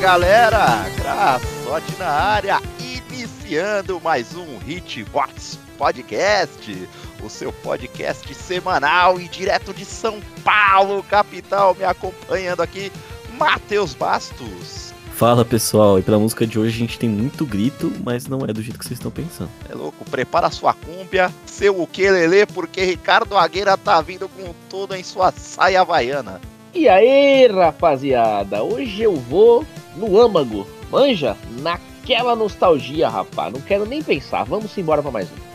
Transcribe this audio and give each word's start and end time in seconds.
Galera, 0.00 0.86
Graçote 0.96 1.94
na 1.98 2.08
área, 2.08 2.58
iniciando 2.80 4.00
mais 4.00 4.34
um 4.34 4.46
Hitbox 4.66 5.58
Podcast, 5.76 6.88
o 7.22 7.28
seu 7.28 7.52
podcast 7.52 8.34
semanal 8.34 9.20
e 9.20 9.28
direto 9.28 9.74
de 9.74 9.84
São 9.84 10.18
Paulo, 10.42 11.02
capital, 11.02 11.74
me 11.74 11.84
acompanhando 11.84 12.62
aqui, 12.62 12.90
Matheus 13.38 13.92
Bastos. 13.92 14.94
Fala 15.12 15.44
pessoal, 15.44 15.98
e 15.98 16.02
pela 16.02 16.18
música 16.18 16.46
de 16.46 16.58
hoje 16.58 16.76
a 16.76 16.78
gente 16.78 16.98
tem 16.98 17.10
muito 17.10 17.44
grito, 17.44 17.92
mas 18.02 18.26
não 18.26 18.38
é 18.48 18.54
do 18.54 18.62
jeito 18.62 18.78
que 18.78 18.86
vocês 18.86 18.98
estão 18.98 19.10
pensando. 19.10 19.50
É 19.68 19.74
louco, 19.74 20.02
prepara 20.10 20.50
sua 20.50 20.72
cúmbia, 20.72 21.30
seu 21.44 21.78
ukelele, 21.78 22.46
porque 22.46 22.82
Ricardo 22.82 23.36
Agueira 23.36 23.76
tá 23.76 24.00
vindo 24.00 24.30
com 24.30 24.54
tudo 24.70 24.94
em 24.94 25.04
sua 25.04 25.30
saia 25.30 25.82
havaiana. 25.82 26.40
E 26.72 26.88
aí, 26.88 27.48
rapaziada, 27.48 28.62
hoje 28.62 29.02
eu 29.02 29.16
vou 29.16 29.66
no 29.96 30.20
âmago, 30.20 30.66
manja? 30.90 31.36
Naquela 31.60 32.36
nostalgia, 32.36 33.08
rapaz, 33.08 33.52
não 33.52 33.60
quero 33.60 33.86
nem 33.86 34.02
pensar, 34.02 34.44
vamos 34.44 34.76
embora 34.76 35.02
pra 35.02 35.10
mais 35.10 35.28
um. 35.28 35.50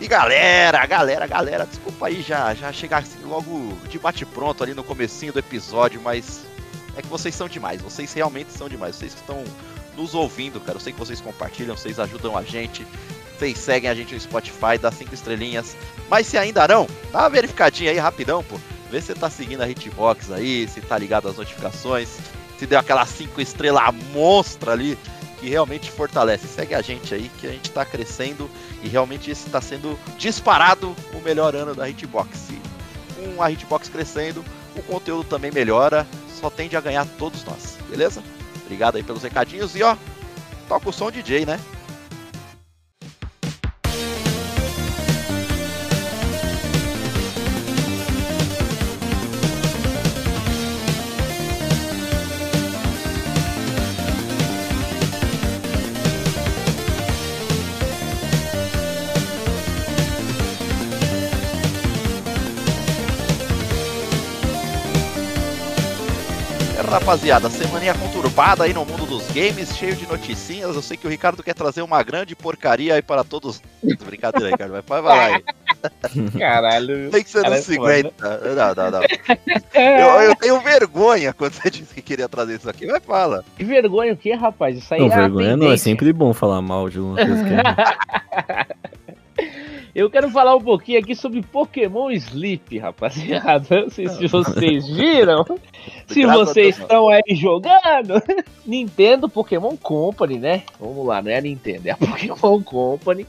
E 0.00 0.08
galera, 0.08 0.84
galera, 0.86 1.26
galera, 1.26 1.66
desculpa 1.66 2.08
aí 2.08 2.20
já, 2.20 2.52
já 2.54 2.72
chegar 2.72 2.98
assim 2.98 3.24
logo 3.24 3.72
de 3.88 3.98
bate 3.98 4.26
pronto 4.26 4.62
ali 4.62 4.74
no 4.74 4.82
comecinho 4.82 5.32
do 5.32 5.38
episódio, 5.38 6.00
mas 6.02 6.44
é 6.96 7.02
que 7.02 7.08
vocês 7.08 7.34
são 7.34 7.48
demais, 7.48 7.80
vocês 7.80 8.12
realmente 8.12 8.52
são 8.52 8.68
demais, 8.68 8.96
vocês 8.96 9.14
que 9.14 9.20
estão 9.20 9.44
nos 9.96 10.14
ouvindo, 10.14 10.60
cara, 10.60 10.76
eu 10.76 10.80
sei 10.80 10.92
que 10.92 10.98
vocês 10.98 11.20
compartilham, 11.20 11.76
vocês 11.76 12.00
ajudam 12.00 12.36
a 12.36 12.42
gente, 12.42 12.84
vocês 13.38 13.56
seguem 13.56 13.88
a 13.88 13.94
gente 13.94 14.14
no 14.14 14.20
Spotify, 14.20 14.76
dá 14.80 14.90
cinco 14.90 15.14
estrelinhas, 15.14 15.76
mas 16.10 16.26
se 16.26 16.36
ainda 16.36 16.66
não, 16.66 16.88
dá 17.12 17.20
uma 17.20 17.30
verificadinha 17.30 17.92
aí 17.92 17.98
rapidão, 17.98 18.42
pô, 18.42 18.58
Vê 18.94 19.00
se 19.00 19.08
você 19.08 19.14
tá 19.16 19.28
seguindo 19.28 19.60
a 19.60 19.68
Hitbox 19.68 20.30
aí, 20.30 20.68
se 20.68 20.80
tá 20.80 20.96
ligado 20.96 21.28
às 21.28 21.36
notificações, 21.36 22.16
se 22.58 22.66
deu 22.66 22.78
aquela 22.78 23.04
5 23.04 23.40
estrela 23.40 23.90
monstra 24.12 24.72
ali, 24.72 24.98
que 25.40 25.48
realmente 25.48 25.90
fortalece. 25.90 26.46
Segue 26.46 26.74
a 26.74 26.82
gente 26.82 27.14
aí, 27.14 27.30
que 27.38 27.46
a 27.46 27.50
gente 27.50 27.70
tá 27.70 27.84
crescendo 27.84 28.50
e 28.82 28.88
realmente 28.88 29.30
esse 29.30 29.48
tá 29.50 29.60
sendo 29.60 29.98
disparado 30.16 30.94
o 31.12 31.20
melhor 31.20 31.54
ano 31.54 31.74
da 31.74 31.88
Hitbox. 31.88 32.50
E 32.50 32.60
com 33.14 33.42
a 33.42 33.50
Hitbox 33.50 33.88
crescendo, 33.88 34.44
o 34.76 34.82
conteúdo 34.82 35.24
também 35.24 35.50
melhora, 35.50 36.06
só 36.40 36.50
tende 36.50 36.76
a 36.76 36.80
ganhar 36.80 37.06
todos 37.18 37.44
nós, 37.44 37.78
beleza? 37.88 38.22
Obrigado 38.64 38.96
aí 38.96 39.02
pelos 39.02 39.22
recadinhos 39.22 39.74
e 39.76 39.82
ó, 39.82 39.96
toca 40.68 40.88
o 40.88 40.92
som 40.92 41.10
DJ, 41.10 41.46
né? 41.46 41.60
Rapaziada, 66.94 67.50
semaninha 67.50 67.92
conturbada 67.92 68.62
aí 68.62 68.72
no 68.72 68.84
mundo 68.84 69.04
dos 69.04 69.26
games, 69.32 69.76
cheio 69.76 69.96
de 69.96 70.06
noticinhas. 70.06 70.76
Eu 70.76 70.82
sei 70.82 70.96
que 70.96 71.04
o 71.04 71.10
Ricardo 71.10 71.42
quer 71.42 71.52
trazer 71.52 71.82
uma 71.82 72.00
grande 72.04 72.36
porcaria 72.36 72.94
aí 72.94 73.02
para 73.02 73.24
todos. 73.24 73.60
Brincadeira, 73.82 74.50
Ricardo, 74.50 74.70
vai 74.70 74.82
falar 74.82 75.26
aí. 75.26 75.44
Caralho. 76.38 77.10
Tem 77.10 77.24
que 77.24 77.30
ser 77.30 77.42
nos 77.50 77.64
50. 77.64 78.12
Não, 78.20 78.74
não, 78.74 78.90
não. 78.92 79.00
Eu, 79.74 80.20
eu, 80.22 80.36
tenho 80.36 80.60
vergonha 80.60 81.32
quando 81.32 81.52
você 81.54 81.68
disse 81.68 81.92
que 81.92 82.00
queria 82.00 82.28
trazer 82.28 82.58
isso 82.58 82.70
aqui. 82.70 82.86
Vai, 82.86 83.00
fala. 83.00 83.44
Que 83.56 83.64
vergonha 83.64 84.12
o 84.12 84.16
que, 84.16 84.32
rapaz? 84.32 84.78
Isso 84.78 84.94
aí 84.94 85.00
não, 85.00 85.12
é 85.12 85.16
vergonha 85.16 85.56
não, 85.56 85.72
é 85.72 85.76
sempre 85.76 86.12
bom 86.12 86.32
falar 86.32 86.62
mal 86.62 86.88
de 86.88 87.00
uma 87.00 87.16
coisa 87.16 87.44
que 87.44 87.52
é... 87.52 88.76
Eu 89.94 90.10
quero 90.10 90.28
falar 90.28 90.56
um 90.56 90.60
pouquinho 90.60 90.98
aqui 90.98 91.14
sobre 91.14 91.40
Pokémon 91.40 92.10
Sleep, 92.10 92.78
rapaziada. 92.78 93.82
Não 93.82 93.90
sei 93.90 94.08
se 94.08 94.26
vocês 94.26 94.88
viram. 94.90 95.44
se 96.08 96.26
vocês 96.26 96.76
estão 96.76 97.08
aí 97.08 97.22
jogando. 97.36 98.20
Nintendo 98.66 99.28
Pokémon 99.28 99.76
Company, 99.76 100.38
né? 100.38 100.64
Vamos 100.80 101.06
lá, 101.06 101.22
não 101.22 101.30
é 101.30 101.36
a 101.36 101.40
Nintendo, 101.40 101.86
é 101.86 101.92
a 101.92 101.96
Pokémon 101.96 102.60
Company. 102.60 103.24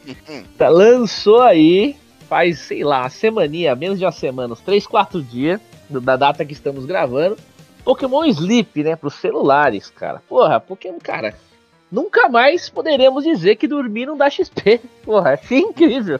Tá, 0.58 0.68
lançou 0.68 1.42
aí, 1.42 1.96
faz, 2.28 2.58
sei 2.62 2.84
lá, 2.84 3.02
uma 3.02 3.10
semaninha, 3.10 3.76
menos 3.76 4.00
de 4.00 4.06
uma 4.06 4.12
semana, 4.12 4.54
uns 4.54 4.62
3, 4.62 4.88
4 4.88 5.22
dias 5.22 5.62
da 5.88 6.16
data 6.16 6.44
que 6.44 6.54
estamos 6.54 6.86
gravando. 6.86 7.38
Pokémon 7.84 8.26
Sleep, 8.26 8.84
né? 8.84 8.96
Para 8.96 9.10
os 9.10 9.14
celulares, 9.14 9.92
cara. 9.92 10.20
Porra, 10.28 10.60
Pokémon, 10.60 10.98
cara 10.98 11.36
nunca 11.92 12.28
mais 12.30 12.70
poderemos 12.70 13.24
dizer 13.24 13.56
que 13.56 13.68
dormir 13.68 14.06
não 14.06 14.18
dá 14.18 14.30
XP. 14.30 14.82
Porra, 15.04 15.40
é 15.50 15.56
incrível. 15.58 16.20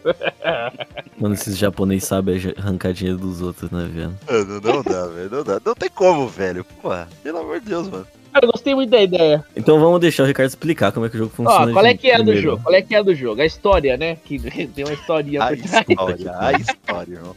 Mano, 1.20 1.34
esses 1.34 1.58
japoneses 1.58 2.08
sabem 2.08 2.40
arrancar 2.58 2.94
dinheiro 2.94 3.20
dos 3.20 3.42
outros, 3.42 3.72
né, 3.72 3.88
velho? 3.92 4.14
Não, 4.28 4.74
não 4.74 4.84
dá, 4.84 5.08
velho. 5.08 5.30
Não 5.32 5.44
dá. 5.44 5.62
Não 5.64 5.76
tem 5.76 5.90
como, 5.90 6.28
velho. 6.28 6.64
Porra, 6.82 7.08
pelo 7.24 7.40
amor 7.40 7.60
de 7.60 7.68
Deus, 7.68 7.90
mano. 7.90 8.08
Cara, 8.34 8.48
eu 8.48 8.52
gostei 8.52 8.76
muito 8.76 8.90
da 8.90 9.02
ideia. 9.02 9.46
Então 9.56 9.80
vamos 9.80 10.02
deixar 10.02 10.24
o 10.24 10.26
Ricardo 10.26 10.50
explicar 10.50 10.92
como 10.92 11.06
é 11.06 11.10
que 11.10 11.16
o 11.16 11.20
jogo 11.20 11.32
funciona. 11.34 11.72
Ó, 11.72 11.74
qual 11.74 11.86
é 11.86 11.96
que 11.96 12.10
é 12.10 12.22
do 12.22 12.36
jogo? 12.36 12.62
Qual 12.64 12.76
é 12.76 12.82
que 12.82 12.94
é 12.94 13.02
do 13.02 13.16
jogo? 13.16 13.42
A 13.42 13.46
história, 13.46 13.96
né? 13.96 14.18
Que 14.26 14.38
tem 14.68 14.84
uma 14.84 14.94
historinha 14.94 15.42
a 15.42 15.54
história, 15.54 16.38
a 16.38 16.52
história, 16.52 17.14
irmão. 17.14 17.36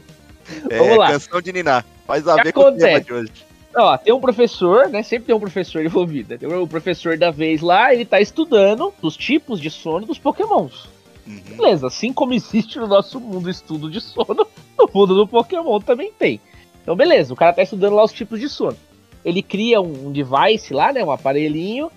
É, 0.69 0.79
vamos 0.79 0.99
lá. 0.99 1.13
canção 1.13 1.41
de 1.41 1.53
Niná. 1.53 1.85
Faz 2.05 2.27
a 2.27 2.43
ver 2.43 2.53
com 2.53 2.63
o 2.63 2.73
tema 2.73 3.01
de 3.01 3.13
hoje. 3.13 3.31
Ó, 3.77 3.97
tem 3.97 4.13
um 4.13 4.21
professor, 4.21 4.89
né? 4.89 5.03
Sempre 5.03 5.27
tem 5.27 5.35
um 5.35 5.41
professor 5.41 5.85
envolvido. 5.85 6.37
Tem 6.39 6.49
o 6.49 6.67
professor 6.67 7.17
da 7.17 7.31
vez 7.31 7.61
lá, 7.61 7.93
ele 7.93 8.05
tá 8.05 8.21
estudando 8.21 8.93
os 9.03 9.17
tipos 9.17 9.61
de 9.61 9.71
sono 9.71 10.07
dos 10.07 10.19
pokémons. 10.19 10.89
Uhum. 11.27 11.57
Beleza, 11.57 11.87
assim 11.87 12.13
como 12.13 12.33
existe 12.33 12.79
no 12.79 12.87
nosso 12.87 13.21
mundo 13.21 13.51
estudo 13.51 13.91
de 13.91 14.01
sono, 14.01 14.47
no 14.79 14.91
mundo 14.93 15.15
do 15.15 15.27
Pokémon 15.27 15.79
também 15.79 16.11
tem. 16.11 16.41
Então, 16.83 16.97
beleza, 16.97 17.35
o 17.35 17.37
cara 17.37 17.53
tá 17.53 17.63
estudando 17.63 17.95
lá 17.95 18.03
os 18.03 18.13
tipos 18.13 18.41
de 18.41 18.49
sono. 18.49 18.77
Ele 19.23 19.43
cria 19.43 19.79
um 19.81 20.11
device 20.11 20.73
lá, 20.73 20.91
né? 20.91 21.05
Um 21.05 21.11
aparelhinho 21.11 21.91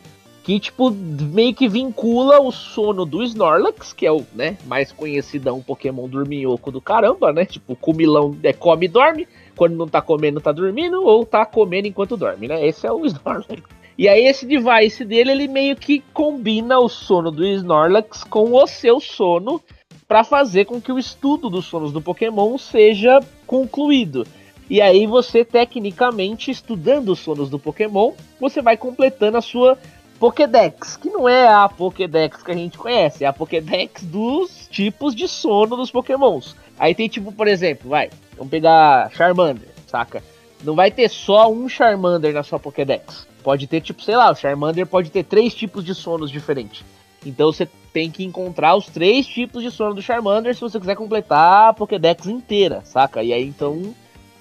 que, 0.44 0.60
tipo, 0.60 0.92
meio 0.92 1.54
que 1.54 1.70
vincula 1.70 2.42
o 2.42 2.52
sono 2.52 3.06
do 3.06 3.24
Snorlax, 3.24 3.94
que 3.94 4.06
é 4.06 4.12
o, 4.12 4.26
né, 4.34 4.58
mais 4.66 4.92
conhecidão 4.92 5.62
Pokémon 5.62 6.08
dorminhoco 6.10 6.72
do 6.72 6.82
caramba, 6.82 7.32
né? 7.32 7.46
Tipo, 7.46 7.76
comilão 7.76 8.36
é 8.44 8.52
come 8.52 8.86
e 8.86 8.90
dorme 8.90 9.28
quando 9.62 9.76
não 9.76 9.88
tá 9.88 10.02
comendo, 10.02 10.42
tá 10.42 10.52
dormindo, 10.52 11.06
ou 11.06 11.24
tá 11.24 11.46
comendo 11.46 11.88
enquanto 11.88 12.18
dorme, 12.18 12.48
né? 12.48 12.66
Esse 12.66 12.88
é 12.88 12.92
o 12.92 13.06
Snorlax. 13.06 13.62
E 13.96 14.10
aí 14.10 14.26
esse 14.26 14.44
device 14.44 15.06
dele, 15.06 15.30
ele 15.30 15.48
meio 15.48 15.76
que 15.76 16.00
combina 16.16 16.80
o 16.80 16.90
sono 16.90 17.30
do 17.30 17.46
Snorlax 17.46 18.24
com 18.24 18.56
o 18.56 18.66
seu 18.66 19.00
sono 19.00 19.62
para 20.08 20.24
fazer 20.24 20.66
com 20.66 20.82
que 20.82 20.92
o 20.92 20.98
estudo 20.98 21.48
dos 21.48 21.66
sonos 21.66 21.94
do 21.94 22.02
Pokémon 22.02 22.58
seja 22.58 23.20
concluído. 23.46 24.26
E 24.68 24.82
aí 24.82 25.06
você, 25.06 25.46
tecnicamente, 25.46 26.50
estudando 26.50 27.10
os 27.10 27.20
sonos 27.20 27.48
do 27.48 27.60
Pokémon, 27.60 28.14
você 28.40 28.64
vai 28.64 28.76
completando 28.76 29.38
a 29.38 29.42
sua 29.42 29.78
Pokédex, 30.20 30.98
que 30.98 31.10
não 31.12 31.30
é 31.30 31.48
a 31.48 31.70
Pokédex 31.70 32.42
que 32.42 32.52
a 32.52 32.56
gente 32.56 32.80
conhece, 32.80 33.24
é 33.24 33.28
a 33.28 33.34
Pokédex 33.34 34.04
dos 34.04 34.68
tipos 34.72 35.14
de 35.14 35.28
sono 35.28 35.76
dos 35.76 35.92
Pokémons. 35.92 36.56
Aí 36.80 36.96
tem 36.96 37.08
tipo, 37.08 37.32
por 37.32 37.48
exemplo, 37.48 37.92
vai, 37.92 38.10
Vamos 38.42 38.50
pegar 38.50 39.12
Charmander, 39.12 39.70
saca? 39.86 40.24
Não 40.64 40.74
vai 40.74 40.90
ter 40.90 41.08
só 41.08 41.52
um 41.52 41.70
Charmander 41.70 42.34
na 42.34 42.42
sua 42.42 42.60
Pokédex. 42.60 43.28
Pode 43.44 43.68
ter, 43.68 43.82
tipo, 43.82 44.02
sei 44.02 44.16
lá, 44.16 44.32
o 44.32 44.36
Charmander 44.36 44.88
pode 44.88 45.12
ter 45.12 45.24
três 45.24 45.54
tipos 45.54 45.86
de 45.86 45.94
sonos 45.94 46.32
diferentes. 46.32 46.84
Então 47.24 47.52
você 47.52 47.70
tem 47.94 48.10
que 48.10 48.24
encontrar 48.24 48.76
os 48.76 48.88
três 48.88 49.28
tipos 49.28 49.62
de 49.62 49.70
sono 49.70 49.94
do 49.94 50.02
Charmander 50.02 50.56
se 50.56 50.62
você 50.62 50.80
quiser 50.80 50.96
completar 50.96 51.70
a 51.70 51.74
Pokédex 51.74 52.26
inteira, 52.26 52.82
saca? 52.84 53.22
E 53.22 53.32
aí 53.32 53.48
então, 53.48 53.94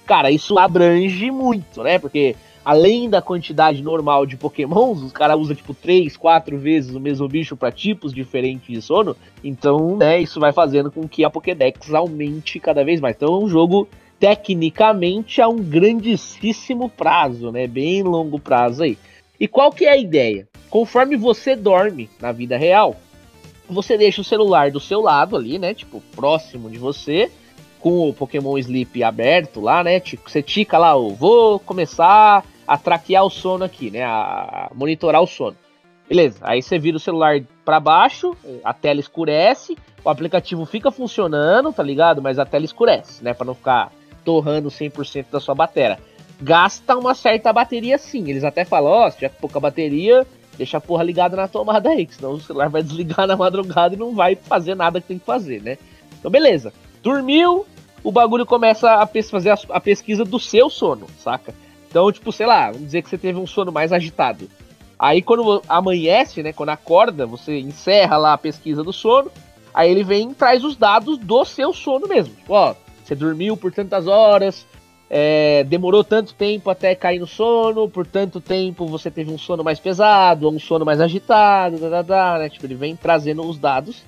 cara, 0.07 0.31
isso 0.31 0.57
abrange 0.57 1.29
muito, 1.29 1.83
né? 1.83 1.99
Porque 1.99 2.35
além 2.63 3.09
da 3.09 3.21
quantidade 3.21 3.81
normal 3.81 4.25
de 4.25 4.37
pokémons, 4.37 5.01
os 5.01 5.11
caras 5.11 5.39
usam 5.39 5.55
tipo 5.55 5.73
3, 5.73 6.15
4 6.15 6.57
vezes 6.57 6.95
o 6.95 6.99
mesmo 6.99 7.27
bicho 7.27 7.57
para 7.57 7.71
tipos 7.71 8.13
diferentes 8.13 8.67
de 8.67 8.81
sono. 8.81 9.15
Então, 9.43 9.97
né, 9.97 10.21
isso 10.21 10.39
vai 10.39 10.53
fazendo 10.53 10.91
com 10.91 11.07
que 11.07 11.23
a 11.23 11.29
Pokédex 11.29 11.93
aumente 11.93 12.59
cada 12.59 12.83
vez 12.83 12.99
mais. 12.99 13.15
Então 13.15 13.33
é 13.33 13.43
um 13.43 13.49
jogo 13.49 13.87
tecnicamente 14.19 15.41
a 15.41 15.47
um 15.47 15.57
grandíssimo 15.57 16.87
prazo, 16.87 17.51
né? 17.51 17.65
Bem 17.65 18.03
longo 18.03 18.39
prazo 18.39 18.83
aí. 18.83 18.97
E 19.39 19.47
qual 19.47 19.71
que 19.71 19.85
é 19.85 19.93
a 19.93 19.97
ideia? 19.97 20.47
Conforme 20.69 21.17
você 21.17 21.55
dorme 21.55 22.07
na 22.21 22.31
vida 22.31 22.55
real, 22.55 22.95
você 23.67 23.97
deixa 23.97 24.21
o 24.21 24.23
celular 24.23 24.69
do 24.69 24.79
seu 24.79 25.01
lado 25.01 25.35
ali, 25.35 25.57
né? 25.57 25.73
Tipo, 25.73 25.99
próximo 26.15 26.69
de 26.69 26.77
você, 26.77 27.31
com 27.79 28.07
o 28.07 28.13
Pokémon 28.13 28.55
Sleep 28.59 29.03
aberto 29.03 29.59
lá, 29.59 29.83
né? 29.83 29.99
Você 29.99 30.43
tica 30.43 30.77
lá, 30.77 30.95
o 30.95 31.15
vou 31.15 31.59
começar 31.59 32.45
a 32.71 32.77
traquear 32.77 33.25
o 33.25 33.29
sono 33.29 33.65
aqui, 33.65 33.91
né? 33.91 34.01
A 34.01 34.71
monitorar 34.73 35.21
o 35.21 35.27
sono. 35.27 35.57
Beleza, 36.07 36.37
aí 36.41 36.61
você 36.61 36.79
vira 36.79 36.95
o 36.95 37.01
celular 37.01 37.41
para 37.65 37.81
baixo, 37.81 38.33
a 38.63 38.73
tela 38.73 39.01
escurece, 39.01 39.77
o 40.05 40.09
aplicativo 40.09 40.65
fica 40.65 40.89
funcionando, 40.89 41.73
tá 41.73 41.83
ligado? 41.83 42.21
Mas 42.21 42.39
a 42.39 42.45
tela 42.45 42.63
escurece, 42.63 43.21
né? 43.21 43.33
Para 43.33 43.47
não 43.47 43.55
ficar 43.55 43.91
torrando 44.23 44.69
100% 44.69 45.25
da 45.29 45.41
sua 45.41 45.53
bateria. 45.53 45.99
gasta 46.41 46.95
uma 46.95 47.13
certa 47.13 47.51
bateria 47.51 47.97
sim. 47.97 48.29
Eles 48.29 48.45
até 48.45 48.63
falam, 48.63 48.89
ó, 48.89 49.05
oh, 49.05 49.11
se 49.11 49.17
tiver 49.17 49.31
pouca 49.31 49.59
bateria, 49.59 50.25
deixa 50.57 50.77
a 50.77 50.81
porra 50.81 51.03
ligada 51.03 51.35
na 51.35 51.49
tomada 51.49 51.89
aí, 51.89 52.05
que 52.05 52.15
senão 52.15 52.31
o 52.31 52.39
celular 52.39 52.69
vai 52.69 52.81
desligar 52.81 53.27
na 53.27 53.35
madrugada 53.35 53.95
e 53.95 53.97
não 53.97 54.15
vai 54.15 54.35
fazer 54.35 54.75
nada 54.75 55.01
que 55.01 55.07
tem 55.07 55.19
que 55.19 55.25
fazer, 55.25 55.61
né? 55.61 55.77
Então, 56.17 56.31
beleza. 56.31 56.71
Dormiu, 57.03 57.65
o 58.01 58.13
bagulho 58.13 58.45
começa 58.45 58.93
a 58.93 59.05
fazer 59.05 59.53
a 59.69 59.79
pesquisa 59.81 60.23
do 60.23 60.39
seu 60.39 60.69
sono, 60.69 61.07
saca? 61.19 61.53
Então, 61.91 62.09
tipo, 62.09 62.31
sei 62.31 62.45
lá, 62.47 62.71
vamos 62.71 62.85
dizer 62.85 63.01
que 63.01 63.09
você 63.09 63.17
teve 63.17 63.37
um 63.37 63.45
sono 63.45 63.69
mais 63.69 63.91
agitado. 63.91 64.49
Aí 64.97 65.21
quando 65.21 65.61
amanhece, 65.67 66.41
né, 66.41 66.53
quando 66.53 66.69
acorda, 66.69 67.25
você 67.25 67.59
encerra 67.59 68.15
lá 68.15 68.33
a 68.33 68.37
pesquisa 68.37 68.81
do 68.81 68.93
sono, 68.93 69.29
aí 69.73 69.91
ele 69.91 70.03
vem 70.03 70.31
e 70.31 70.33
traz 70.33 70.63
os 70.63 70.77
dados 70.77 71.17
do 71.17 71.43
seu 71.43 71.73
sono 71.73 72.07
mesmo. 72.07 72.33
Tipo, 72.33 72.53
ó, 72.53 72.73
você 73.03 73.13
dormiu 73.13 73.57
por 73.57 73.73
tantas 73.73 74.07
horas, 74.07 74.65
é, 75.09 75.65
demorou 75.65 76.01
tanto 76.01 76.33
tempo 76.33 76.69
até 76.69 76.95
cair 76.95 77.19
no 77.19 77.27
sono, 77.27 77.89
por 77.89 78.07
tanto 78.07 78.39
tempo 78.39 78.87
você 78.87 79.11
teve 79.11 79.29
um 79.29 79.37
sono 79.37 79.65
mais 79.65 79.77
pesado, 79.77 80.49
um 80.49 80.59
sono 80.59 80.85
mais 80.85 81.01
agitado, 81.01 81.77
da, 81.77 81.89
da, 81.89 82.01
da, 82.01 82.39
né? 82.39 82.47
Tipo, 82.47 82.67
ele 82.67 82.75
vem 82.75 82.95
trazendo 82.95 83.41
os 83.41 83.57
dados. 83.57 84.03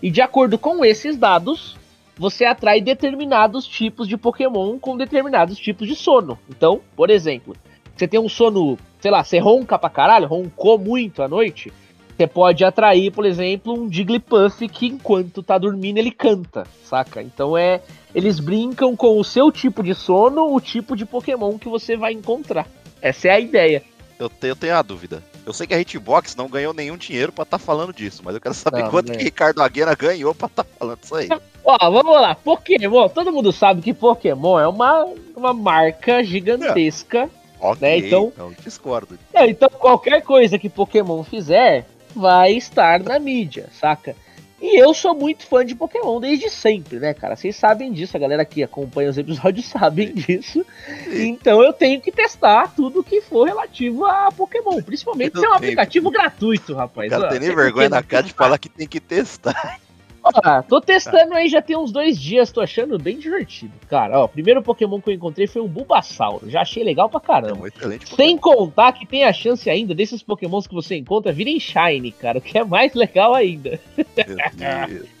E 0.00 0.08
de 0.08 0.20
acordo 0.20 0.56
com 0.56 0.84
esses 0.84 1.16
dados, 1.16 1.76
você 2.16 2.44
atrai 2.44 2.80
determinados 2.80 3.66
tipos 3.66 4.08
de 4.08 4.16
Pokémon 4.16 4.78
com 4.78 4.96
determinados 4.96 5.58
tipos 5.58 5.88
de 5.88 5.96
sono. 5.96 6.38
Então, 6.48 6.80
por 6.96 7.10
exemplo, 7.10 7.56
você 7.94 8.06
tem 8.06 8.20
um 8.20 8.28
sono, 8.28 8.78
sei 9.00 9.10
lá, 9.10 9.22
você 9.22 9.38
ronca 9.38 9.78
pra 9.78 9.90
caralho, 9.90 10.26
roncou 10.26 10.78
muito 10.78 11.22
à 11.22 11.28
noite, 11.28 11.72
você 12.16 12.28
pode 12.28 12.64
atrair, 12.64 13.10
por 13.10 13.26
exemplo, 13.26 13.72
um 13.72 13.92
Jigglypuff 13.92 14.68
que 14.68 14.86
enquanto 14.86 15.42
tá 15.42 15.58
dormindo 15.58 15.98
ele 15.98 16.12
canta, 16.12 16.64
saca? 16.84 17.20
Então 17.20 17.58
é. 17.58 17.82
Eles 18.14 18.38
brincam 18.38 18.94
com 18.94 19.18
o 19.18 19.24
seu 19.24 19.50
tipo 19.50 19.82
de 19.82 19.92
sono, 19.92 20.54
o 20.54 20.60
tipo 20.60 20.94
de 20.94 21.04
Pokémon 21.04 21.58
que 21.58 21.68
você 21.68 21.96
vai 21.96 22.12
encontrar. 22.12 22.68
Essa 23.02 23.28
é 23.28 23.30
a 23.32 23.40
ideia. 23.40 23.82
Eu, 24.16 24.28
te, 24.28 24.46
eu 24.46 24.54
tenho 24.54 24.76
a 24.76 24.82
dúvida. 24.82 25.20
Eu 25.44 25.52
sei 25.52 25.66
que 25.66 25.74
a 25.74 25.80
Hitbox 25.80 26.36
não 26.36 26.48
ganhou 26.48 26.72
nenhum 26.72 26.96
dinheiro 26.96 27.32
para 27.32 27.42
estar 27.42 27.58
tá 27.58 27.64
falando 27.64 27.92
disso, 27.92 28.22
mas 28.24 28.34
eu 28.36 28.40
quero 28.40 28.54
saber 28.54 28.82
não, 28.82 28.90
quanto 28.90 29.10
que 29.10 29.24
Ricardo 29.24 29.60
Aguena 29.60 29.94
ganhou 29.96 30.32
para 30.32 30.46
estar 30.46 30.62
tá 30.62 30.70
falando 30.78 31.00
isso 31.02 31.14
aí. 31.16 31.28
Ó, 31.64 31.90
vamos 31.90 32.12
lá. 32.20 32.34
Pokémon, 32.34 33.08
todo 33.08 33.32
mundo 33.32 33.50
sabe 33.52 33.80
que 33.80 33.94
Pokémon 33.94 34.58
é 34.58 34.68
uma, 34.68 35.06
uma 35.34 35.54
marca 35.54 36.22
gigantesca. 36.22 37.30
É 37.40 37.44
Ok, 37.64 37.80
né? 37.80 37.96
então, 37.96 38.30
então 38.34 38.52
discordo. 38.62 39.18
É, 39.32 39.46
então 39.46 39.70
qualquer 39.70 40.20
coisa 40.22 40.58
que 40.58 40.68
Pokémon 40.68 41.22
fizer 41.24 41.86
vai 42.14 42.52
estar 42.52 43.02
na 43.02 43.18
mídia, 43.18 43.68
saca? 43.72 44.14
E 44.60 44.80
eu 44.80 44.94
sou 44.94 45.14
muito 45.14 45.46
fã 45.46 45.64
de 45.64 45.74
Pokémon 45.74 46.20
desde 46.20 46.48
sempre, 46.48 46.98
né, 46.98 47.12
cara? 47.12 47.36
Vocês 47.36 47.56
sabem 47.56 47.92
disso, 47.92 48.16
a 48.16 48.20
galera 48.20 48.44
que 48.44 48.62
acompanha 48.62 49.10
os 49.10 49.18
episódios 49.18 49.66
sabem 49.68 50.12
disso. 50.14 50.64
Então 51.10 51.62
eu 51.62 51.72
tenho 51.72 52.00
que 52.00 52.12
testar 52.12 52.72
tudo 52.74 53.02
que 53.02 53.20
for 53.20 53.46
relativo 53.46 54.04
a 54.04 54.30
Pokémon, 54.30 54.80
principalmente 54.82 55.38
se 55.38 55.44
é 55.44 55.48
um 55.48 55.54
aplicativo 55.54 56.10
gratuito, 56.10 56.74
rapaz. 56.74 57.08
O 57.08 57.10
cara 57.10 57.28
tem 57.28 57.40
nem 57.40 57.54
vergonha 57.54 57.88
na 57.88 58.02
cara 58.02 58.22
de 58.22 58.32
falar 58.32 58.58
que 58.58 58.68
tem 58.68 58.86
que 58.86 59.00
testar. 59.00 59.80
Ó, 60.24 60.62
tô 60.62 60.80
testando 60.80 61.34
aí 61.34 61.48
já 61.48 61.60
tem 61.60 61.76
uns 61.76 61.92
dois 61.92 62.18
dias, 62.18 62.50
tô 62.50 62.62
achando 62.62 62.98
bem 62.98 63.18
divertido. 63.18 63.72
Cara, 63.88 64.20
ó, 64.20 64.24
o 64.24 64.28
primeiro 64.28 64.62
Pokémon 64.62 64.98
que 65.00 65.10
eu 65.10 65.14
encontrei 65.14 65.46
foi 65.46 65.60
um 65.60 65.68
Bulbasauro. 65.68 66.48
Já 66.48 66.62
achei 66.62 66.82
legal 66.82 67.10
pra 67.10 67.20
caramba. 67.20 67.58
É 67.58 67.62
um 67.62 67.66
excelente 67.66 68.14
Sem 68.14 68.38
contar 68.38 68.92
que 68.92 69.06
tem 69.06 69.24
a 69.24 69.32
chance 69.32 69.68
ainda 69.68 69.94
desses 69.94 70.22
Pokémons 70.22 70.66
que 70.66 70.74
você 70.74 70.96
encontra 70.96 71.32
virem 71.32 71.60
Shine, 71.60 72.10
cara, 72.10 72.38
o 72.38 72.40
que 72.40 72.56
é 72.56 72.64
mais 72.64 72.94
legal 72.94 73.34
ainda. 73.34 73.78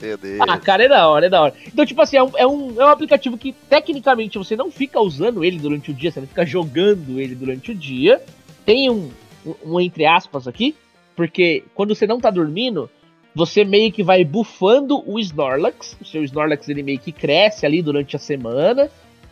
Meu 0.00 0.16
Deus, 0.16 0.40
ah, 0.40 0.58
cara, 0.58 0.84
é 0.84 0.88
da 0.88 1.06
hora, 1.06 1.26
é 1.26 1.28
da 1.28 1.42
hora. 1.42 1.54
Então, 1.66 1.84
tipo 1.84 2.00
assim, 2.00 2.16
é 2.16 2.22
um, 2.22 2.30
é, 2.36 2.46
um, 2.46 2.80
é 2.80 2.84
um 2.86 2.88
aplicativo 2.88 3.36
que 3.36 3.52
tecnicamente 3.52 4.38
você 4.38 4.56
não 4.56 4.70
fica 4.70 5.00
usando 5.00 5.44
ele 5.44 5.58
durante 5.58 5.90
o 5.90 5.94
dia, 5.94 6.10
você 6.10 6.20
não 6.20 6.26
fica 6.26 6.46
jogando 6.46 7.20
ele 7.20 7.34
durante 7.34 7.72
o 7.72 7.74
dia. 7.74 8.22
Tem 8.64 8.88
um, 8.88 9.10
um, 9.44 9.54
um 9.64 9.80
entre 9.80 10.06
aspas 10.06 10.48
aqui, 10.48 10.74
porque 11.14 11.62
quando 11.74 11.94
você 11.94 12.06
não 12.06 12.18
tá 12.18 12.30
dormindo, 12.30 12.88
você 13.34 13.64
meio 13.64 13.90
que 13.90 14.02
vai 14.02 14.24
bufando 14.24 15.02
o 15.06 15.18
Snorlax. 15.18 15.96
O 16.00 16.04
seu 16.04 16.22
Snorlax 16.22 16.68
ele 16.68 16.82
meio 16.82 16.98
que 16.98 17.10
cresce 17.10 17.66
ali 17.66 17.82
durante 17.82 18.14
a 18.14 18.18
semana. 18.18 18.88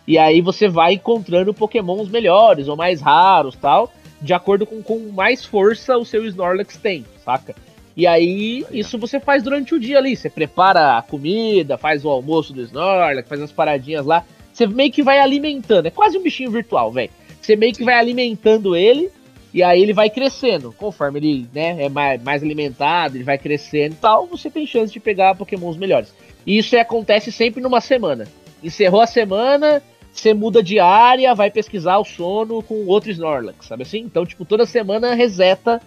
E 0.06 0.18
aí 0.18 0.40
você 0.40 0.68
vai 0.68 0.94
encontrando 0.94 1.54
pokémons 1.54 2.08
melhores 2.08 2.66
ou 2.66 2.76
mais 2.76 3.00
raros 3.00 3.54
tal. 3.54 3.92
De 4.20 4.34
acordo 4.34 4.66
com, 4.66 4.82
com 4.82 5.12
mais 5.12 5.44
força 5.44 5.96
o 5.96 6.04
seu 6.04 6.26
Snorlax 6.26 6.76
tem, 6.76 7.04
saca? 7.24 7.54
E 7.96 8.06
aí, 8.06 8.64
isso 8.70 8.98
você 8.98 9.20
faz 9.20 9.42
durante 9.42 9.74
o 9.74 9.78
dia 9.78 9.98
ali. 9.98 10.16
Você 10.16 10.30
prepara 10.30 10.96
a 10.96 11.02
comida, 11.02 11.78
faz 11.78 12.04
o 12.04 12.08
almoço 12.08 12.52
do 12.52 12.62
Snorlax, 12.62 13.28
faz 13.28 13.40
as 13.40 13.52
paradinhas 13.52 14.06
lá. 14.06 14.24
Você 14.52 14.66
meio 14.66 14.90
que 14.90 15.02
vai 15.02 15.18
alimentando. 15.18 15.86
É 15.86 15.90
quase 15.90 16.18
um 16.18 16.22
bichinho 16.22 16.50
virtual, 16.50 16.90
velho. 16.90 17.10
Você 17.40 17.54
meio 17.54 17.72
que 17.72 17.84
vai 17.84 17.94
alimentando 17.94 18.74
ele 18.74 19.10
e 19.52 19.62
aí 19.62 19.82
ele 19.82 19.92
vai 19.92 20.08
crescendo. 20.08 20.74
Conforme 20.78 21.18
ele 21.18 21.48
né, 21.52 21.84
é 21.84 21.88
mais, 21.88 22.22
mais 22.22 22.42
alimentado, 22.42 23.16
ele 23.16 23.24
vai 23.24 23.38
crescendo 23.38 23.92
e 23.92 23.98
tal, 23.98 24.26
você 24.26 24.50
tem 24.50 24.66
chance 24.66 24.92
de 24.92 25.00
pegar 25.00 25.34
pokémons 25.34 25.76
melhores. 25.76 26.14
E 26.46 26.58
isso 26.58 26.76
acontece 26.76 27.30
sempre 27.30 27.60
numa 27.60 27.80
semana. 27.80 28.26
Encerrou 28.62 29.00
a 29.00 29.06
semana, 29.06 29.82
você 30.12 30.32
muda 30.32 30.62
de 30.62 30.78
área, 30.78 31.34
vai 31.34 31.50
pesquisar 31.50 31.98
o 31.98 32.04
sono 32.04 32.62
com 32.62 32.86
outro 32.86 33.10
Snorlax, 33.10 33.66
sabe 33.66 33.82
assim? 33.82 33.98
Então, 33.98 34.24
tipo, 34.24 34.44
toda 34.44 34.64
semana 34.64 35.14
reseta 35.14 35.80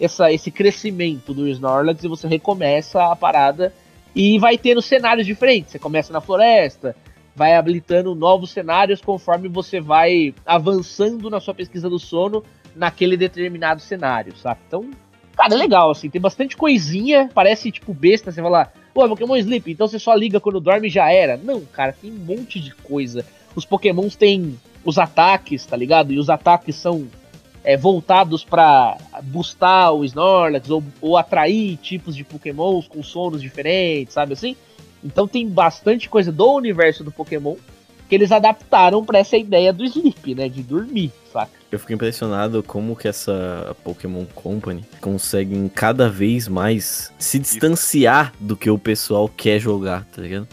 essa, 0.00 0.32
esse 0.32 0.50
crescimento 0.50 1.32
do 1.32 1.48
Snorlax 1.48 2.02
e 2.02 2.08
você 2.08 2.26
recomeça 2.26 3.04
a 3.04 3.16
parada 3.16 3.72
e 4.14 4.38
vai 4.38 4.58
tendo 4.58 4.82
cenários 4.82 5.26
diferentes. 5.26 5.72
Você 5.72 5.78
começa 5.78 6.12
na 6.12 6.20
floresta, 6.20 6.96
vai 7.34 7.54
habilitando 7.54 8.14
novos 8.14 8.50
cenários 8.50 9.00
conforme 9.00 9.48
você 9.48 9.80
vai 9.80 10.34
avançando 10.44 11.30
na 11.30 11.40
sua 11.40 11.54
pesquisa 11.54 11.88
do 11.88 11.98
sono 11.98 12.42
naquele 12.74 13.16
determinado 13.16 13.80
cenário, 13.80 14.36
sabe? 14.36 14.60
Então, 14.66 14.90
cara, 15.36 15.54
é 15.54 15.56
legal, 15.56 15.90
assim, 15.90 16.10
tem 16.10 16.20
bastante 16.20 16.56
coisinha, 16.56 17.30
parece 17.34 17.70
tipo 17.70 17.92
besta, 17.92 18.30
você 18.30 18.42
falar, 18.42 18.72
pô, 18.92 19.08
Pokémon 19.08 19.36
Sleep, 19.36 19.70
então 19.70 19.88
você 19.88 19.98
só 19.98 20.14
liga 20.14 20.40
quando 20.40 20.60
dorme 20.60 20.88
e 20.88 20.90
já 20.90 21.10
era. 21.10 21.36
Não, 21.36 21.60
cara, 21.62 21.92
tem 21.92 22.10
um 22.10 22.16
monte 22.16 22.60
de 22.60 22.74
coisa. 22.74 23.24
Os 23.54 23.64
Pokémons 23.64 24.16
têm 24.16 24.58
os 24.84 24.98
ataques, 24.98 25.64
tá 25.66 25.76
ligado? 25.76 26.12
E 26.12 26.18
os 26.18 26.30
ataques 26.30 26.76
são 26.76 27.06
é, 27.64 27.76
voltados 27.76 28.44
para 28.44 28.96
boostar 29.22 29.92
o 29.92 30.04
Snorlax 30.04 30.68
ou, 30.70 30.82
ou 31.00 31.16
atrair 31.16 31.76
tipos 31.76 32.16
de 32.16 32.24
Pokémons 32.24 32.88
com 32.88 33.02
sonos 33.02 33.40
diferentes, 33.40 34.14
sabe 34.14 34.32
assim? 34.32 34.56
Então 35.02 35.26
tem 35.26 35.48
bastante 35.48 36.08
coisa 36.08 36.30
do 36.30 36.52
universo 36.52 37.02
do 37.02 37.10
Pokémon 37.10 37.56
que 38.12 38.16
eles 38.16 38.30
adaptaram 38.30 39.02
para 39.02 39.20
essa 39.20 39.38
ideia 39.38 39.72
do 39.72 39.82
sleep, 39.86 40.34
né? 40.34 40.46
De 40.46 40.62
dormir, 40.62 41.10
saca? 41.32 41.50
Eu 41.70 41.78
fico 41.78 41.94
impressionado 41.94 42.62
como 42.62 42.94
que 42.94 43.08
essa 43.08 43.74
Pokémon 43.82 44.26
Company 44.34 44.84
consegue 45.00 45.70
cada 45.74 46.10
vez 46.10 46.46
mais 46.46 47.10
se 47.18 47.38
distanciar 47.38 48.34
do 48.38 48.54
que 48.54 48.68
o 48.68 48.78
pessoal 48.78 49.30
quer 49.34 49.58
jogar, 49.58 50.04
tá 50.14 50.20
ligado? 50.20 50.46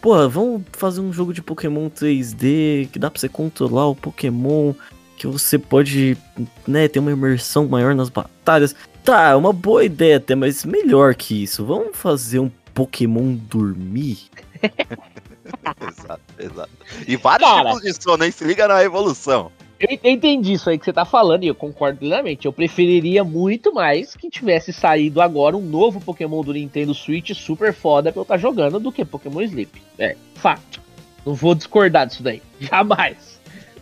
Porra, 0.00 0.28
vamos 0.28 0.62
fazer 0.72 1.02
um 1.02 1.12
jogo 1.12 1.32
de 1.32 1.40
Pokémon 1.40 1.88
3D 1.88 2.88
que 2.90 2.98
dá 2.98 3.08
pra 3.08 3.20
você 3.20 3.28
controlar 3.28 3.86
o 3.86 3.94
Pokémon, 3.94 4.74
que 5.16 5.28
você 5.28 5.56
pode, 5.56 6.18
né, 6.66 6.88
ter 6.88 6.98
uma 6.98 7.12
imersão 7.12 7.68
maior 7.68 7.94
nas 7.94 8.08
batalhas. 8.08 8.74
Tá, 9.04 9.28
é 9.28 9.36
uma 9.36 9.52
boa 9.52 9.84
ideia 9.84 10.16
até, 10.16 10.34
mas 10.34 10.64
melhor 10.64 11.14
que 11.14 11.44
isso. 11.44 11.64
Vamos 11.64 11.96
fazer 11.96 12.40
um 12.40 12.50
Pokémon 12.74 13.36
dormir? 13.36 14.18
exato, 15.88 16.22
exato. 16.38 16.70
E 17.06 17.16
vários 17.16 17.48
Cara, 17.48 17.74
tipos 17.74 17.82
de 17.82 18.02
sono, 18.02 18.24
hein? 18.24 18.30
Se 18.30 18.44
liga 18.44 18.66
na 18.66 18.82
evolução. 18.82 19.50
Eu 19.78 19.98
entendi 20.10 20.52
isso 20.52 20.70
aí 20.70 20.78
que 20.78 20.84
você 20.84 20.92
tá 20.92 21.04
falando 21.04 21.44
e 21.44 21.48
eu 21.48 21.54
concordo 21.54 21.98
plenamente. 21.98 22.46
Eu 22.46 22.52
preferiria 22.52 23.24
muito 23.24 23.74
mais 23.74 24.14
que 24.14 24.30
tivesse 24.30 24.72
saído 24.72 25.20
agora 25.20 25.56
um 25.56 25.60
novo 25.60 26.00
Pokémon 26.00 26.42
do 26.42 26.52
Nintendo 26.52 26.94
Switch 26.94 27.32
super 27.34 27.74
foda 27.74 28.10
pra 28.10 28.20
eu 28.20 28.22
estar 28.22 28.34
tá 28.34 28.38
jogando 28.38 28.78
do 28.80 28.92
que 28.92 29.04
Pokémon 29.04 29.42
Sleep. 29.42 29.82
É, 29.98 30.16
fato. 30.36 30.80
Não 31.26 31.34
vou 31.34 31.54
discordar 31.54 32.06
disso 32.06 32.22
daí. 32.22 32.40
Jamais. 32.60 33.33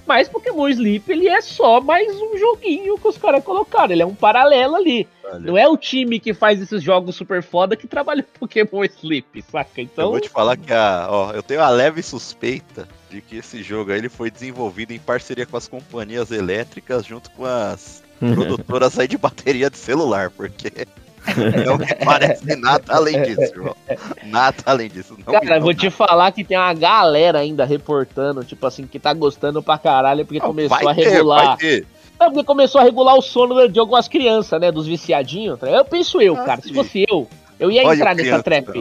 Mas 0.06 0.28
Pokémon 0.28 0.68
Sleep, 0.68 1.10
ele 1.10 1.28
é 1.28 1.40
só 1.40 1.80
mais 1.80 2.14
um 2.20 2.36
joguinho 2.36 2.98
que 2.98 3.08
os 3.08 3.16
caras 3.16 3.42
colocaram. 3.44 3.92
Ele 3.92 4.02
é 4.02 4.06
um 4.06 4.14
paralelo 4.14 4.76
ali. 4.76 5.08
Não 5.40 5.56
é 5.56 5.66
o 5.68 5.76
time 5.76 6.18
que 6.18 6.34
faz 6.34 6.60
esses 6.60 6.82
jogos 6.82 7.14
super 7.14 7.42
foda 7.42 7.76
que 7.76 7.86
trabalha 7.86 8.26
Pokémon 8.38 8.84
Sleep, 8.84 9.42
saca? 9.50 9.80
Então. 9.80 10.06
Eu 10.06 10.10
vou 10.10 10.20
te 10.20 10.28
falar 10.28 10.56
que 10.56 10.72
a, 10.72 11.06
ó, 11.08 11.32
eu 11.32 11.42
tenho 11.42 11.60
a 11.62 11.70
leve 11.70 12.02
suspeita 12.02 12.88
de 13.08 13.20
que 13.20 13.36
esse 13.36 13.62
jogo 13.62 13.92
aí 13.92 13.98
ele 13.98 14.08
foi 14.08 14.30
desenvolvido 14.30 14.92
em 14.92 14.98
parceria 14.98 15.46
com 15.46 15.56
as 15.56 15.68
companhias 15.68 16.30
elétricas 16.30 17.06
junto 17.06 17.30
com 17.30 17.44
as 17.44 18.02
produtoras 18.18 18.98
aí 18.98 19.08
de 19.08 19.16
bateria 19.16 19.70
de 19.70 19.78
celular, 19.78 20.30
porque 20.30 20.86
não 21.64 21.78
me 21.78 21.86
parece 22.04 22.56
nada 22.56 22.84
além 22.94 23.22
disso, 23.22 23.42
irmão. 23.54 23.76
Nada 24.24 24.56
além 24.66 24.88
disso. 24.88 25.16
Não 25.18 25.32
Cara, 25.32 25.60
vou 25.60 25.68
nada. 25.70 25.74
te 25.80 25.90
falar 25.90 26.32
que 26.32 26.42
tem 26.44 26.56
uma 26.58 26.74
galera 26.74 27.38
ainda 27.38 27.64
reportando, 27.64 28.44
tipo 28.44 28.66
assim, 28.66 28.86
que 28.86 28.98
tá 28.98 29.12
gostando 29.12 29.62
pra 29.62 29.78
caralho 29.78 30.24
porque 30.26 30.40
não, 30.40 30.48
começou 30.48 30.88
a 30.88 30.92
regular. 30.92 31.56
Ter, 31.56 31.86
é 32.20 32.24
porque 32.26 32.44
começou 32.44 32.80
a 32.80 32.84
regular 32.84 33.16
o 33.16 33.22
sono 33.22 33.68
de 33.68 33.78
algumas 33.78 34.08
crianças, 34.08 34.60
né? 34.60 34.70
Dos 34.72 34.86
viciadinhos. 34.86 35.58
Tá? 35.58 35.68
Eu 35.68 35.84
penso 35.84 36.20
eu, 36.20 36.36
ah, 36.36 36.44
cara. 36.44 36.60
Sim. 36.62 36.68
Se 36.68 36.74
fosse 36.74 37.04
eu, 37.08 37.28
Eu 37.58 37.70
ia 37.70 37.82
Olha 37.84 37.94
entrar 37.94 38.12
o 38.12 38.16
nessa 38.16 38.42
criança, 38.42 38.72
trap. 38.72 38.78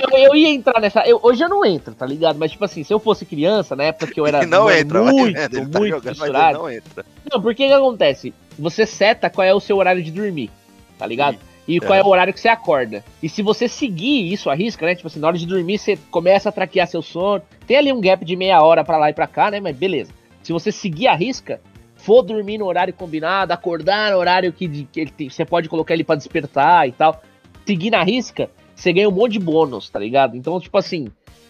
não, 0.00 0.18
eu 0.18 0.36
ia 0.36 0.48
entrar 0.48 0.80
nessa. 0.80 1.00
eu- 1.08 1.18
hoje 1.22 1.42
eu 1.42 1.48
não 1.48 1.64
entro, 1.64 1.92
tá 1.94 2.06
ligado? 2.06 2.36
Mas, 2.38 2.52
tipo 2.52 2.64
assim, 2.64 2.84
se 2.84 2.92
eu 2.94 3.00
fosse 3.00 3.24
criança, 3.26 3.74
na 3.74 3.84
época 3.84 4.12
que 4.12 4.20
eu 4.20 4.26
era 4.28 4.46
não 4.46 4.64
mano, 4.66 4.78
entra, 4.78 5.02
muito, 5.02 5.34
vendo, 5.34 5.56
ele 5.56 5.66
tá 5.70 5.78
muito 5.80 5.94
jogando, 5.94 6.04
mas 6.04 6.18
fissurado. 6.18 6.58
não 6.58 6.70
entra. 6.70 7.04
Não, 7.32 7.40
porque 7.42 7.64
o 7.64 7.68
que 7.68 7.72
acontece? 7.72 8.34
Você 8.58 8.86
seta 8.86 9.28
qual 9.28 9.44
é 9.44 9.52
o 9.52 9.58
seu 9.60 9.76
horário 9.76 10.02
de 10.04 10.10
dormir, 10.12 10.50
tá 10.98 11.04
ligado? 11.06 11.38
E 11.66 11.80
qual 11.80 11.94
é. 11.94 11.98
É. 11.98 12.02
o 12.02 12.06
horário 12.08 12.32
que 12.32 12.40
você 12.40 12.48
acorda. 12.48 13.04
E 13.22 13.28
se 13.28 13.42
você 13.42 13.68
seguir 13.68 14.32
isso 14.32 14.48
à 14.48 14.54
risca, 14.54 14.86
né? 14.86 14.94
Tipo 14.94 15.08
assim, 15.08 15.18
na 15.18 15.26
hora 15.26 15.38
de 15.38 15.46
dormir, 15.46 15.78
você 15.78 15.98
começa 16.10 16.48
a 16.48 16.52
traquear 16.52 16.86
seu 16.86 17.02
sono. 17.02 17.42
Tem 17.66 17.76
ali 17.76 17.92
um 17.92 18.00
gap 18.00 18.24
de 18.24 18.36
meia 18.36 18.62
hora 18.62 18.84
pra 18.84 18.96
lá 18.98 19.10
e 19.10 19.14
pra 19.14 19.26
cá, 19.26 19.50
né? 19.50 19.58
Mas 19.60 19.76
beleza. 19.76 20.12
Se 20.42 20.52
você 20.52 20.70
seguir 20.70 21.08
a 21.08 21.14
risca, 21.14 21.60
for 21.96 22.22
dormir 22.22 22.58
no 22.58 22.66
horário 22.66 22.94
combinado, 22.94 23.52
acordar 23.52 24.12
no 24.12 24.18
horário 24.18 24.52
que, 24.52 24.86
que 24.92 25.00
ele 25.00 25.10
tem- 25.10 25.28
você 25.28 25.44
pode 25.44 25.68
colocar 25.68 25.92
ele 25.94 26.04
pra 26.04 26.14
despertar 26.14 26.86
e 26.88 26.92
tal, 26.92 27.20
seguir 27.66 27.90
na 27.90 28.02
risca, 28.04 28.48
você 28.74 28.92
ganha 28.92 29.08
um 29.08 29.12
monte 29.12 29.32
de 29.32 29.38
bônus, 29.40 29.90
tá 29.90 29.98
ligado? 29.98 30.36
Então, 30.36 30.60
tipo 30.60 30.78
assim, 30.78 31.08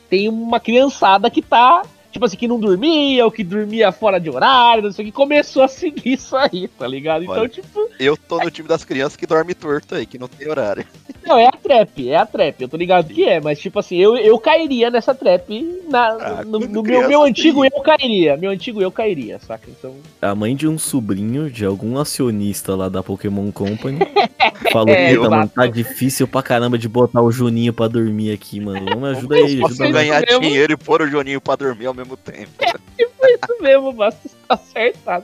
tem 0.08 0.28
uma 0.30 0.58
criançada 0.58 1.30
que 1.30 1.42
tá 1.42 1.82
tipo 2.10 2.24
assim, 2.24 2.36
que 2.38 2.48
não 2.48 2.58
dormia, 2.58 3.26
ou 3.26 3.30
que 3.30 3.44
dormia 3.44 3.92
fora 3.92 4.18
de 4.18 4.30
horário, 4.30 4.84
não 4.84 4.90
sei 4.90 5.04
o 5.04 5.06
que, 5.06 5.12
começou 5.12 5.62
a 5.62 5.68
seguir 5.68 6.14
isso 6.14 6.34
aí, 6.34 6.66
tá 6.66 6.86
ligado? 6.86 7.24
Então, 7.24 7.36
Olha. 7.36 7.48
tipo, 7.48 7.78
Eu 7.98 8.16
tô 8.16 8.38
no 8.38 8.50
time 8.50 8.68
das 8.68 8.84
crianças 8.84 9.16
que 9.16 9.26
dorme 9.26 9.54
torto 9.54 9.94
aí, 9.94 10.06
que 10.06 10.18
não 10.18 10.28
tem 10.28 10.48
horário. 10.48 10.86
não, 11.26 11.38
é 11.38 11.46
a 11.46 11.52
trap, 11.52 12.08
é 12.10 12.16
a 12.16 12.26
trap, 12.26 12.60
eu 12.60 12.68
tô 12.68 12.76
ligado 12.76 13.12
que 13.12 13.24
é, 13.24 13.40
mas 13.40 13.58
tipo 13.58 13.78
assim, 13.78 13.96
eu, 13.96 14.16
eu 14.16 14.38
cairia 14.38 14.90
nessa 14.90 15.14
trap 15.14 15.82
na, 15.88 16.06
Ah, 16.08 16.44
no, 16.44 16.60
no 16.60 16.82
meu, 16.82 17.08
meu 17.08 17.22
antigo 17.22 17.64
eu 17.64 17.80
cairia, 17.80 18.36
meu 18.36 18.50
antigo 18.50 18.80
eu 18.82 18.90
cairia, 18.90 19.38
saca? 19.38 19.68
Então, 19.68 19.94
A 20.20 20.34
mãe 20.34 20.54
de 20.54 20.68
um 20.68 20.78
sobrinho 20.78 21.50
de 21.50 21.64
algum 21.64 21.98
acionista 21.98 22.74
lá 22.74 22.88
da 22.88 23.02
Pokémon 23.02 23.50
Company 23.50 23.98
falou: 24.72 24.94
É, 24.94 25.14
Puta, 25.14 25.30
mano, 25.30 25.48
tá 25.48 25.66
difícil 25.66 26.26
pra 26.28 26.42
caramba 26.42 26.76
de 26.78 26.88
botar 26.88 27.22
o 27.22 27.30
Juninho 27.30 27.72
pra 27.72 27.88
dormir 27.88 28.32
aqui, 28.32 28.60
mano. 28.60 28.84
Vamos 28.86 29.10
ajuda 29.16 29.36
aí, 29.36 29.60
Posso 29.60 29.82
ajuda 29.82 29.98
aí. 29.98 30.08
ganhar 30.08 30.22
mesmo. 30.26 30.40
dinheiro 30.40 30.72
e 30.72 30.76
pôr 30.76 31.02
o 31.02 31.08
Joninho 31.08 31.40
pra 31.40 31.56
dormir 31.56 31.86
ao 31.86 31.94
mesmo 31.94 32.16
tempo. 32.16 32.50
isso 32.98 33.62
mesmo, 33.62 33.92
basta 33.92 34.28
acertar. 34.48 35.22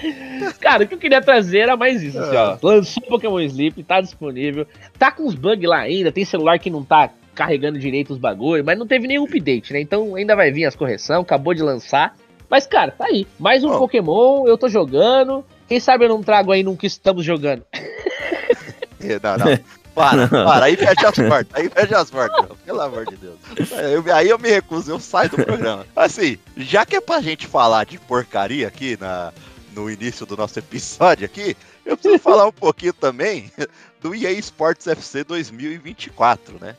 Cara, 0.60 0.84
o 0.84 0.86
que 0.86 0.94
eu 0.94 0.98
queria 0.98 1.20
trazer 1.20 1.60
era 1.60 1.76
mais 1.76 2.02
isso, 2.02 2.18
assim, 2.18 2.36
ó. 2.36 2.56
Lançou 2.62 3.02
Pokémon 3.04 3.40
Sleep, 3.40 3.82
tá 3.82 4.00
disponível. 4.00 4.66
Tá 4.98 5.10
com 5.10 5.24
uns 5.24 5.34
bugs 5.34 5.68
lá 5.68 5.78
ainda, 5.78 6.12
tem 6.12 6.24
celular 6.24 6.58
que 6.58 6.70
não 6.70 6.82
tá 6.84 7.10
carregando 7.34 7.78
direito 7.78 8.12
os 8.12 8.18
bagulho, 8.18 8.64
mas 8.64 8.78
não 8.78 8.86
teve 8.86 9.06
nenhum 9.06 9.24
update, 9.24 9.72
né? 9.72 9.80
Então 9.80 10.14
ainda 10.14 10.34
vai 10.34 10.50
vir 10.50 10.64
as 10.64 10.74
correções, 10.74 11.20
acabou 11.20 11.54
de 11.54 11.62
lançar. 11.62 12.16
Mas, 12.48 12.66
cara, 12.66 12.92
tá 12.92 13.06
aí. 13.06 13.26
Mais 13.38 13.64
um 13.64 13.70
Ó. 13.70 13.78
Pokémon, 13.78 14.46
eu 14.46 14.56
tô 14.56 14.68
jogando. 14.68 15.44
Quem 15.68 15.80
sabe 15.80 16.04
eu 16.04 16.08
não 16.08 16.22
trago 16.22 16.52
aí 16.52 16.62
num 16.62 16.76
que 16.76 16.86
estamos 16.86 17.24
jogando. 17.24 17.64
É, 17.72 19.20
Não, 19.22 19.36
não. 19.36 19.58
Para, 19.94 20.28
para, 20.28 20.66
aí 20.66 20.76
fecha 20.76 21.08
as 21.08 21.14
portas, 21.14 21.48
aí 21.54 21.70
fecha 21.70 21.98
as 21.98 22.10
portas, 22.10 22.46
pelo 22.66 22.80
amor 22.82 23.06
de 23.06 23.16
Deus. 23.16 23.36
Aí 23.72 23.94
eu, 23.94 24.14
aí 24.14 24.28
eu 24.28 24.38
me 24.38 24.50
recuso, 24.50 24.90
eu 24.90 25.00
saio 25.00 25.30
do 25.30 25.36
programa. 25.36 25.86
Assim, 25.96 26.36
já 26.54 26.84
que 26.84 26.96
é 26.96 27.00
pra 27.00 27.22
gente 27.22 27.46
falar 27.46 27.86
de 27.86 27.98
porcaria 27.98 28.68
aqui 28.68 28.98
na, 29.00 29.32
no 29.76 29.90
início 29.90 30.24
do 30.24 30.36
nosso 30.36 30.58
episódio 30.58 31.26
aqui, 31.26 31.54
eu 31.84 31.96
preciso 31.98 32.18
falar 32.22 32.46
um 32.46 32.52
pouquinho 32.52 32.94
também 32.94 33.52
do 34.00 34.14
EA 34.14 34.32
Sports 34.32 34.86
FC 34.86 35.22
2024, 35.22 36.58
né? 36.58 36.74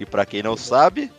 E 0.00 0.04
pra 0.04 0.26
quem 0.26 0.42
não 0.42 0.56
sabe, 0.56 1.10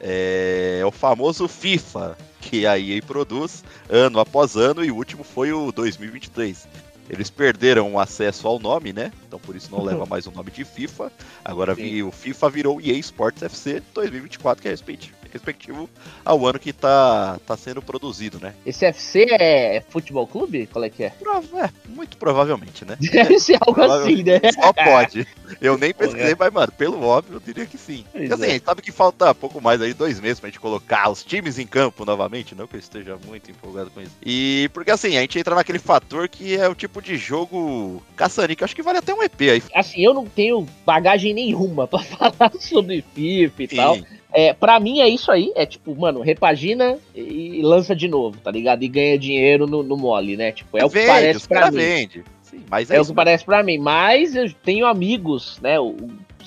é 0.00 0.82
o 0.84 0.90
famoso 0.90 1.46
FIFA 1.46 2.18
que 2.40 2.66
a 2.66 2.76
EA 2.78 3.00
produz 3.00 3.62
ano 3.88 4.18
após 4.18 4.56
ano 4.56 4.84
e 4.84 4.90
o 4.90 4.96
último 4.96 5.22
foi 5.22 5.52
o 5.52 5.70
2023. 5.70 6.66
Eles 7.08 7.28
perderam 7.30 7.92
o 7.94 7.98
acesso 8.00 8.46
ao 8.48 8.58
nome, 8.58 8.92
né? 8.92 9.12
Então 9.26 9.38
por 9.38 9.54
isso 9.54 9.70
não 9.70 9.82
leva 9.84 10.06
mais 10.10 10.26
o 10.26 10.30
nome 10.32 10.50
de 10.50 10.64
FIFA. 10.64 11.12
Agora 11.44 11.74
Sim. 11.74 11.82
vi- 11.82 12.02
o 12.02 12.10
FIFA 12.10 12.50
virou 12.50 12.80
EA 12.80 12.94
Sports 12.98 13.42
FC 13.42 13.82
2024, 13.94 14.62
que 14.62 14.68
é 14.68 14.70
respectivo, 14.72 15.14
respectivo 15.32 15.88
ao 16.24 16.46
ano 16.46 16.58
que 16.58 16.72
tá, 16.72 17.38
tá 17.46 17.56
sendo 17.56 17.82
produzido, 17.82 18.38
né? 18.40 18.54
Esse 18.64 18.84
FC 18.86 19.26
é 19.30 19.82
futebol 19.88 20.26
clube? 20.26 20.66
Qual 20.66 20.84
é 20.84 20.90
que 20.90 21.04
é? 21.04 21.12
É, 21.54 21.70
muito 21.88 22.16
provavelmente, 22.16 22.84
né? 22.84 22.96
Deve 23.00 23.38
ser 23.38 23.58
algo 23.60 23.80
assim, 23.80 24.22
né? 24.22 24.40
Só 24.52 24.72
pode. 24.72 25.26
Eu 25.60 25.76
nem 25.76 25.92
pesquisei, 25.92 26.34
mas, 26.38 26.52
mano, 26.52 26.72
pelo 26.72 27.02
óbvio, 27.02 27.36
eu 27.36 27.40
diria 27.40 27.66
que 27.66 27.78
sim. 27.78 28.04
Pois 28.12 28.28
E 28.28 28.32
assim, 28.32 28.44
é. 28.44 28.46
a 28.46 28.50
gente 28.50 28.64
sabe 28.64 28.82
que 28.82 28.92
falta 28.92 29.34
pouco 29.34 29.60
mais 29.60 29.80
aí, 29.80 29.92
dois 29.92 30.20
meses 30.20 30.38
pra 30.40 30.48
gente 30.48 30.60
colocar 30.60 31.10
os 31.10 31.24
times 31.24 31.58
em 31.58 31.66
campo 31.66 32.04
novamente, 32.04 32.54
não 32.54 32.66
que 32.66 32.76
eu 32.76 32.80
esteja 32.80 33.18
muito 33.26 33.50
empolgado 33.50 33.90
com 33.90 34.00
isso. 34.00 34.12
E 34.24 34.70
porque 34.72 34.90
assim, 34.90 35.16
a 35.16 35.20
gente 35.20 35.38
entra 35.38 35.54
naquele 35.54 35.78
fator 35.78 36.28
que 36.28 36.56
é 36.56 36.68
o 36.68 36.74
tipo 36.74 37.00
de 37.02 37.16
jogo 37.16 38.02
caçanique, 38.16 38.62
acho 38.62 38.76
que 38.76 38.82
vale 38.82 38.98
até 38.98 39.14
um 39.14 39.22
EP 39.22 39.40
aí. 39.40 39.62
Assim, 39.74 40.02
eu 40.02 40.14
não 40.14 40.26
tenho 40.26 40.66
bagagem 40.84 41.34
nenhuma 41.34 41.86
pra 41.86 42.00
falar 42.04 42.52
sobre 42.58 43.04
FIFA 43.14 43.62
e 43.62 43.68
tal. 43.68 43.98
É, 44.32 44.52
pra 44.52 44.78
mim 44.78 45.00
é 45.00 45.08
isso 45.08 45.30
aí, 45.30 45.52
é 45.56 45.66
tipo, 45.66 45.94
mano, 45.94 46.20
repagina 46.20 46.96
e 47.14 47.60
lança 47.62 47.94
de 47.94 48.08
novo, 48.08 48.38
tá 48.38 48.50
ligado? 48.50 48.82
E 48.82 48.88
ganha 48.88 49.18
dinheiro 49.18 49.66
no, 49.66 49.82
no 49.82 49.96
mole, 49.96 50.36
né? 50.36 50.52
Tipo, 50.52 50.78
é 50.78 50.84
o 50.84 50.88
que 50.88 50.94
Vende, 50.94 51.06
parece 51.08 51.48
pra 51.48 51.60
cara 51.60 51.72
mim. 51.72 51.78
vende. 51.78 52.24
Sim, 52.42 52.60
mas 52.68 52.90
é, 52.90 52.96
É 52.96 53.00
o 53.00 53.06
que 53.06 53.14
parece 53.14 53.44
pra 53.44 53.62
mim. 53.62 53.78
Mas 53.78 54.34
eu 54.34 54.52
tenho 54.52 54.86
amigos, 54.86 55.58
né? 55.60 55.78
O, 55.78 55.96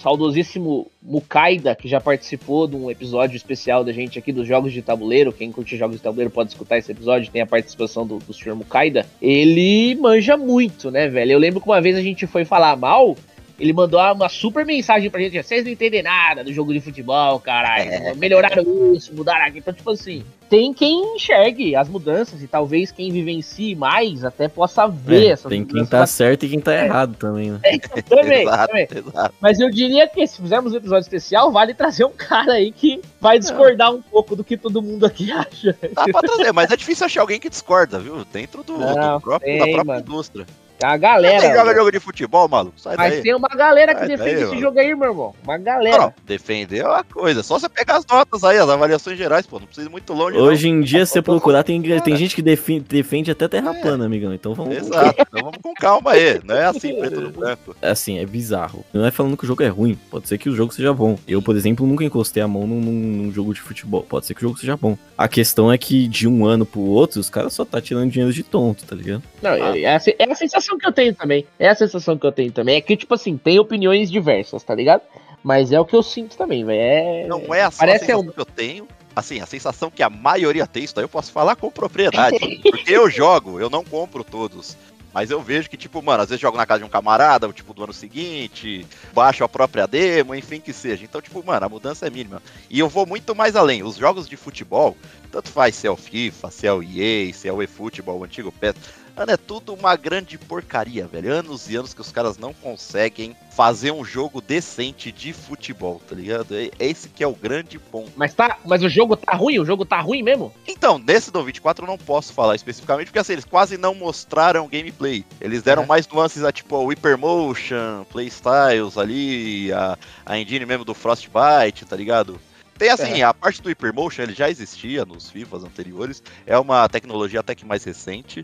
saudosíssimo 0.03 0.91
Mukaida, 1.01 1.75
que 1.75 1.87
já 1.87 2.01
participou 2.01 2.67
de 2.67 2.75
um 2.75 2.91
episódio 2.91 3.37
especial 3.37 3.83
da 3.83 3.93
gente 3.93 4.19
aqui 4.19 4.31
dos 4.33 4.47
jogos 4.47 4.73
de 4.73 4.81
tabuleiro. 4.81 5.31
Quem 5.31 5.51
curte 5.51 5.77
jogos 5.77 5.95
de 5.97 6.01
tabuleiro 6.01 6.29
pode 6.29 6.49
escutar 6.49 6.77
esse 6.77 6.91
episódio, 6.91 7.31
tem 7.31 7.41
a 7.41 7.47
participação 7.47 8.05
do, 8.05 8.17
do 8.17 8.33
senhor 8.33 8.55
Mukaida. 8.55 9.05
Ele 9.21 9.95
manja 9.95 10.35
muito, 10.35 10.91
né, 10.91 11.07
velho? 11.07 11.31
Eu 11.31 11.39
lembro 11.39 11.61
que 11.61 11.67
uma 11.67 11.81
vez 11.81 11.95
a 11.95 12.01
gente 12.01 12.27
foi 12.27 12.43
falar 12.43 12.75
mal. 12.75 13.15
Ele 13.59 13.71
mandou 13.73 13.99
uma 14.13 14.27
super 14.29 14.65
mensagem 14.65 15.09
pra 15.09 15.21
gente: 15.21 15.41
vocês 15.41 15.63
não 15.63 15.71
entendem 15.71 16.01
nada 16.03 16.43
do 16.43 16.51
jogo 16.51 16.73
de 16.73 16.81
futebol, 16.81 17.39
caralho. 17.39 18.15
Melhoraram 18.17 18.93
isso, 18.93 19.13
mudaram 19.13 19.45
aqui. 19.45 19.59
Então, 19.59 19.73
tipo 19.73 19.91
assim, 19.91 20.23
tem 20.49 20.73
quem 20.73 21.15
enxergue 21.15 21.75
as 21.75 21.87
mudanças 21.87 22.41
e 22.43 22.47
talvez 22.47 22.91
quem 22.91 23.11
vivencie 23.11 23.75
mais 23.75 24.23
até 24.25 24.47
possa 24.47 24.87
ver 24.87 25.25
É, 25.25 25.27
essas 25.31 25.49
tem 25.49 25.63
quem 25.63 25.75
mudanças. 25.81 25.89
tá 25.89 26.05
certo 26.07 26.45
e 26.45 26.49
quem 26.49 26.59
tá 26.59 26.73
errado 26.73 27.15
também, 27.17 27.51
né? 27.51 27.59
também, 28.07 28.41
exato, 28.43 28.67
também. 28.67 28.87
exato. 28.91 29.35
Mas 29.39 29.59
eu 29.59 29.69
diria 29.69 30.07
que 30.07 30.25
se 30.27 30.41
fizermos 30.41 30.73
um 30.73 30.77
episódio 30.77 31.01
especial, 31.03 31.51
vale 31.51 31.73
trazer 31.73 32.05
um 32.05 32.11
cara 32.11 32.53
aí 32.53 32.71
que 32.71 33.01
vai 33.21 33.37
discordar 33.39 33.93
um 33.93 34.01
pouco 34.01 34.35
do 34.35 34.43
que 34.43 34.57
todo 34.57 34.81
mundo 34.81 35.05
aqui 35.05 35.29
acha. 35.33 35.77
Dá 35.93 36.05
pra 36.05 36.21
trazer, 36.21 36.51
mas 36.51 36.71
é 36.71 36.75
difícil 36.75 37.05
achar 37.05 37.21
alguém 37.21 37.39
que 37.39 37.49
discorda, 37.49 37.99
viu? 37.99 38.25
Dentro 38.31 38.63
do, 38.63 38.77
Não, 38.77 39.15
do 39.17 39.21
próprio, 39.21 39.39
tem, 39.51 39.59
da 39.59 39.65
própria 39.65 39.83
mano. 39.85 39.99
indústria. 40.01 40.45
A 40.81 40.91
Quem 40.91 40.99
galera. 40.99 41.53
joga 41.55 41.73
jogo 41.75 41.91
de 41.91 41.99
futebol, 41.99 42.47
maluco? 42.49 42.79
Sai 42.79 42.95
mas 42.97 43.13
daí. 43.13 43.21
tem 43.21 43.33
uma 43.35 43.47
galera 43.47 43.93
que 43.93 43.99
Sai 44.01 44.07
defende 44.09 44.31
daí, 44.33 44.41
esse 44.43 44.49
mano. 44.49 44.61
jogo 44.61 44.79
aí, 44.79 44.95
meu 44.95 45.09
irmão. 45.09 45.35
Uma 45.43 45.57
galera. 45.57 45.97
Não, 45.97 46.13
defender 46.25 46.79
é 46.79 46.87
uma 46.87 47.03
coisa. 47.03 47.41
Só 47.43 47.57
você 47.59 47.69
pegar 47.69 47.97
as 47.97 48.05
notas 48.05 48.43
aí, 48.43 48.57
as 48.57 48.69
avaliações 48.69 49.17
gerais, 49.17 49.45
pô. 49.45 49.59
Não 49.59 49.65
precisa 49.67 49.87
ir 49.87 49.91
muito 49.91 50.11
longe, 50.13 50.37
Hoje 50.37 50.67
em 50.67 50.81
dia, 50.81 50.99
Tá 51.01 51.05
se 51.05 51.11
você 51.13 51.21
procurar, 51.21 51.63
tem, 51.63 51.81
tem 51.81 52.15
gente 52.17 52.35
que 52.35 52.41
defi- 52.41 52.79
defende 52.81 53.31
até 53.31 53.47
terra 53.47 53.71
É. 53.75 53.81
plana, 53.81 54.05
amigão. 54.05 54.33
Então 54.33 54.53
não. 54.55 54.65
vamos. 54.65 54.77
Exato. 54.77 55.15
Então 55.21 55.41
vamos 55.43 55.57
com 55.61 55.73
calma 55.73 56.11
aí. 56.11 56.41
Não 56.43 56.55
é 56.55 56.65
assim, 56.65 56.95
preto 56.99 57.21
no 57.21 57.29
branco. 57.31 57.75
Assim, 57.81 58.17
é 58.19 58.25
bizarro. 58.25 58.83
Não 58.91 59.05
é 59.05 59.11
falando 59.11 59.37
que 59.37 59.43
o 59.45 59.47
jogo 59.47 59.63
é 59.63 59.67
ruim. 59.67 59.97
Pode 60.11 60.27
ser 60.27 60.37
que 60.37 60.49
o 60.49 60.55
jogo 60.55 60.73
seja 60.73 60.93
bom. 60.93 61.17
Eu, 61.27 61.41
por 61.41 61.55
exemplo, 61.55 61.85
nunca 61.87 62.03
encostei 62.03 62.43
a 62.43 62.47
mão 62.47 62.67
num, 62.67 62.81
num- 62.81 63.31
jogo 63.31 63.53
de 63.53 63.61
futebol. 63.61 64.03
Pode 64.03 64.25
ser 64.25 64.33
que 64.33 64.41
o 64.41 64.47
jogo 64.49 64.59
seja 64.59 64.75
bom. 64.75 64.97
A 65.17 65.27
questão 65.27 65.71
é 65.71 65.77
que 65.77 66.07
de 66.07 66.27
um 66.27 66.45
ano 66.45 66.65
pro 66.65 66.81
outro, 66.81 67.19
os 67.21 67.29
caras 67.29 67.53
só 67.53 67.63
tá 67.63 67.79
tirando 67.79 68.09
dinheiro 68.11 68.33
de 68.33 68.43
tonto, 68.43 68.83
tá 68.85 68.95
ligado? 68.95 69.23
Não, 69.41 69.51
é, 69.51 69.85
a, 69.85 69.99
é 70.19 70.31
a 70.31 70.35
sensação 70.35 70.62
que 70.77 70.87
eu 70.87 70.91
tenho 70.91 71.13
também. 71.13 71.45
É 71.59 71.69
a 71.69 71.75
sensação 71.75 72.17
que 72.17 72.25
eu 72.25 72.31
tenho 72.31 72.51
também. 72.51 72.75
É 72.77 72.81
que, 72.81 72.95
tipo 72.97 73.13
assim, 73.13 73.37
tem 73.37 73.59
opiniões 73.59 74.09
diversas, 74.11 74.63
tá 74.63 74.73
ligado? 74.73 75.01
Mas 75.43 75.71
é 75.71 75.79
o 75.79 75.85
que 75.85 75.95
eu 75.95 76.01
sinto 76.03 76.37
também, 76.37 76.63
velho. 76.65 76.79
É... 76.79 77.27
Não 77.27 77.53
é 77.53 77.63
a 77.63 77.71
Parece 77.71 78.05
sensação 78.05 78.21
um- 78.21 78.31
que 78.31 78.39
eu 78.39 78.45
tenho. 78.45 78.87
Assim, 79.15 79.39
a 79.39 79.45
sensação 79.45 79.91
que 79.91 80.01
a 80.01 80.09
maioria 80.09 80.65
tem, 80.65 80.83
isso 80.83 80.95
daí 80.95 81.03
eu 81.03 81.09
posso 81.09 81.31
falar 81.31 81.55
com 81.55 81.69
propriedade. 81.69 82.39
porque 82.63 82.91
eu 82.91 83.09
jogo, 83.09 83.59
eu 83.59 83.69
não 83.69 83.83
compro 83.83 84.23
todos. 84.23 84.75
Mas 85.13 85.29
eu 85.29 85.39
vejo 85.39 85.69
que, 85.69 85.77
tipo, 85.77 86.01
mano, 86.01 86.23
às 86.23 86.29
vezes 86.29 86.41
jogo 86.41 86.57
na 86.57 86.65
casa 86.65 86.79
de 86.79 86.85
um 86.85 86.89
camarada, 86.89 87.47
tipo, 87.53 87.71
do 87.71 87.83
ano 87.83 87.93
seguinte, 87.93 88.83
baixo 89.13 89.43
a 89.43 89.47
própria 89.49 89.85
demo, 89.85 90.33
enfim 90.33 90.59
que 90.59 90.73
seja. 90.73 91.03
Então, 91.05 91.21
tipo, 91.21 91.45
mano, 91.45 91.63
a 91.63 91.69
mudança 91.69 92.07
é 92.07 92.09
mínima. 92.09 92.41
E 92.67 92.79
eu 92.79 92.89
vou 92.89 93.05
muito 93.05 93.35
mais 93.35 93.55
além. 93.55 93.83
Os 93.83 93.95
jogos 93.95 94.27
de 94.27 94.35
futebol, 94.35 94.97
tanto 95.31 95.49
faz 95.49 95.75
se 95.75 95.85
é 95.85 95.91
o 95.91 95.95
FIFA, 95.95 96.49
se 96.49 96.65
é 96.65 96.73
o 96.73 96.81
EA, 96.81 97.31
se 97.31 97.47
é 97.47 97.53
o 97.53 97.61
eFootball, 97.61 98.17
o 98.21 98.23
antigo 98.23 98.51
PES, 98.51 98.73
Mano, 99.15 99.31
é 99.31 99.37
tudo 99.37 99.73
uma 99.75 99.95
grande 99.95 100.39
porcaria, 100.39 101.05
velho. 101.05 101.31
Anos 101.31 101.69
e 101.69 101.75
anos 101.75 101.93
que 101.93 102.01
os 102.01 102.11
caras 102.11 102.37
não 102.37 102.51
conseguem 102.51 103.35
fazer 103.51 103.91
um 103.91 104.03
jogo 104.03 104.41
decente 104.41 105.11
de 105.11 105.31
futebol, 105.31 106.01
tá 106.09 106.15
ligado? 106.15 106.55
É 106.55 106.71
é 106.79 106.87
esse 106.87 107.09
que 107.09 107.23
é 107.23 107.27
o 107.27 107.35
grande 107.35 107.77
ponto. 107.77 108.11
Mas, 108.15 108.33
tá, 108.33 108.57
mas 108.65 108.81
o 108.81 108.89
jogo 108.89 109.15
tá 109.15 109.35
ruim? 109.35 109.59
O 109.59 109.65
jogo 109.65 109.85
tá 109.85 109.99
ruim 110.01 110.23
mesmo? 110.23 110.51
Então, 110.67 110.97
nesse 110.97 111.29
do 111.29 111.43
24 111.43 111.83
eu 111.85 111.87
não 111.87 111.97
posso 111.97 112.33
falar 112.33 112.55
especificamente, 112.55 113.07
porque 113.07 113.19
assim, 113.19 113.33
eles 113.33 113.45
quase 113.45 113.77
não 113.77 113.93
mostraram 113.93 114.67
gameplay. 114.67 115.23
Eles 115.39 115.61
deram 115.61 115.83
É. 115.83 115.85
mais 115.85 116.07
nuances 116.07 116.43
a 116.43 116.51
tipo 116.51 116.75
o 116.75 116.87
Hypermotion, 116.87 118.05
Playstyles 118.09 118.97
ali, 118.97 119.71
a, 119.71 119.97
a 120.25 120.39
engine 120.39 120.65
mesmo 120.65 120.83
do 120.83 120.93
Frostbite, 120.95 121.85
tá 121.85 121.95
ligado? 121.95 122.39
Tem 122.77 122.89
assim, 122.89 123.21
a 123.21 123.31
parte 123.33 123.61
do 123.61 123.69
Hypermotion 123.69 124.23
ele 124.23 124.33
já 124.33 124.49
existia 124.49 125.05
nos 125.05 125.29
FIFAs 125.29 125.63
anteriores, 125.63 126.23
é 126.45 126.57
uma 126.57 126.89
tecnologia 126.89 127.39
até 127.39 127.53
que 127.53 127.63
mais 127.65 127.83
recente. 127.83 128.43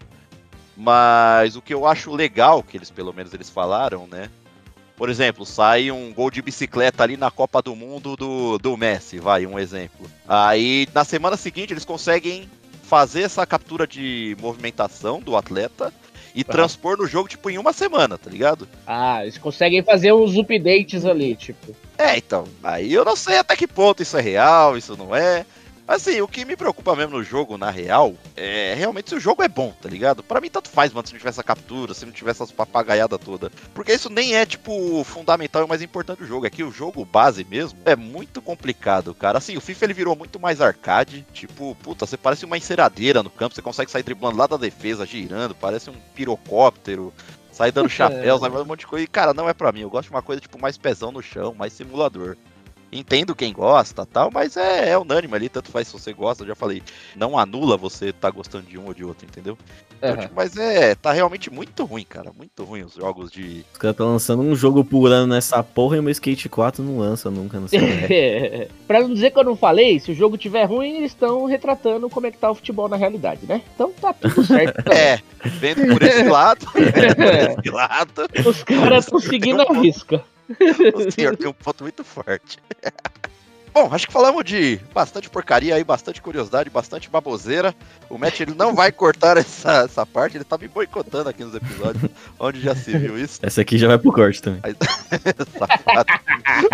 Mas 0.81 1.57
o 1.57 1.61
que 1.61 1.73
eu 1.73 1.85
acho 1.85 2.09
legal, 2.09 2.63
que 2.63 2.77
eles 2.77 2.89
pelo 2.89 3.13
menos 3.13 3.33
eles 3.33 3.49
falaram, 3.49 4.07
né? 4.07 4.29
Por 4.95 5.09
exemplo, 5.09 5.45
sai 5.45 5.91
um 5.91 6.13
gol 6.13 6.31
de 6.31 6.41
bicicleta 6.41 7.03
ali 7.03 7.17
na 7.17 7.29
Copa 7.29 7.61
do 7.61 7.75
Mundo 7.75 8.15
do, 8.15 8.57
do 8.57 8.77
Messi, 8.77 9.19
vai, 9.19 9.45
um 9.45 9.59
exemplo. 9.59 10.09
Aí 10.25 10.87
na 10.95 11.03
semana 11.03 11.35
seguinte 11.35 11.73
eles 11.73 11.83
conseguem 11.83 12.49
fazer 12.83 13.23
essa 13.23 13.45
captura 13.45 13.85
de 13.85 14.37
movimentação 14.39 15.19
do 15.19 15.35
atleta 15.35 15.93
e 16.33 16.45
Tá. 16.45 16.53
transpor 16.53 16.95
no 16.97 17.05
jogo, 17.05 17.27
tipo, 17.27 17.49
em 17.49 17.57
uma 17.57 17.73
semana, 17.73 18.17
tá 18.17 18.29
ligado? 18.29 18.65
Ah, 18.87 19.21
eles 19.23 19.37
conseguem 19.37 19.83
fazer 19.83 20.13
uns 20.13 20.37
updates 20.37 21.03
ali, 21.03 21.35
tipo. 21.35 21.75
É, 21.97 22.17
então, 22.17 22.45
aí 22.63 22.93
eu 22.93 23.03
não 23.03 23.17
sei 23.17 23.37
até 23.37 23.53
que 23.55 23.67
ponto 23.67 24.01
isso 24.01 24.15
é 24.17 24.21
real, 24.21 24.77
isso 24.77 24.95
não 24.95 25.13
é. 25.13 25.45
Assim, 25.89 26.21
o 26.21 26.27
que 26.27 26.45
me 26.45 26.55
preocupa 26.55 26.95
mesmo 26.95 27.17
no 27.17 27.23
jogo, 27.23 27.57
na 27.57 27.71
real, 27.71 28.13
é 28.37 28.75
realmente 28.77 29.09
se 29.09 29.15
o 29.15 29.19
jogo 29.19 29.41
é 29.41 29.47
bom, 29.47 29.73
tá 29.81 29.89
ligado? 29.89 30.21
Pra 30.21 30.39
mim, 30.39 30.47
tanto 30.47 30.69
faz, 30.69 30.93
mano, 30.93 31.07
se 31.07 31.13
não 31.13 31.17
tiver 31.17 31.31
essa 31.31 31.43
captura, 31.43 31.95
se 31.95 32.05
não 32.05 32.13
tiver 32.13 32.29
essas 32.29 32.51
papagaiadas 32.51 33.19
toda. 33.19 33.51
Porque 33.73 33.93
isso 33.93 34.07
nem 34.07 34.35
é, 34.35 34.45
tipo, 34.45 35.03
fundamental 35.03 35.63
e 35.63 35.65
o 35.65 35.67
mais 35.67 35.81
importante 35.81 36.19
do 36.19 36.27
jogo. 36.27 36.45
É 36.45 36.49
que 36.51 36.63
o 36.63 36.71
jogo 36.71 37.03
base 37.03 37.43
mesmo 37.43 37.79
é 37.85 37.95
muito 37.95 38.39
complicado, 38.39 39.15
cara. 39.15 39.39
Assim, 39.39 39.57
o 39.57 39.61
FIFA 39.61 39.85
ele 39.85 39.93
virou 39.95 40.15
muito 40.15 40.39
mais 40.39 40.61
arcade. 40.61 41.25
Tipo, 41.33 41.75
puta, 41.81 42.05
você 42.05 42.17
parece 42.17 42.45
uma 42.45 42.55
enceradeira 42.55 43.23
no 43.23 43.31
campo, 43.31 43.55
você 43.55 43.61
consegue 43.63 43.89
sair 43.89 44.03
driblando 44.03 44.37
lá 44.37 44.45
da 44.45 44.57
defesa, 44.57 45.07
girando, 45.07 45.55
parece 45.55 45.89
um 45.89 45.95
pirocóptero. 46.13 47.11
Sai 47.51 47.71
dando 47.71 47.89
chapéu, 47.91 48.37
sai 48.37 48.51
fazendo 48.51 48.65
um 48.65 48.69
monte 48.69 48.81
de 48.81 48.87
coisa. 48.87 49.03
E, 49.03 49.07
cara, 49.07 49.33
não 49.33 49.49
é 49.49 49.55
pra 49.55 49.71
mim. 49.71 49.81
Eu 49.81 49.89
gosto 49.89 50.09
de 50.09 50.13
uma 50.13 50.21
coisa, 50.21 50.39
tipo, 50.39 50.61
mais 50.61 50.77
pezão 50.77 51.11
no 51.11 51.23
chão, 51.23 51.55
mais 51.55 51.73
simulador. 51.73 52.37
Entendo 52.91 53.35
quem 53.35 53.53
gosta 53.53 54.05
tal, 54.05 54.29
mas 54.33 54.57
é, 54.57 54.89
é 54.89 54.97
unânime 54.97 55.35
ali, 55.35 55.49
tanto 55.49 55.71
faz 55.71 55.87
se 55.87 55.93
você 55.93 56.11
gosta, 56.13 56.43
eu 56.43 56.47
já 56.47 56.55
falei. 56.55 56.81
Não 57.15 57.37
anula 57.37 57.77
você 57.77 58.11
tá 58.11 58.29
gostando 58.29 58.65
de 58.65 58.77
um 58.77 58.87
ou 58.87 58.93
de 58.93 59.03
outro, 59.03 59.27
entendeu? 59.27 59.57
Então, 59.97 60.11
Aham. 60.11 60.21
tipo, 60.21 60.33
mas 60.35 60.55
é, 60.55 60.95
tá 60.95 61.11
realmente 61.11 61.51
muito 61.51 61.83
ruim, 61.83 62.05
cara. 62.07 62.31
Muito 62.35 62.63
ruim 62.63 62.83
os 62.83 62.93
jogos 62.93 63.29
de. 63.29 63.65
Os 63.71 63.77
caras 63.77 63.93
estão 63.93 64.07
lançando 64.07 64.41
um 64.41 64.55
jogo 64.55 64.83
por 64.83 65.11
ano 65.11 65.27
nessa 65.27 65.61
porra 65.61 65.97
e 65.97 65.99
o 65.99 66.03
meu 66.03 66.11
Skate 66.11 66.47
4 66.47 66.81
não 66.83 66.99
lança 66.99 67.29
nunca, 67.29 67.59
não 67.59 67.67
sei. 67.67 67.79
né? 67.81 68.67
pra 68.87 69.01
não 69.01 69.13
dizer 69.13 69.31
que 69.31 69.39
eu 69.39 69.43
não 69.43 69.55
falei, 69.55 69.99
se 69.99 70.11
o 70.11 70.15
jogo 70.15 70.37
tiver 70.37 70.63
ruim, 70.63 70.97
eles 70.97 71.11
estão 71.11 71.45
retratando 71.45 72.09
como 72.09 72.27
é 72.27 72.31
que 72.31 72.37
tá 72.37 72.49
o 72.49 72.55
futebol 72.55 72.87
na 72.87 72.95
realidade, 72.95 73.41
né? 73.45 73.61
Então 73.75 73.91
tá 73.91 74.13
tudo 74.13 74.45
certo. 74.45 74.79
É, 74.89 75.19
vendo 75.45 75.93
por 75.93 76.01
esse 76.01 76.23
lado, 76.23 76.65
vendo 76.73 77.15
por 77.15 77.59
esse 77.59 77.69
lado, 77.69 78.27
Os 78.45 78.63
caras 78.63 79.05
estão 79.05 79.19
seguindo 79.19 79.61
a 79.61 79.73
risca. 79.73 80.23
o 80.95 81.11
senhor 81.11 81.37
tem 81.37 81.47
um 81.47 81.53
ponto 81.53 81.83
muito 81.83 82.03
forte. 82.03 82.59
Bom, 83.71 83.87
acho 83.93 84.07
que 84.07 84.13
falamos 84.13 84.43
de 84.43 84.79
bastante 84.93 85.29
porcaria 85.29 85.75
aí, 85.75 85.83
bastante 85.83 86.21
curiosidade, 86.21 86.69
bastante 86.69 87.09
baboseira. 87.09 87.73
O 88.09 88.17
Matt 88.17 88.39
ele 88.39 88.53
não 88.55 88.73
vai 88.73 88.91
cortar 88.91 89.37
essa, 89.37 89.83
essa 89.83 90.05
parte, 90.05 90.37
ele 90.37 90.43
tá 90.43 90.57
me 90.57 90.67
boicotando 90.67 91.29
aqui 91.29 91.43
nos 91.43 91.53
episódios, 91.53 92.11
onde 92.39 92.59
já 92.59 92.75
se 92.75 92.97
viu 92.97 93.17
isso. 93.17 93.39
Essa 93.43 93.61
aqui 93.61 93.77
já 93.77 93.87
vai 93.87 93.99
pro 93.99 94.11
corte 94.11 94.41
também. 94.41 94.61
Safado. 95.57 96.09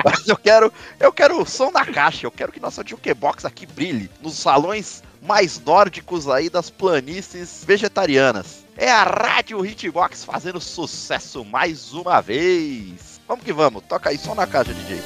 Mas 0.04 0.28
eu 0.28 0.38
quero, 0.38 0.72
eu 1.00 1.12
quero 1.12 1.42
o 1.42 1.46
som 1.46 1.70
na 1.70 1.86
caixa, 1.86 2.26
eu 2.26 2.32
quero 2.32 2.52
que 2.52 2.62
nossa 2.62 2.84
jukebox 2.84 3.46
aqui 3.46 3.66
brilhe 3.66 4.10
nos 4.22 4.36
salões 4.36 5.04
mais 5.22 5.60
nórdicos 5.60 6.30
aí 6.30 6.50
das 6.50 6.70
planícies 6.70 7.64
vegetarianas. 7.66 8.66
É 8.78 8.92
a 8.92 9.04
Rádio 9.04 9.66
Hitbox 9.66 10.24
fazendo 10.24 10.60
sucesso 10.60 11.44
mais 11.44 11.94
uma 11.94 12.22
vez. 12.22 13.15
Vamos 13.28 13.44
que 13.44 13.52
vamos, 13.52 13.84
toca 13.88 14.10
aí 14.10 14.18
som 14.20 14.36
na 14.36 14.46
caixa, 14.46 14.74
DJ. 14.74 15.02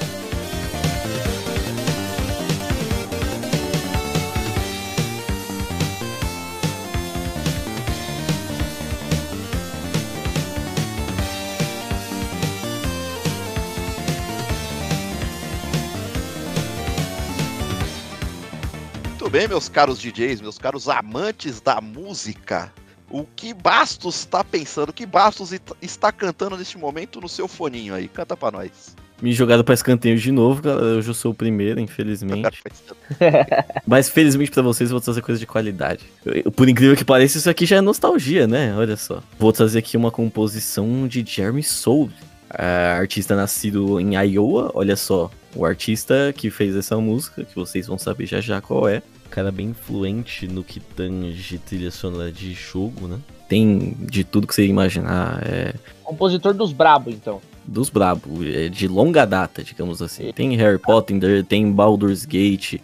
Muito 19.30 19.30
bem, 19.30 19.48
meus 19.48 19.70
caros 19.70 20.00
DJs, 20.00 20.42
meus 20.42 20.58
caros 20.58 20.90
amantes 20.90 21.62
da 21.62 21.80
música. 21.80 22.74
O 23.10 23.26
que 23.36 23.54
Bastos 23.54 24.16
está 24.20 24.44
pensando? 24.44 24.90
O 24.90 24.94
que 24.94 25.06
Bastos 25.06 25.52
está 25.82 26.12
cantando 26.12 26.58
neste 26.58 26.78
momento 26.78 27.20
no 27.20 27.28
seu 27.30 27.48
foninho 27.48 27.94
aí? 27.96 28.08
Canta 28.08 28.38
pra 28.38 28.52
nós. 28.52 28.96
Me 29.22 29.34
jogaram 29.34 29.64
pra 29.66 29.74
escanteio 29.74 30.18
de 30.18 30.32
novo, 30.32 30.62
cara. 30.62 30.80
Eu 30.80 31.02
já 31.02 31.14
sou 31.14 31.32
o 31.32 31.36
primeiro, 31.36 31.80
infelizmente. 31.80 32.62
Mas 33.86 34.10
felizmente 34.10 34.52
pra 34.52 34.62
vocês 34.62 34.90
eu 34.90 34.94
vou 34.94 35.02
trazer 35.02 35.22
coisa 35.22 35.40
de 35.40 35.46
qualidade. 35.46 36.06
Eu- 36.26 36.52
Por 36.52 36.70
incrível 36.70 36.96
que 36.96 37.04
pareça, 37.04 37.38
isso 37.38 37.50
aqui 37.50 37.66
já 37.66 37.78
é 37.78 37.82
nostalgia, 37.82 38.48
né? 38.48 38.74
Olha 38.78 38.96
só. 38.96 39.22
Vou 39.38 39.52
trazer 39.52 39.80
aqui 39.80 39.98
uma 39.98 40.12
composição 40.12 41.08
de 41.08 41.24
Jeremy 41.26 41.64
Soule, 41.64 42.14
é, 42.54 42.96
artista 42.98 43.36
nascido 43.36 44.00
em 44.00 44.16
Iowa. 44.16 44.72
Olha 44.74 44.96
só, 44.96 45.30
o 45.56 45.66
artista 45.66 46.34
que 46.36 46.50
fez 46.50 46.76
essa 46.76 46.96
música, 46.98 47.44
que 47.44 47.56
vocês 47.56 47.88
vão 47.88 47.98
saber 47.98 48.26
já 48.26 48.40
já 48.40 48.62
qual 48.62 48.88
é. 48.88 49.02
Cara 49.30 49.52
bem 49.52 49.68
influente 49.68 50.48
no 50.48 50.64
que 50.64 50.80
tange 50.80 51.58
trilha 51.60 51.92
sonora 51.92 52.32
de 52.32 52.54
jogo, 52.54 53.08
né? 53.08 53.20
Tem 53.48 53.96
de 54.00 54.24
tudo 54.24 54.48
que 54.48 54.56
você 54.56 54.66
imaginar. 54.66 55.42
É, 55.46 55.74
Compositor 56.04 56.54
dos 56.54 56.74
brabo, 56.74 57.10
então. 57.10 57.42
dos 57.66 57.90
brabo, 57.90 58.44
é 58.44 58.70
de 58.70 58.88
longa 58.88 59.26
data, 59.26 59.64
digamos 59.64 60.02
assim. 60.02 60.32
Tem 60.34 60.56
Harry 60.56 60.80
Potter, 60.80 61.44
tem 61.46 61.72
Baldur's 61.72 62.26
Gate, 62.26 62.80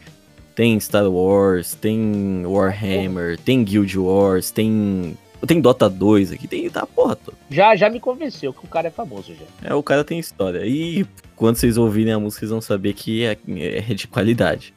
tem 0.55 0.79
Star 0.79 1.07
Wars, 1.07 1.75
tem 1.75 2.43
Warhammer, 2.45 3.37
tem 3.39 3.63
Guild 3.63 3.97
Wars, 3.97 4.51
tem 4.51 5.17
tem 5.45 5.61
Dota 5.61 5.89
2 5.89 6.31
aqui, 6.31 6.47
tem 6.47 6.69
tá 6.69 6.87
porra 6.87 7.15
toda. 7.15 7.37
Já, 7.49 7.75
já 7.75 7.89
me 7.89 7.99
convenceu 7.99 8.51
que 8.53 8.65
o 8.65 8.67
cara 8.67 8.87
é 8.87 8.91
famoso 8.91 9.33
já. 9.33 9.69
É, 9.69 9.73
o 9.75 9.83
cara 9.83 10.03
tem 10.03 10.17
história. 10.17 10.65
E 10.65 11.05
quando 11.35 11.57
vocês 11.57 11.77
ouvirem 11.77 12.13
a 12.13 12.19
música, 12.19 12.39
vocês 12.39 12.51
vão 12.51 12.61
saber 12.61 12.93
que 12.93 13.23
é, 13.23 13.37
é 13.47 13.93
de 13.93 14.07
qualidade. 14.07 14.73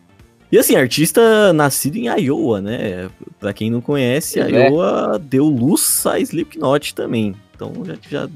E 0.50 0.58
assim, 0.58 0.76
artista 0.76 1.52
nascido 1.52 1.96
em 1.96 2.06
Iowa, 2.06 2.60
né? 2.60 3.10
Pra 3.38 3.52
quem 3.52 3.70
não 3.70 3.80
conhece, 3.80 4.40
é. 4.40 4.48
Iowa 4.48 5.18
deu 5.18 5.44
luz 5.44 6.06
a 6.06 6.18
Slipknot 6.18 6.94
também. 6.94 7.34
Então 7.54 7.72
já, 7.84 7.94
já 8.08 8.28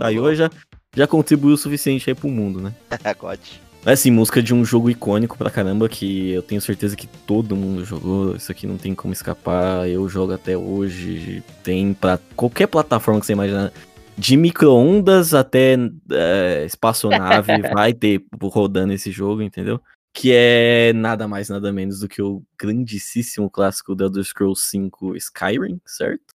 a 0.00 0.08
Iowa 0.08 0.34
já, 0.34 0.50
já 0.96 1.06
contribuiu 1.06 1.54
o 1.54 1.58
suficiente 1.58 2.10
aí 2.10 2.14
pro 2.14 2.28
mundo, 2.28 2.60
né? 2.60 2.74
God. 3.18 3.38
Mas 3.84 4.00
assim, 4.00 4.10
música 4.10 4.42
de 4.42 4.52
um 4.52 4.64
jogo 4.64 4.90
icônico 4.90 5.38
pra 5.38 5.48
caramba 5.48 5.88
que 5.88 6.30
eu 6.30 6.42
tenho 6.42 6.60
certeza 6.60 6.96
que 6.96 7.06
todo 7.06 7.56
mundo 7.56 7.84
jogou. 7.84 8.36
Isso 8.36 8.52
aqui 8.52 8.66
não 8.66 8.76
tem 8.76 8.94
como 8.94 9.12
escapar. 9.12 9.88
Eu 9.88 10.06
jogo 10.08 10.34
até 10.34 10.56
hoje. 10.56 11.42
Tem 11.62 11.94
pra 11.94 12.18
qualquer 12.36 12.66
plataforma 12.66 13.20
que 13.20 13.26
você 13.26 13.32
imaginar. 13.32 13.72
De 14.18 14.36
micro-ondas 14.36 15.32
até 15.32 15.78
é, 16.12 16.64
espaçonave 16.66 17.52
vai 17.72 17.94
ter 17.94 18.22
rodando 18.38 18.92
esse 18.92 19.10
jogo, 19.10 19.40
entendeu? 19.40 19.80
Que 20.12 20.32
é 20.32 20.92
nada 20.92 21.28
mais, 21.28 21.48
nada 21.48 21.72
menos 21.72 22.00
do 22.00 22.08
que 22.08 22.20
o 22.20 22.42
grandíssimo 22.58 23.48
clássico 23.48 23.94
da 23.94 24.06
Elder 24.06 24.24
Scrolls 24.24 24.62
5 24.68 25.16
Skyrim, 25.16 25.80
certo? 25.86 26.34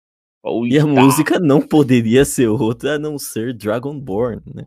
E 0.66 0.78
a 0.78 0.86
música 0.86 1.38
não 1.38 1.60
poderia 1.60 2.24
ser 2.24 2.48
outra 2.48 2.96
a 2.96 2.98
não 2.98 3.18
ser 3.18 3.54
Dragonborn, 3.54 4.42
né? 4.54 4.66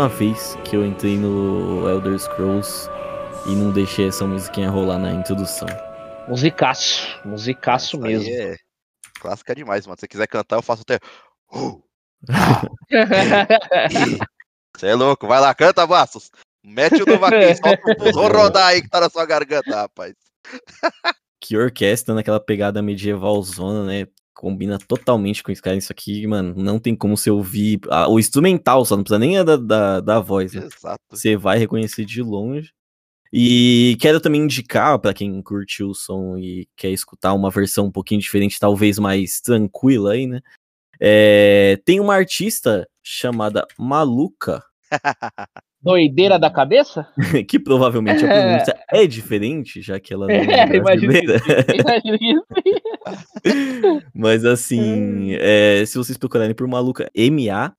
Uma 0.00 0.08
vez 0.08 0.56
que 0.64 0.74
eu 0.74 0.86
entrei 0.86 1.18
no 1.18 1.86
Elder 1.86 2.18
Scrolls 2.18 2.88
e 3.44 3.54
não 3.54 3.70
deixei 3.70 4.08
essa 4.08 4.26
musiquinha 4.26 4.70
rolar 4.70 4.98
na 4.98 5.12
introdução. 5.12 5.68
Musicaço, 6.26 7.20
musicaço 7.22 7.96
Isso 7.96 8.06
aí 8.06 8.16
mesmo. 8.16 8.30
É 8.30 8.56
clássica 9.20 9.54
demais, 9.54 9.86
mano. 9.86 9.98
Se 9.98 10.00
você 10.00 10.08
quiser 10.08 10.26
cantar, 10.26 10.56
eu 10.56 10.62
faço 10.62 10.84
até. 10.88 10.98
Você 14.74 14.86
é 14.86 14.94
louco, 14.94 15.26
vai 15.26 15.38
lá, 15.38 15.54
canta, 15.54 15.86
Bastos. 15.86 16.30
Mete 16.64 17.02
o 17.02 17.06
Novaquim, 17.06 17.54
solta 17.54 17.92
o 17.92 17.96
pulso, 17.96 18.20
rodar 18.32 18.68
aí 18.68 18.80
que 18.80 18.88
tá 18.88 19.00
na 19.00 19.10
sua 19.10 19.26
garganta, 19.26 19.76
rapaz. 19.76 20.14
que 21.38 21.58
orquestra 21.58 22.14
naquela 22.14 22.40
pegada 22.40 22.80
medieval 22.80 23.42
zona, 23.42 23.84
né? 23.84 24.06
Combina 24.40 24.78
totalmente 24.78 25.42
com 25.42 25.52
Skyrim. 25.52 25.76
Isso 25.76 25.92
aqui, 25.92 26.26
mano, 26.26 26.54
não 26.56 26.78
tem 26.78 26.96
como 26.96 27.14
você 27.14 27.30
ouvir. 27.30 27.78
ah, 27.90 28.08
o 28.08 28.18
instrumental 28.18 28.86
só, 28.86 28.96
não 28.96 29.04
precisa 29.04 29.18
nem 29.18 29.44
da, 29.44 29.54
da, 29.54 30.00
da 30.00 30.18
voz. 30.18 30.54
Né? 30.54 30.64
Exato. 30.64 30.98
Você 31.10 31.36
vai 31.36 31.58
reconhecer 31.58 32.06
de 32.06 32.22
longe. 32.22 32.72
E 33.30 33.98
quero 34.00 34.18
também 34.18 34.40
indicar 34.40 34.98
pra 34.98 35.12
quem 35.12 35.42
curtiu 35.42 35.90
o 35.90 35.94
som 35.94 36.38
e 36.38 36.66
quer 36.74 36.88
escutar 36.88 37.34
uma 37.34 37.50
versão 37.50 37.84
um 37.84 37.92
pouquinho 37.92 38.18
diferente, 38.18 38.58
talvez 38.58 38.98
mais 38.98 39.42
tranquila 39.42 40.12
aí, 40.12 40.26
né? 40.26 40.40
É, 40.98 41.78
tem 41.84 42.00
uma 42.00 42.14
artista 42.14 42.88
chamada 43.02 43.66
Maluca, 43.78 44.64
Doideira 45.82 46.38
da 46.38 46.50
cabeça? 46.50 47.06
que 47.48 47.58
provavelmente 47.58 48.24
a 48.24 48.28
É. 48.28 48.42
pronúncia 48.42 48.76
é 48.92 49.06
diferente, 49.06 49.80
já 49.80 49.98
que 49.98 50.12
ela 50.12 50.26
não 50.26 50.34
É, 50.34 50.38
é 50.38 50.76
imagino 50.76 50.82
brasileira. 51.12 51.40
Imagina 51.74 52.18
isso. 52.20 52.44
Mas 54.14 54.44
assim, 54.44 55.34
é, 55.38 55.82
se 55.86 55.96
vocês 55.96 56.18
procurarem 56.18 56.54
por 56.54 56.66
Maluca, 56.68 57.10
M-A-L-U-K-A-H. 57.14 57.70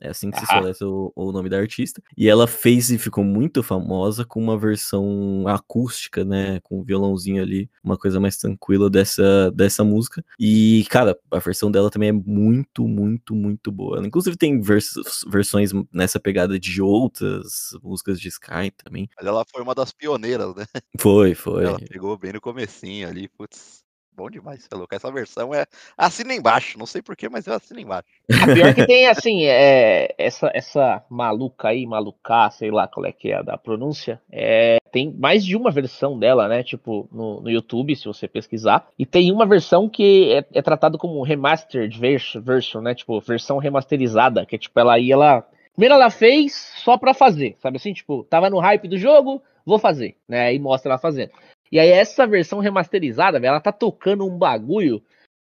É 0.00 0.08
assim 0.08 0.30
que 0.30 0.40
se 0.40 0.46
soletra 0.46 0.88
o, 0.88 1.12
o 1.14 1.30
nome 1.30 1.48
da 1.48 1.58
artista. 1.58 2.02
E 2.16 2.28
ela 2.28 2.46
fez 2.46 2.90
e 2.90 2.98
ficou 2.98 3.22
muito 3.22 3.62
famosa 3.62 4.24
com 4.24 4.40
uma 4.40 4.58
versão 4.58 5.44
acústica, 5.46 6.24
né? 6.24 6.60
Com 6.60 6.80
um 6.80 6.84
violãozinho 6.84 7.42
ali, 7.42 7.68
uma 7.84 7.98
coisa 7.98 8.18
mais 8.18 8.36
tranquila 8.36 8.88
dessa, 8.88 9.50
dessa 9.50 9.84
música. 9.84 10.24
E, 10.38 10.86
cara, 10.88 11.18
a 11.30 11.38
versão 11.38 11.70
dela 11.70 11.90
também 11.90 12.08
é 12.08 12.12
muito, 12.12 12.88
muito, 12.88 13.34
muito 13.34 13.70
boa. 13.70 13.98
Ela, 13.98 14.06
inclusive 14.06 14.36
tem 14.36 14.60
vers 14.60 14.92
versões 15.28 15.70
nessa 15.92 16.18
pegada 16.18 16.58
de 16.58 16.80
outras 16.80 17.70
músicas 17.82 18.18
de 18.20 18.28
Sky 18.28 18.70
também. 18.82 19.08
Mas 19.16 19.26
ela 19.26 19.44
foi 19.50 19.62
uma 19.62 19.74
das 19.74 19.92
pioneiras, 19.92 20.54
né? 20.54 20.64
Foi, 20.98 21.34
foi. 21.34 21.64
Ela 21.64 21.78
pegou 21.78 22.16
bem 22.16 22.32
no 22.32 22.40
comecinho 22.40 23.08
ali, 23.08 23.28
putz. 23.28 23.84
Bom 24.16 24.28
demais, 24.28 24.62
você 24.62 24.68
é 24.72 24.76
louco. 24.76 24.94
Essa 24.94 25.10
versão 25.10 25.54
é 25.54 25.64
assina 25.96 26.34
embaixo. 26.34 26.78
Não 26.78 26.84
sei 26.84 27.00
porquê, 27.00 27.28
mas 27.28 27.46
eu 27.46 27.54
assino 27.54 27.80
embaixo. 27.80 28.06
A 28.42 28.52
pior 28.52 28.74
que 28.74 28.86
tem, 28.86 29.06
assim, 29.08 29.44
é, 29.44 30.14
essa, 30.18 30.50
essa 30.52 31.02
maluca 31.08 31.68
aí, 31.68 31.86
maluca, 31.86 32.50
sei 32.50 32.70
lá 32.70 32.86
qual 32.86 33.06
é 33.06 33.12
que 33.12 33.30
é 33.30 33.36
a 33.36 33.42
da 33.42 33.56
pronúncia, 33.56 34.20
é, 34.30 34.78
tem 34.92 35.10
mais 35.12 35.44
de 35.44 35.56
uma 35.56 35.70
versão 35.70 36.18
dela, 36.18 36.48
né? 36.48 36.62
Tipo, 36.62 37.08
no, 37.10 37.40
no 37.40 37.50
YouTube, 37.50 37.96
se 37.96 38.04
você 38.04 38.28
pesquisar. 38.28 38.86
E 38.98 39.06
tem 39.06 39.32
uma 39.32 39.46
versão 39.46 39.88
que 39.88 40.32
é, 40.32 40.58
é 40.58 40.62
tratado 40.62 40.98
como 40.98 41.22
remastered 41.22 41.98
vers- 41.98 42.34
version, 42.42 42.82
né? 42.82 42.94
Tipo, 42.94 43.20
versão 43.20 43.58
remasterizada, 43.58 44.44
que 44.44 44.56
é 44.56 44.58
tipo, 44.58 44.78
ela 44.78 44.94
aí, 44.94 45.10
ela. 45.10 45.46
Primeiro 45.72 45.94
ela 45.94 46.10
fez 46.10 46.52
só 46.84 46.98
pra 46.98 47.14
fazer, 47.14 47.56
sabe 47.62 47.76
assim? 47.78 47.94
Tipo, 47.94 48.24
tava 48.24 48.50
no 48.50 48.58
hype 48.58 48.86
do 48.86 48.98
jogo, 48.98 49.42
vou 49.64 49.78
fazer, 49.78 50.16
né? 50.28 50.48
Aí 50.48 50.58
mostra 50.58 50.90
ela 50.92 50.98
fazendo. 50.98 51.30
E 51.72 51.78
aí 51.78 51.88
essa 51.90 52.26
versão 52.26 52.58
remasterizada, 52.58 53.38
velho, 53.38 53.50
ela 53.50 53.60
tá 53.60 53.72
tocando 53.72 54.26
um 54.26 54.36
bagulho 54.36 55.00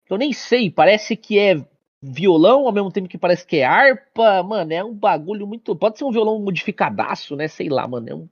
que 0.06 0.14
eu 0.14 0.18
nem 0.18 0.34
sei, 0.34 0.70
parece 0.70 1.16
que 1.16 1.40
é 1.40 1.64
violão, 2.04 2.66
ao 2.66 2.72
mesmo 2.74 2.92
tempo 2.92 3.08
que 3.08 3.18
parece 3.18 3.46
que 3.46 3.58
é 3.58 3.66
harpa, 3.66 4.42
mano, 4.44 4.74
é 4.74 4.84
um 4.84 4.94
bagulho 4.94 5.46
muito. 5.48 5.76
Pode 5.76 5.98
ser 5.98 6.04
um 6.04 6.12
violão 6.12 6.40
modificadaço, 6.40 7.36
né? 7.36 7.48
Sei 7.48 7.70
lá, 7.70 7.88
mano. 7.88 8.08
É, 8.10 8.16
um- 8.16 8.28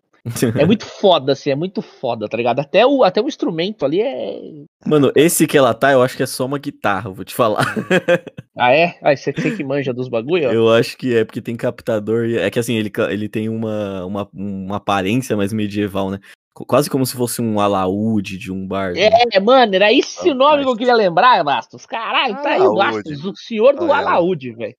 é 0.58 0.66
muito 0.66 0.86
foda, 1.00 1.32
assim, 1.34 1.50
é 1.52 1.56
muito 1.56 1.82
foda, 1.82 2.28
tá 2.28 2.36
ligado? 2.36 2.60
Até 2.60 2.86
o, 2.86 3.04
até 3.04 3.22
o 3.22 3.28
instrumento 3.28 3.86
ali 3.86 4.02
é. 4.02 4.42
Mano, 4.86 5.12
esse 5.16 5.48
que 5.48 5.58
ela 5.58 5.74
tá, 5.74 5.92
eu 5.92 6.02
acho 6.02 6.18
que 6.18 6.24
é 6.24 6.26
só 6.28 6.46
uma 6.46 6.58
guitarra, 6.60 7.10
vou 7.10 7.24
te 7.26 7.34
falar. 7.34 7.64
Ah, 8.62 8.74
é? 8.76 8.98
Ah, 9.02 9.16
você 9.16 9.32
tem 9.32 9.56
que 9.56 9.64
manja 9.64 9.94
dos 9.94 10.10
bagulho? 10.10 10.50
ó. 10.50 10.52
Eu 10.52 10.70
acho 10.70 10.98
que 10.98 11.16
é, 11.16 11.24
porque 11.24 11.42
tem 11.42 11.56
captador. 11.56 12.26
e- 12.26 12.38
É 12.38 12.50
que 12.50 12.60
assim, 12.60 12.76
ele, 12.76 12.92
ele 13.10 13.30
tem 13.30 13.48
uma, 13.48 14.04
uma, 14.06 14.30
uma 14.34 14.76
aparência 14.76 15.38
mais 15.38 15.54
medieval, 15.54 16.12
né? 16.12 16.20
Qu- 16.54 16.66
Quase 16.66 16.90
como 16.90 17.06
se 17.06 17.16
fosse 17.16 17.42
um 17.42 17.60
alaúde 17.60 18.38
de 18.38 18.52
um 18.52 18.68
bar. 18.68 18.94
né? 18.94 19.10
É, 19.34 19.40
mano, 19.40 19.76
era 19.76 19.92
esse 19.94 20.30
o 20.30 20.36
nome 20.36 20.64
que 20.64 20.70
eu 20.70 20.76
queria 20.76 20.96
lembrar, 20.96 21.44
Bastos. 21.44 21.86
Caralho, 21.86 22.36
tá 22.42 22.50
aí 22.52 22.62
o. 22.62 22.74
Bastos, 22.76 23.24
o 23.26 23.36
senhor 23.36 23.76
do 23.76 23.86
lá. 23.86 24.00
alaúde, 24.00 24.52
velho. 24.54 24.76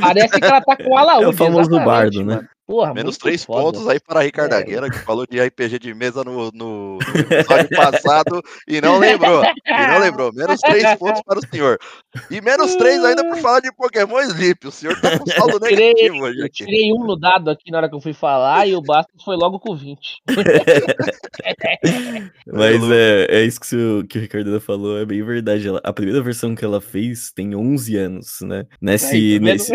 Parece 0.00 0.40
que 0.40 0.44
ela 0.44 0.60
tá 0.60 0.76
com 0.76 0.90
o 0.92 0.98
alaúde. 0.98 1.24
É 1.24 1.28
o 1.28 1.32
famoso 1.32 1.70
bardo, 1.70 2.24
né? 2.24 2.34
mano. 2.36 2.48
Porra, 2.66 2.94
Menos 2.94 3.18
três 3.18 3.44
foda. 3.44 3.60
pontos 3.62 3.86
aí 3.86 4.00
para 4.00 4.20
a 4.20 4.22
Ricardo 4.22 4.54
É. 4.54 4.56
Agueira, 4.58 4.88
que 4.90 4.98
falou 5.00 5.26
de 5.26 5.38
RPG 5.38 5.78
de 5.78 5.92
mesa 5.92 6.24
no, 6.24 6.50
no, 6.52 6.96
no 6.96 6.98
episódio 7.30 7.68
passado 7.76 8.40
e 8.66 8.80
não 8.80 8.98
lembrou. 8.98 9.44
E 9.44 9.86
não 9.86 9.98
lembrou. 9.98 10.32
Menos 10.32 10.60
três 10.60 10.94
pontos 10.96 11.20
para 11.26 11.38
o 11.38 11.46
senhor. 11.46 11.78
E 12.30 12.40
menos 12.40 12.74
três 12.76 13.04
ainda 13.04 13.22
por 13.22 13.36
falar 13.36 13.60
de 13.60 13.70
Pokémon 13.74 14.18
Sleep. 14.22 14.66
O 14.66 14.70
senhor 14.70 14.98
tá 14.98 15.18
com 15.18 15.26
saldo 15.26 15.58
Eu 15.66 15.76
negativo 15.76 16.16
hoje 16.24 16.38
Eu 16.40 16.46
aqui. 16.46 16.64
tirei 16.64 16.90
um 16.92 17.04
no 17.04 17.16
dado 17.18 17.50
aqui 17.50 17.70
na 17.70 17.76
hora 17.78 17.88
que 17.90 17.94
eu 17.94 18.00
fui 18.00 18.14
falar 18.14 18.66
e 18.66 18.74
o 18.74 18.80
Bastos 18.80 19.22
foi 19.22 19.36
logo 19.36 19.60
com 19.60 19.76
20. 19.76 19.98
Mas 22.46 22.90
é, 22.90 23.26
é 23.28 23.44
isso 23.44 23.60
que 23.60 23.76
o, 23.76 24.06
que 24.06 24.18
o 24.18 24.20
Ricardo 24.22 24.58
falou, 24.60 24.98
é 24.98 25.04
bem 25.04 25.22
verdade. 25.22 25.68
Ela- 25.68 25.80
a 25.84 25.92
primeira 25.92 26.22
versão 26.22 26.54
que 26.54 26.64
ela 26.64 26.80
fez 26.80 27.30
tem 27.30 27.54
11 27.54 27.96
anos, 27.96 28.38
né? 28.42 28.64
Nesse, 28.80 29.38
vendo? 29.38 29.44
nesse, 29.44 29.72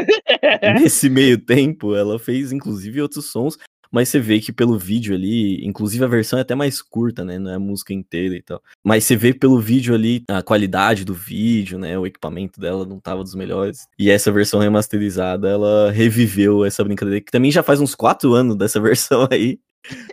nesse 0.81 1.07
meio 1.09 1.37
tempo, 1.37 1.95
ela 1.95 2.17
fez 2.17 2.51
inclusive 2.51 2.78
outros 3.01 3.31
sons, 3.31 3.57
mas 3.91 4.07
você 4.09 4.19
vê 4.19 4.39
que 4.39 4.51
pelo 4.51 4.77
vídeo 4.77 5.15
ali, 5.15 5.65
inclusive 5.65 6.03
a 6.03 6.07
versão 6.07 6.37
é 6.37 6.43
até 6.43 6.53
mais 6.53 6.79
curta, 6.81 7.25
né? 7.25 7.39
Não 7.39 7.49
é 7.51 7.55
a 7.55 7.59
música 7.59 7.91
inteira 7.93 8.35
e 8.35 8.41
tal. 8.41 8.61
Mas 8.83 9.03
você 9.03 9.15
vê 9.15 9.33
pelo 9.33 9.59
vídeo 9.59 9.95
ali 9.95 10.23
a 10.29 10.43
qualidade 10.43 11.03
do 11.03 11.13
vídeo, 11.13 11.79
né? 11.79 11.97
O 11.97 12.05
equipamento 12.05 12.59
dela 12.59 12.85
não 12.85 12.99
tava 12.99 13.23
dos 13.23 13.33
melhores. 13.33 13.87
E 13.97 14.11
essa 14.11 14.31
versão 14.31 14.59
remasterizada, 14.59 15.49
ela 15.49 15.91
reviveu 15.91 16.63
essa 16.63 16.83
brincadeira, 16.83 17.19
que 17.19 17.31
também 17.31 17.51
já 17.51 17.63
faz 17.63 17.81
uns 17.81 17.95
4 17.95 18.31
anos 18.33 18.55
dessa 18.55 18.79
versão 18.81 19.27
aí. 19.31 19.59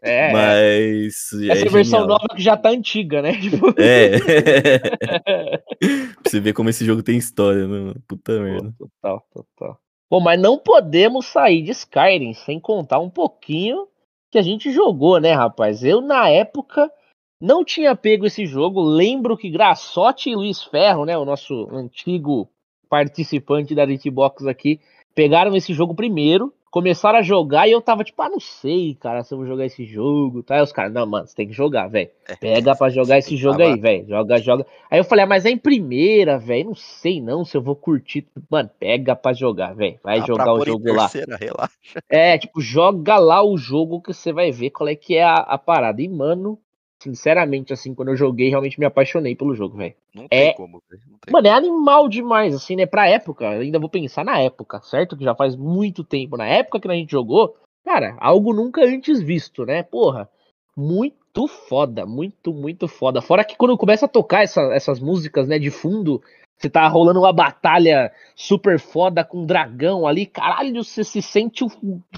É, 0.00 0.33
Mas. 0.33 1.33
essa 1.50 1.66
é 1.66 1.68
versão 1.68 2.00
genial. 2.00 2.07
nova 2.07 2.26
que 2.35 2.40
já 2.40 2.57
tá 2.57 2.70
antiga, 2.70 3.20
né? 3.20 3.33
Tipo, 3.42 3.74
É. 3.76 4.18
pra 6.16 6.31
você 6.31 6.40
ver 6.40 6.52
como 6.52 6.70
esse 6.70 6.85
jogo 6.85 7.02
tem 7.02 7.18
história, 7.18 7.66
né? 7.66 7.92
Puta 8.09 8.40
merda. 8.40 8.72
Total, 8.79 9.22
total. 9.35 9.81
Bom, 10.08 10.20
mas 10.20 10.40
não 10.40 10.56
podemos 10.56 11.26
sair 11.26 11.62
de 11.62 11.72
Skyrim 11.72 12.32
sem 12.32 12.60
contar 12.60 13.00
um 13.00 13.10
pouquinho 13.10 13.88
que 14.30 14.38
a 14.38 14.42
gente 14.42 14.70
jogou, 14.70 15.20
né, 15.20 15.32
rapaz? 15.32 15.82
Eu, 15.82 16.00
na 16.00 16.28
época, 16.28 16.90
não 17.40 17.64
tinha 17.64 17.96
pego 17.96 18.26
esse 18.26 18.46
jogo. 18.46 18.80
Lembro 18.82 19.36
que 19.36 19.50
Graçote 19.50 20.30
e 20.30 20.34
Luiz 20.34 20.62
Ferro, 20.62 21.04
né, 21.04 21.18
o 21.18 21.24
nosso 21.24 21.68
antigo 21.72 22.48
participante 22.88 23.74
da 23.74 23.84
Hitbox 23.84 24.46
aqui, 24.46 24.80
pegaram 25.14 25.56
esse 25.56 25.74
jogo 25.74 25.94
primeiro, 25.94 26.52
começaram 26.76 27.18
a 27.20 27.22
jogar 27.22 27.66
e 27.66 27.72
eu 27.72 27.80
tava 27.80 28.04
tipo, 28.04 28.20
ah, 28.20 28.28
não 28.28 28.38
sei, 28.38 28.94
cara, 29.00 29.24
se 29.24 29.32
eu 29.32 29.38
vou 29.38 29.46
jogar 29.46 29.64
esse 29.64 29.82
jogo, 29.86 30.42
tá? 30.42 30.56
Aí 30.56 30.60
os 30.60 30.72
caras, 30.72 30.92
não, 30.92 31.06
mano, 31.06 31.26
você 31.26 31.34
tem 31.34 31.48
que 31.48 31.54
jogar, 31.54 31.88
velho. 31.88 32.10
Pega 32.38 32.76
pra 32.76 32.90
jogar 32.90 33.16
esse 33.16 33.34
jogo 33.34 33.62
aí, 33.62 33.80
velho. 33.80 34.06
Joga, 34.06 34.36
joga. 34.36 34.66
Aí 34.90 35.00
eu 35.00 35.04
falei, 35.04 35.24
ah, 35.24 35.26
mas 35.26 35.46
é 35.46 35.50
em 35.50 35.56
primeira, 35.56 36.38
velho. 36.38 36.66
Não 36.66 36.74
sei 36.74 37.18
não 37.18 37.46
se 37.46 37.56
eu 37.56 37.62
vou 37.62 37.74
curtir. 37.74 38.26
Mano, 38.50 38.68
pega 38.78 39.16
pra 39.16 39.32
jogar, 39.32 39.74
velho. 39.74 39.98
Vai 40.04 40.20
jogar 40.20 40.52
o 40.52 40.62
jogo 40.66 40.92
lá. 40.92 41.08
terceira, 41.08 41.38
relaxa. 41.38 41.72
É, 42.10 42.36
tipo, 42.36 42.60
joga 42.60 43.16
lá 43.16 43.42
o 43.42 43.56
jogo 43.56 44.02
que 44.02 44.12
você 44.12 44.30
vai 44.30 44.52
ver 44.52 44.68
qual 44.68 44.86
é 44.86 44.94
que 44.94 45.16
é 45.16 45.24
a, 45.24 45.36
a 45.36 45.56
parada. 45.56 46.02
E, 46.02 46.08
mano, 46.10 46.58
sinceramente, 47.06 47.72
assim, 47.72 47.94
quando 47.94 48.08
eu 48.08 48.16
joguei, 48.16 48.48
realmente 48.48 48.78
me 48.80 48.86
apaixonei 48.86 49.36
pelo 49.36 49.54
jogo, 49.54 49.76
velho. 49.76 49.94
Não 50.14 50.24
É- 50.30 50.46
tem 50.46 50.54
como, 50.56 50.82
velho. 50.90 51.02
Mano, 51.30 51.46
é 51.46 51.50
animal 51.50 52.08
demais, 52.08 52.54
assim, 52.54 52.74
né? 52.76 52.86
Pra 52.86 53.08
época, 53.08 53.48
ainda 53.48 53.78
vou 53.78 53.88
pensar 53.88 54.24
na 54.24 54.38
época, 54.40 54.80
certo? 54.82 55.16
Que 55.16 55.24
já 55.24 55.34
faz 55.34 55.54
muito 55.56 56.02
tempo. 56.02 56.36
Na 56.36 56.46
época 56.46 56.80
que 56.80 56.88
a 56.88 56.94
gente 56.94 57.10
jogou, 57.10 57.56
cara, 57.84 58.16
algo 58.18 58.52
nunca 58.52 58.84
antes 58.84 59.20
visto, 59.22 59.64
né? 59.64 59.82
Porra, 59.82 60.28
muito 60.76 61.46
foda, 61.48 62.04
muito, 62.04 62.52
muito 62.52 62.88
foda. 62.88 63.22
Fora 63.22 63.44
que 63.44 63.56
quando 63.56 63.76
começa 63.78 64.06
a 64.06 64.08
tocar 64.08 64.42
essa- 64.42 64.72
essas 64.74 65.00
músicas, 65.00 65.46
né, 65.48 65.58
de 65.58 65.70
fundo, 65.70 66.22
você 66.56 66.70
tá 66.70 66.88
rolando 66.88 67.20
uma 67.20 67.32
batalha 67.32 68.10
super 68.34 68.78
foda 68.80 69.22
com 69.22 69.42
um 69.42 69.46
dragão 69.46 70.06
ali, 70.06 70.24
caralho, 70.24 70.82
você 70.82 71.04
se 71.04 71.20
sente, 71.20 71.64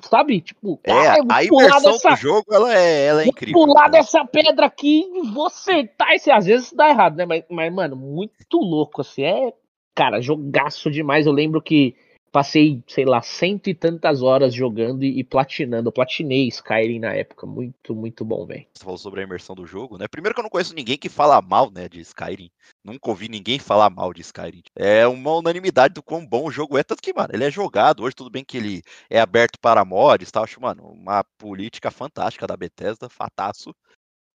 sabe? 0.09 0.41
Tipo, 0.41 0.79
É, 0.85 1.17
vou 1.17 1.27
a 1.29 1.45
imersão 1.45 1.93
dessa 1.93 2.11
do 2.11 2.17
jogo, 2.17 2.45
ela 2.53 2.73
é, 2.73 3.07
ela 3.07 3.21
é 3.23 3.25
Vou 3.25 3.33
incrível. 3.33 3.67
pular 3.67 3.89
dessa 3.89 4.25
pedra 4.25 4.67
aqui 4.67 5.05
e 5.13 5.47
acertar 5.47 6.13
esse. 6.13 6.31
Às 6.31 6.47
vezes 6.47 6.73
dá 6.73 6.89
errado, 6.89 7.17
né? 7.17 7.27
Mas, 7.27 7.45
mas, 7.51 7.73
mano, 7.73 7.97
muito 7.97 8.59
louco, 8.59 9.01
assim. 9.01 9.25
É, 9.25 9.53
cara, 9.93 10.21
jogaço 10.21 10.89
demais. 10.89 11.27
Eu 11.27 11.33
lembro 11.33 11.61
que 11.61 11.97
passei, 12.31 12.83
sei 12.87 13.05
lá, 13.05 13.21
cento 13.23 13.69
e 13.69 13.75
tantas 13.75 14.23
horas 14.23 14.55
jogando 14.55 15.05
e, 15.05 15.21
e 15.21 15.25
platinando. 15.25 15.93
Platinei 15.93 16.49
Skyrim 16.49 16.99
na 16.99 17.15
época. 17.15 17.47
Muito, 17.47 17.95
muito 17.95 18.25
bom, 18.25 18.47
velho. 18.47 18.67
Você 18.75 18.85
falou 18.85 18.99
sobre 18.99 19.21
a 19.21 19.25
imersão 19.25 19.55
do 19.55 19.67
jogo, 19.67 19.99
né? 19.99 20.07
Primeiro 20.09 20.35
que 20.35 20.41
eu 20.41 20.43
não 20.43 20.51
conheço 20.51 20.75
ninguém 20.75 20.99
que 20.99 21.09
fala 21.09 21.41
mal, 21.41 21.71
né, 21.71 21.89
de 21.89 22.01
Skyrim. 22.01 22.51
Nunca 22.85 23.11
ouvi 23.11 23.29
ninguém 23.29 23.59
falar 23.59 23.91
mal 23.91 24.13
de 24.13 24.23
Skyrim. 24.23 24.63
É 24.77 25.07
uma 25.07 25.35
unanimidade 25.35 25.95
do 25.95 26.03
quão 26.03 26.25
bom 26.27 26.47
o 26.47 26.51
jogo 26.51 26.79
é, 26.79 26.83
tanto 26.83 27.03
que, 27.03 27.13
mano, 27.13 27.31
ele 27.33 27.45
é 27.45 27.51
jogado. 27.51 28.03
Hoje 28.03 28.15
tudo 28.15 28.31
bem 28.31 28.45
que 28.45 28.57
ele 28.57 28.83
é 29.11 29.21
aberto 29.21 29.59
para 29.61 29.85
mods, 29.85 30.31
tá? 30.31 30.43
Acho, 30.43 30.61
mano, 30.61 30.85
uma 30.85 31.25
política 31.37 31.91
fantástica 31.91 32.47
da 32.47 32.57
Bethesda, 32.57 33.09
fataço. 33.09 33.75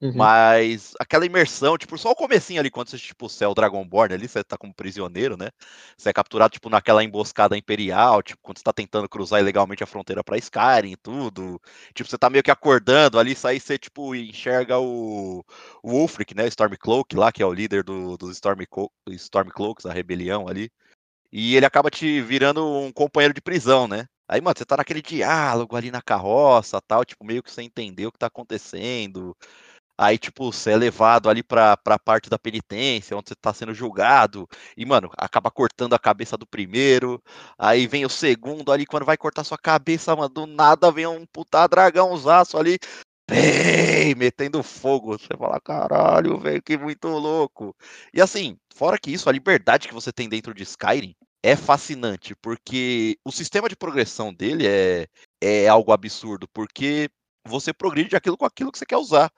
Uhum. 0.03 0.11
Mas 0.17 0.91
aquela 0.99 1.25
imersão, 1.25 1.77
tipo, 1.77 1.97
só 1.97 2.11
o 2.11 2.15
comecinho 2.15 2.59
ali, 2.59 2.69
quando 2.69 2.89
você, 2.89 2.97
tipo, 2.97 3.29
você 3.29 3.45
é 3.45 3.47
o 3.47 3.53
Dragonborn 3.53 4.13
ali, 4.13 4.27
você 4.27 4.43
tá 4.43 4.57
como 4.57 4.73
prisioneiro, 4.73 5.37
né? 5.37 5.47
Você 5.97 6.09
é 6.09 6.13
capturado, 6.13 6.51
tipo, 6.51 6.69
naquela 6.69 7.01
emboscada 7.01 7.57
imperial, 7.57 8.21
tipo, 8.21 8.41
quando 8.43 8.57
você 8.57 8.63
tá 8.65 8.73
tentando 8.73 9.07
cruzar 9.07 9.39
ilegalmente 9.39 9.81
a 9.81 9.87
fronteira 9.87 10.21
pra 10.21 10.37
Skyrim 10.37 10.91
e 10.91 10.97
tudo. 10.97 11.57
Tipo, 11.93 12.09
você 12.09 12.17
tá 12.17 12.29
meio 12.29 12.43
que 12.43 12.51
acordando 12.51 13.17
ali, 13.17 13.33
aí 13.45 13.61
você, 13.61 13.77
tipo, 13.77 14.13
enxerga 14.13 14.77
o, 14.77 15.41
o 15.81 15.91
Ulfric, 15.93 16.35
né? 16.35 16.47
Stormcloak 16.47 17.15
lá, 17.15 17.31
que 17.31 17.41
é 17.41 17.45
o 17.45 17.53
líder 17.53 17.81
do, 17.83 18.17
dos 18.17 18.37
Stormcloaks, 19.07 19.85
a 19.85 19.93
rebelião 19.93 20.49
ali. 20.49 20.69
E 21.31 21.55
ele 21.55 21.65
acaba 21.65 21.89
te 21.89 22.21
virando 22.21 22.65
um 22.65 22.91
companheiro 22.91 23.33
de 23.33 23.41
prisão, 23.41 23.87
né? 23.87 24.05
Aí, 24.27 24.39
mano, 24.41 24.55
você 24.57 24.65
tá 24.65 24.77
naquele 24.77 25.01
diálogo 25.01 25.75
ali 25.75 25.91
na 25.91 26.01
carroça, 26.01 26.79
tal, 26.81 27.03
tipo, 27.03 27.25
meio 27.25 27.43
que 27.43 27.51
você 27.51 27.61
entendeu 27.61 28.09
o 28.09 28.11
que 28.11 28.17
tá 28.19 28.27
acontecendo. 28.27 29.35
Aí, 29.97 30.17
tipo, 30.17 30.51
você 30.51 30.71
é 30.71 30.75
levado 30.75 31.29
ali 31.29 31.43
pra, 31.43 31.77
pra 31.77 31.99
parte 31.99 32.29
da 32.29 32.39
penitência, 32.39 33.15
onde 33.15 33.29
você 33.29 33.36
tá 33.36 33.53
sendo 33.53 33.73
julgado. 33.73 34.47
E, 34.75 34.86
mano, 34.86 35.10
acaba 35.17 35.51
cortando 35.51 35.93
a 35.93 35.99
cabeça 35.99 36.36
do 36.38 36.47
primeiro. 36.47 37.21
Aí 37.58 37.88
vem 37.88 38.06
o 38.06 38.10
segundo 38.10 38.71
ali, 38.71 38.86
quando 38.86 39.06
vai 39.06 39.17
cortar 39.17 39.43
sua 39.43 39.58
cabeça, 39.58 40.15
mano, 40.15 40.29
do 40.29 40.47
nada 40.47 40.91
vem 40.91 41.06
um 41.06 41.25
puta 41.25 41.67
dragãozaço 41.67 42.58
ali. 42.58 42.79
Ei, 43.32 44.15
metendo 44.15 44.62
fogo. 44.63 45.17
Você 45.17 45.36
fala, 45.38 45.60
caralho, 45.62 46.39
velho, 46.39 46.62
que 46.62 46.77
muito 46.77 47.08
louco. 47.08 47.75
E 48.13 48.21
assim, 48.21 48.58
fora 48.75 48.97
que 48.99 49.12
isso, 49.12 49.29
a 49.29 49.32
liberdade 49.32 49.88
que 49.88 49.93
você 49.93 50.12
tem 50.12 50.27
dentro 50.29 50.53
de 50.53 50.63
Skyrim 50.63 51.15
é 51.43 51.56
fascinante, 51.56 52.36
porque 52.41 53.17
o 53.25 53.32
sistema 53.32 53.67
de 53.67 53.75
progressão 53.75 54.34
dele 54.34 54.65
é, 54.65 55.08
é 55.41 55.67
algo 55.67 55.91
absurdo, 55.91 56.47
porque 56.53 57.10
você 57.45 57.73
progride 57.73 58.15
aquilo 58.15 58.38
com 58.38 58.45
aquilo 58.45 58.71
que 58.71 58.77
você 58.79 58.86
quer 58.86 58.97
usar. 58.97 59.29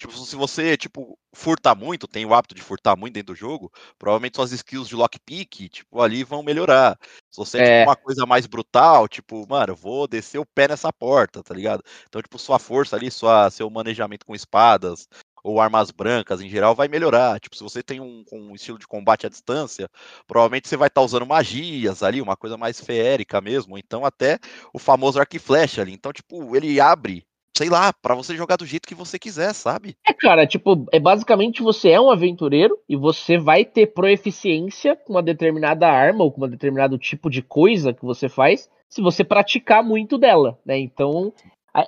Tipo, 0.00 0.14
se 0.14 0.34
você, 0.34 0.78
tipo, 0.78 1.18
furtar 1.34 1.74
muito, 1.74 2.08
tem 2.08 2.24
o 2.24 2.32
hábito 2.32 2.54
de 2.54 2.62
furtar 2.62 2.96
muito 2.96 3.12
dentro 3.12 3.34
do 3.34 3.38
jogo, 3.38 3.70
provavelmente 3.98 4.36
suas 4.36 4.50
skills 4.50 4.88
de 4.88 4.96
lockpick, 4.96 5.68
tipo, 5.68 6.00
ali 6.00 6.24
vão 6.24 6.42
melhorar. 6.42 6.98
Se 7.30 7.36
você 7.36 7.58
é, 7.58 7.64
tipo, 7.64 7.90
uma 7.90 7.96
coisa 7.96 8.24
mais 8.24 8.46
brutal, 8.46 9.06
tipo, 9.06 9.46
mano, 9.46 9.72
eu 9.72 9.76
vou 9.76 10.08
descer 10.08 10.38
o 10.38 10.46
pé 10.46 10.68
nessa 10.68 10.90
porta, 10.90 11.42
tá 11.42 11.54
ligado? 11.54 11.82
Então, 12.08 12.22
tipo, 12.22 12.38
sua 12.38 12.58
força 12.58 12.96
ali, 12.96 13.10
sua, 13.10 13.50
seu 13.50 13.68
manejamento 13.68 14.24
com 14.24 14.34
espadas, 14.34 15.06
ou 15.44 15.60
armas 15.60 15.90
brancas 15.90 16.40
em 16.40 16.48
geral 16.48 16.74
vai 16.74 16.88
melhorar. 16.88 17.38
Tipo, 17.38 17.54
se 17.54 17.62
você 17.62 17.82
tem 17.82 18.00
um, 18.00 18.24
um 18.32 18.54
estilo 18.54 18.78
de 18.78 18.86
combate 18.86 19.26
à 19.26 19.28
distância, 19.28 19.86
provavelmente 20.26 20.66
você 20.66 20.78
vai 20.78 20.88
estar 20.88 21.02
tá 21.02 21.04
usando 21.04 21.26
magias 21.26 22.02
ali, 22.02 22.22
uma 22.22 22.38
coisa 22.38 22.56
mais 22.56 22.80
feérica 22.80 23.38
mesmo, 23.42 23.76
então 23.76 24.02
até 24.06 24.38
o 24.72 24.78
famoso 24.78 25.20
arco 25.20 25.36
e 25.36 25.38
flecha 25.38 25.82
ali. 25.82 25.92
Então, 25.92 26.10
tipo, 26.10 26.56
ele 26.56 26.80
abre 26.80 27.26
sei 27.60 27.68
lá, 27.68 27.92
para 27.92 28.14
você 28.14 28.34
jogar 28.34 28.56
do 28.56 28.64
jeito 28.64 28.88
que 28.88 28.94
você 28.94 29.18
quiser, 29.18 29.52
sabe? 29.52 29.94
É, 30.08 30.14
cara, 30.14 30.46
tipo, 30.46 30.86
é 30.90 30.98
basicamente 30.98 31.62
você 31.62 31.90
é 31.90 32.00
um 32.00 32.10
aventureiro 32.10 32.78
e 32.88 32.96
você 32.96 33.36
vai 33.36 33.66
ter 33.66 33.88
proeficiência 33.88 34.96
com 34.96 35.12
uma 35.12 35.22
determinada 35.22 35.86
arma 35.86 36.24
ou 36.24 36.32
com 36.32 36.42
um 36.42 36.48
determinado 36.48 36.96
tipo 36.96 37.28
de 37.28 37.42
coisa 37.42 37.92
que 37.92 38.02
você 38.02 38.30
faz, 38.30 38.70
se 38.88 39.02
você 39.02 39.22
praticar 39.22 39.84
muito 39.84 40.16
dela, 40.16 40.58
né? 40.64 40.78
Então, 40.78 41.34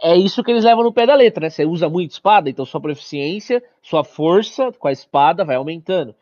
é 0.02 0.14
isso 0.14 0.44
que 0.44 0.50
eles 0.50 0.64
levam 0.64 0.84
no 0.84 0.92
pé 0.92 1.06
da 1.06 1.14
letra, 1.14 1.44
né? 1.44 1.48
Você 1.48 1.64
usa 1.64 1.88
muito 1.88 2.10
espada, 2.10 2.50
então 2.50 2.66
sua 2.66 2.80
proficiência, 2.80 3.64
sua 3.80 4.04
força 4.04 4.70
com 4.72 4.88
a 4.88 4.92
espada 4.92 5.42
vai 5.42 5.56
aumentando. 5.56 6.14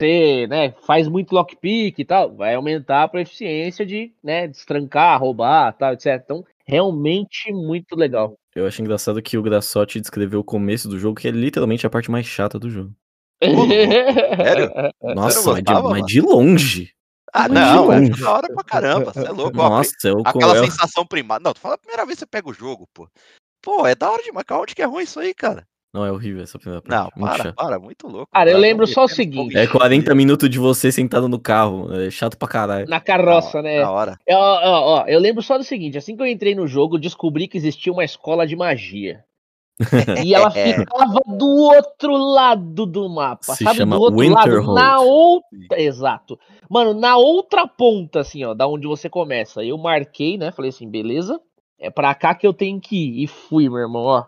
Você, 0.00 0.48
né, 0.48 0.72
faz 0.84 1.06
muito 1.06 1.32
lockpick 1.32 1.96
e 1.96 2.04
tal, 2.04 2.34
vai 2.34 2.56
aumentar 2.56 3.04
a 3.04 3.08
proficiência 3.08 3.86
de, 3.86 4.12
né, 4.22 4.48
destrancar, 4.48 5.20
roubar, 5.20 5.72
tal, 5.74 5.92
etc. 5.92 6.20
Então, 6.24 6.44
realmente 6.66 7.52
muito 7.52 7.94
legal. 7.94 8.36
Eu 8.54 8.66
acho 8.66 8.80
engraçado 8.82 9.22
que 9.22 9.38
o 9.38 9.42
Grassotti 9.42 10.00
descreveu 10.00 10.40
o 10.40 10.44
começo 10.44 10.88
do 10.88 10.98
jogo, 10.98 11.20
que 11.20 11.28
é 11.28 11.30
literalmente 11.30 11.86
a 11.86 11.90
parte 11.90 12.10
mais 12.10 12.26
chata 12.26 12.58
do 12.58 12.70
jogo. 12.70 12.92
Sério? 13.42 14.70
Nossa, 15.14 15.52
mas, 15.52 15.62
de, 15.62 15.72
mas 15.72 16.06
de 16.06 16.20
longe. 16.20 16.92
Ah, 17.32 17.48
não, 17.48 17.92
é 17.92 18.08
da 18.08 18.32
hora 18.32 18.48
pra 18.48 18.64
caramba, 18.64 19.12
você 19.12 19.26
é 19.26 19.30
louco. 19.30 19.56
Nossa, 19.56 19.92
ó, 20.06 20.08
eu, 20.08 20.22
Aquela 20.24 20.56
eu... 20.56 20.64
sensação 20.64 21.06
primária. 21.06 21.42
Não, 21.44 21.52
tu 21.52 21.60
fala 21.60 21.74
a 21.74 21.78
primeira 21.78 22.06
vez 22.06 22.16
que 22.16 22.20
você 22.20 22.26
pega 22.26 22.48
o 22.48 22.54
jogo, 22.54 22.88
pô. 22.94 23.08
Pô, 23.60 23.86
é 23.86 23.94
da 23.94 24.10
hora 24.10 24.22
demais. 24.22 24.46
Onde 24.50 24.74
que 24.74 24.80
é 24.80 24.86
ruim 24.86 25.04
isso 25.04 25.20
aí, 25.20 25.34
cara? 25.34 25.66
Não, 25.92 26.04
é 26.04 26.12
horrível 26.12 26.42
essa 26.42 26.58
primeira 26.58 26.82
parte. 26.82 27.18
Não, 27.18 27.26
para, 27.26 27.52
para, 27.52 27.78
muito 27.78 28.06
louco. 28.06 28.28
Cara, 28.30 28.50
eu 28.50 28.58
lembro 28.58 28.86
só 28.86 29.04
o 29.04 29.08
seguinte. 29.08 29.56
É 29.56 29.66
40 29.66 30.14
minutos 30.14 30.50
de 30.50 30.58
você 30.58 30.92
sentado 30.92 31.28
no 31.28 31.38
carro. 31.38 31.90
É 31.94 32.10
chato 32.10 32.36
pra 32.36 32.46
caralho. 32.46 32.88
Na 32.88 33.00
carroça, 33.00 33.62
né? 33.62 33.80
Na 33.80 33.90
hora. 33.90 34.18
Eu, 34.26 34.36
ó, 34.36 35.00
ó, 35.00 35.04
eu 35.06 35.18
lembro 35.18 35.42
só 35.42 35.56
do 35.56 35.64
seguinte: 35.64 35.96
assim 35.96 36.14
que 36.14 36.22
eu 36.22 36.26
entrei 36.26 36.54
no 36.54 36.66
jogo, 36.66 36.98
descobri 36.98 37.48
que 37.48 37.56
existia 37.56 37.92
uma 37.92 38.04
escola 38.04 38.46
de 38.46 38.54
magia. 38.54 39.24
e 40.24 40.34
ela 40.34 40.50
ficava 40.52 41.20
do 41.26 41.46
outro 41.46 42.16
lado 42.16 42.86
do 42.86 43.08
mapa, 43.08 43.54
Se 43.54 43.64
sabe? 43.64 43.78
Chama 43.78 43.96
do 43.96 44.02
outro 44.02 44.20
Winterhold. 44.20 44.66
lado, 44.66 44.74
na 44.74 45.00
outra, 45.00 45.80
exato. 45.80 46.38
Mano, 46.68 46.94
na 46.94 47.16
outra 47.16 47.66
ponta 47.66 48.20
assim, 48.20 48.44
ó, 48.44 48.54
da 48.54 48.66
onde 48.66 48.86
você 48.86 49.08
começa. 49.08 49.64
Eu 49.64 49.78
marquei, 49.78 50.36
né? 50.36 50.50
Falei 50.50 50.70
assim, 50.70 50.90
beleza? 50.90 51.40
É 51.78 51.90
pra 51.90 52.14
cá 52.14 52.34
que 52.34 52.46
eu 52.46 52.52
tenho 52.52 52.80
que 52.80 52.96
ir. 52.96 53.24
E 53.24 53.26
fui, 53.26 53.68
meu 53.68 53.78
irmão, 53.78 54.02
ó. 54.02 54.24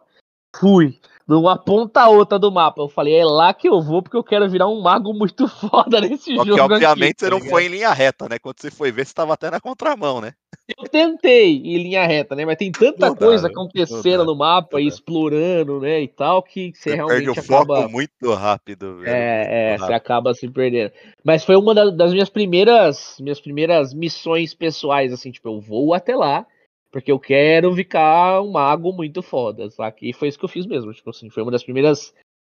Fui 0.56 0.98
de 1.28 1.34
uma 1.34 1.58
ponta 1.58 2.00
a 2.00 2.08
outra 2.08 2.38
do 2.38 2.50
mapa. 2.50 2.80
Eu 2.80 2.88
falei, 2.88 3.14
é 3.14 3.24
lá 3.24 3.52
que 3.52 3.68
eu 3.68 3.82
vou, 3.82 4.02
porque 4.02 4.16
eu 4.16 4.24
quero 4.24 4.48
virar 4.48 4.66
um 4.66 4.80
mago 4.80 5.12
muito 5.12 5.46
foda 5.60 6.00
nesse 6.00 6.34
Só 6.34 6.42
jogo. 6.42 6.56
Porque, 6.56 6.60
obviamente, 6.74 7.10
aqui, 7.10 7.20
você 7.20 7.30
não 7.30 7.40
foi 7.40 7.66
em 7.66 7.68
linha 7.68 7.92
reta, 7.92 8.26
né? 8.30 8.38
Quando 8.38 8.58
você 8.58 8.70
foi 8.70 8.90
ver, 8.90 9.04
você 9.04 9.12
tava 9.12 9.34
até 9.34 9.50
na 9.50 9.60
contramão, 9.60 10.22
né? 10.22 10.32
Eu 10.66 10.88
tentei 10.88 11.56
em 11.56 11.82
linha 11.82 12.06
reta, 12.06 12.34
né? 12.34 12.46
Mas 12.46 12.56
tem 12.56 12.72
tanta 12.72 13.14
coisa 13.14 13.48
acontecendo 13.48 14.24
no 14.24 14.34
mapa 14.34 14.80
e 14.80 14.86
explorando, 14.86 15.80
né? 15.80 16.00
E 16.00 16.08
tal, 16.08 16.42
que 16.42 16.72
você, 16.74 16.90
você 16.90 16.94
realmente 16.94 17.24
perde 17.24 17.40
o 17.40 17.42
acaba... 17.42 17.76
foco 17.76 17.88
muito 17.90 18.32
rápido, 18.32 18.96
velho. 18.96 19.14
É, 19.14 19.74
é, 19.74 19.78
você 19.78 19.92
acaba 19.92 20.32
se 20.32 20.48
perdendo. 20.48 20.92
Mas 21.22 21.44
foi 21.44 21.56
uma 21.56 21.74
das 21.74 22.12
minhas 22.12 22.30
primeiras, 22.30 23.16
minhas 23.20 23.40
primeiras 23.40 23.92
missões 23.92 24.54
pessoais, 24.54 25.12
assim, 25.12 25.30
tipo, 25.30 25.48
eu 25.48 25.60
vou 25.60 25.92
até 25.92 26.16
lá 26.16 26.46
porque 26.90 27.12
eu 27.12 27.18
quero 27.18 27.74
ficar 27.74 28.40
um 28.40 28.52
mago 28.52 28.92
muito 28.92 29.22
foda, 29.22 29.70
saca? 29.70 29.98
E 30.02 30.12
foi 30.12 30.28
isso 30.28 30.38
que 30.38 30.44
eu 30.44 30.48
fiz 30.48 30.66
mesmo. 30.66 30.92
Tipo 30.92 31.10
assim, 31.10 31.30
foi 31.30 31.42
uma 31.42 31.52
das 31.52 31.62
primeiras 31.62 32.14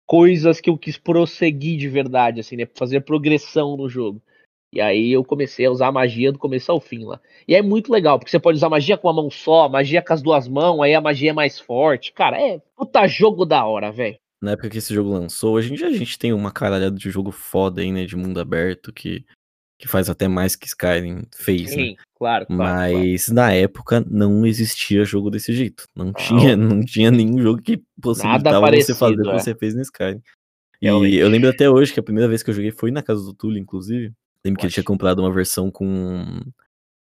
coisas 0.05 0.59
que 0.59 0.69
eu 0.69 0.77
quis 0.77 0.97
prosseguir 0.97 1.77
de 1.77 1.87
verdade, 1.87 2.39
assim, 2.39 2.55
né? 2.55 2.67
Fazer 2.75 3.01
progressão 3.01 3.75
no 3.75 3.89
jogo. 3.89 4.21
E 4.71 4.79
aí 4.79 5.11
eu 5.11 5.23
comecei 5.23 5.65
a 5.65 5.71
usar 5.71 5.91
magia 5.91 6.31
do 6.31 6.37
começo 6.37 6.71
ao 6.71 6.79
fim 6.79 7.03
lá. 7.03 7.19
E 7.47 7.55
é 7.55 7.61
muito 7.61 7.91
legal, 7.91 8.19
porque 8.19 8.29
você 8.29 8.39
pode 8.39 8.57
usar 8.57 8.69
magia 8.69 8.97
com 8.97 9.09
a 9.09 9.13
mão 9.13 9.31
só, 9.31 9.67
magia 9.67 10.01
com 10.01 10.13
as 10.13 10.21
duas 10.21 10.47
mãos, 10.47 10.81
aí 10.81 10.93
a 10.93 11.01
magia 11.01 11.31
é 11.31 11.33
mais 11.33 11.59
forte. 11.59 12.13
Cara, 12.13 12.39
é 12.39 12.61
puta 12.75 13.07
jogo 13.07 13.45
da 13.45 13.65
hora, 13.65 13.91
velho. 13.91 14.17
Na 14.41 14.51
época 14.51 14.69
que 14.69 14.77
esse 14.77 14.93
jogo 14.93 15.09
lançou, 15.09 15.55
hoje 15.55 15.73
em 15.73 15.75
dia 15.75 15.87
a 15.87 15.91
gente 15.91 16.17
tem 16.17 16.31
uma 16.31 16.51
caralhada 16.51 16.95
de 16.95 17.09
jogo 17.09 17.31
foda 17.31 17.81
aí, 17.81 17.91
né? 17.91 18.05
De 18.05 18.15
mundo 18.15 18.39
aberto, 18.39 18.93
que 18.93 19.25
que 19.79 19.87
faz 19.87 20.09
até 20.09 20.27
mais 20.27 20.57
que 20.57 20.67
Skyrim 20.67 21.21
fez, 21.33 21.71
Sim, 21.71 21.91
né? 21.91 22.03
Claro, 22.19 22.45
claro, 22.45 22.61
Mas 22.61 23.25
claro. 23.25 23.35
na 23.35 23.53
época 23.53 24.05
não 24.07 24.45
existia 24.45 25.03
jogo 25.05 25.31
desse 25.31 25.53
jeito. 25.53 25.85
Não, 25.95 26.05
não. 26.05 26.13
tinha, 26.13 26.55
não 26.55 26.83
tinha 26.83 27.09
nenhum 27.09 27.41
jogo 27.41 27.61
que 27.61 27.81
possibilitava 27.99 28.61
parecido, 28.61 28.93
você 28.93 28.99
fazer 28.99 29.21
o 29.21 29.23
que 29.23 29.29
é. 29.29 29.39
você 29.39 29.55
fez 29.55 29.73
no 29.73 29.81
Skyrim. 29.81 30.21
Realmente. 30.81 31.15
E 31.15 31.17
eu 31.17 31.27
lembro 31.27 31.49
até 31.49 31.69
hoje 31.69 31.93
que 31.93 31.99
a 31.99 32.03
primeira 32.03 32.27
vez 32.27 32.43
que 32.43 32.49
eu 32.49 32.53
joguei 32.53 32.71
foi 32.71 32.91
na 32.91 33.01
casa 33.01 33.23
do 33.23 33.33
Túlio, 33.33 33.59
inclusive. 33.59 34.13
Lembro 34.43 34.59
que 34.59 34.65
ele 34.65 34.73
tinha 34.73 34.83
comprado 34.83 35.19
uma 35.19 35.31
versão 35.31 35.71
com. 35.71 36.41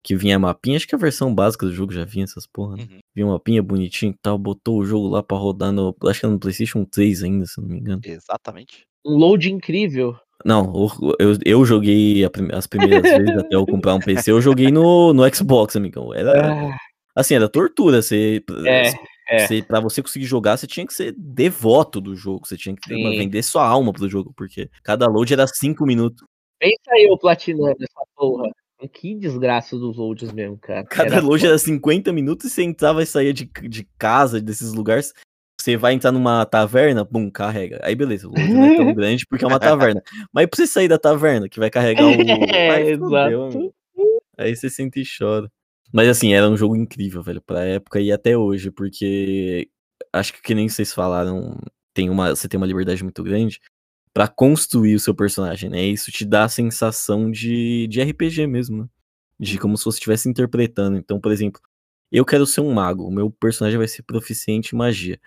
Que 0.02 0.14
vinha 0.14 0.38
mapinha, 0.38 0.76
acho 0.76 0.86
que 0.86 0.94
a 0.94 0.98
versão 0.98 1.34
básica 1.34 1.64
do 1.64 1.72
jogo 1.72 1.90
já 1.90 2.04
vinha 2.04 2.24
essas 2.24 2.46
porra, 2.46 2.76
né? 2.76 2.82
Uhum. 2.82 2.98
Vinha 3.14 3.26
uma 3.26 3.32
mapinha 3.34 3.62
bonitinho 3.62 4.12
e 4.12 4.18
tal, 4.20 4.36
botou 4.36 4.78
o 4.78 4.84
jogo 4.84 5.08
lá 5.08 5.22
pra 5.22 5.38
rodar 5.38 5.72
no. 5.72 5.96
Acho 6.04 6.20
que 6.20 6.26
era 6.26 6.32
no 6.32 6.38
PlayStation 6.38 6.84
3 6.84 7.22
ainda, 7.22 7.46
se 7.46 7.58
não 7.58 7.68
me 7.68 7.78
engano. 7.78 8.02
Exatamente. 8.04 8.82
Um 9.06 9.16
load 9.16 9.50
incrível. 9.50 10.14
Não, 10.44 10.72
eu, 11.18 11.38
eu 11.44 11.64
joguei 11.64 12.24
as 12.52 12.66
primeiras 12.66 13.02
vezes 13.02 13.38
até 13.38 13.56
eu 13.56 13.64
comprar 13.64 13.94
um 13.94 14.00
PC, 14.00 14.30
eu 14.30 14.40
joguei 14.40 14.70
no, 14.70 15.12
no 15.14 15.34
Xbox, 15.34 15.74
amigão. 15.76 16.12
Era. 16.12 16.52
Ah. 16.52 16.76
Assim, 17.16 17.34
era 17.34 17.48
tortura. 17.48 18.02
Você, 18.02 18.42
é, 18.66 18.92
é. 19.28 19.38
Você, 19.46 19.62
pra 19.62 19.80
você 19.80 20.02
conseguir 20.02 20.26
jogar, 20.26 20.56
você 20.56 20.66
tinha 20.66 20.86
que 20.86 20.92
ser 20.92 21.14
devoto 21.16 22.00
do 22.00 22.14
jogo. 22.14 22.46
Você 22.46 22.56
tinha 22.56 22.74
que 22.74 22.86
Sim. 22.86 23.18
vender 23.18 23.42
sua 23.42 23.66
alma 23.66 23.92
pro 23.92 24.08
jogo, 24.08 24.32
porque 24.36 24.68
cada 24.82 25.06
load 25.06 25.32
era 25.32 25.46
5 25.46 25.86
minutos. 25.86 26.26
Pensa 26.58 26.90
aí 26.92 27.06
eu 27.08 27.18
platinando 27.18 27.76
essa 27.80 28.06
porra. 28.14 28.50
Que 28.92 29.14
desgraça 29.14 29.78
dos 29.78 29.96
loads 29.96 30.30
mesmo, 30.32 30.58
cara. 30.58 30.84
Cada 30.84 31.16
era 31.16 31.24
load 31.24 31.46
era 31.46 31.56
50 31.56 32.12
minutos 32.12 32.46
e 32.46 32.50
você 32.50 32.62
entrava 32.62 33.02
e 33.02 33.06
saía 33.06 33.32
de, 33.32 33.46
de 33.46 33.88
casa, 33.96 34.40
desses 34.40 34.74
lugares. 34.74 35.14
Você 35.64 35.78
vai 35.78 35.94
entrar 35.94 36.12
numa 36.12 36.44
taverna, 36.44 37.04
bum, 37.04 37.30
carrega. 37.30 37.80
Aí 37.82 37.94
beleza, 37.94 38.28
o 38.28 38.30
load 38.30 38.52
não 38.52 38.64
é 38.66 38.76
tão 38.76 38.92
grande 38.92 39.24
porque 39.24 39.46
é 39.46 39.48
uma 39.48 39.58
taverna. 39.58 40.02
Mas 40.30 40.46
pra 40.46 40.56
você 40.58 40.66
sair 40.66 40.88
da 40.88 40.98
taverna, 40.98 41.48
que 41.48 41.58
vai 41.58 41.70
carregar 41.70 42.04
o. 42.04 42.10
É, 42.54 42.90
exato. 42.90 43.74
Aí 44.36 44.54
você 44.54 44.68
sente 44.68 45.00
e 45.00 45.04
chora. 45.06 45.50
Mas 45.90 46.06
assim, 46.06 46.34
era 46.34 46.46
um 46.50 46.56
jogo 46.56 46.76
incrível, 46.76 47.22
velho, 47.22 47.40
pra 47.40 47.64
época 47.64 47.98
e 47.98 48.12
até 48.12 48.36
hoje, 48.36 48.70
porque 48.70 49.70
acho 50.12 50.34
que 50.34 50.42
que 50.42 50.54
nem 50.54 50.68
vocês 50.68 50.92
falaram, 50.92 51.58
tem 51.94 52.10
uma, 52.10 52.36
você 52.36 52.46
tem 52.46 52.58
uma 52.58 52.66
liberdade 52.66 53.02
muito 53.02 53.22
grande 53.22 53.58
pra 54.12 54.28
construir 54.28 54.94
o 54.96 55.00
seu 55.00 55.14
personagem, 55.14 55.70
né? 55.70 55.82
Isso 55.82 56.12
te 56.12 56.26
dá 56.26 56.44
a 56.44 56.48
sensação 56.48 57.30
de, 57.30 57.86
de 57.86 58.02
RPG 58.02 58.46
mesmo, 58.46 58.82
né? 58.82 58.88
De 59.40 59.58
como 59.58 59.78
se 59.78 59.84
você 59.86 59.96
estivesse 59.96 60.28
interpretando. 60.28 60.98
Então, 60.98 61.18
por 61.18 61.32
exemplo, 61.32 61.58
eu 62.12 62.24
quero 62.26 62.44
ser 62.44 62.60
um 62.60 62.70
mago, 62.70 63.06
o 63.06 63.10
meu 63.10 63.30
personagem 63.30 63.78
vai 63.78 63.88
ser 63.88 64.02
proficiente 64.02 64.74
em 64.74 64.78
magia. 64.78 65.18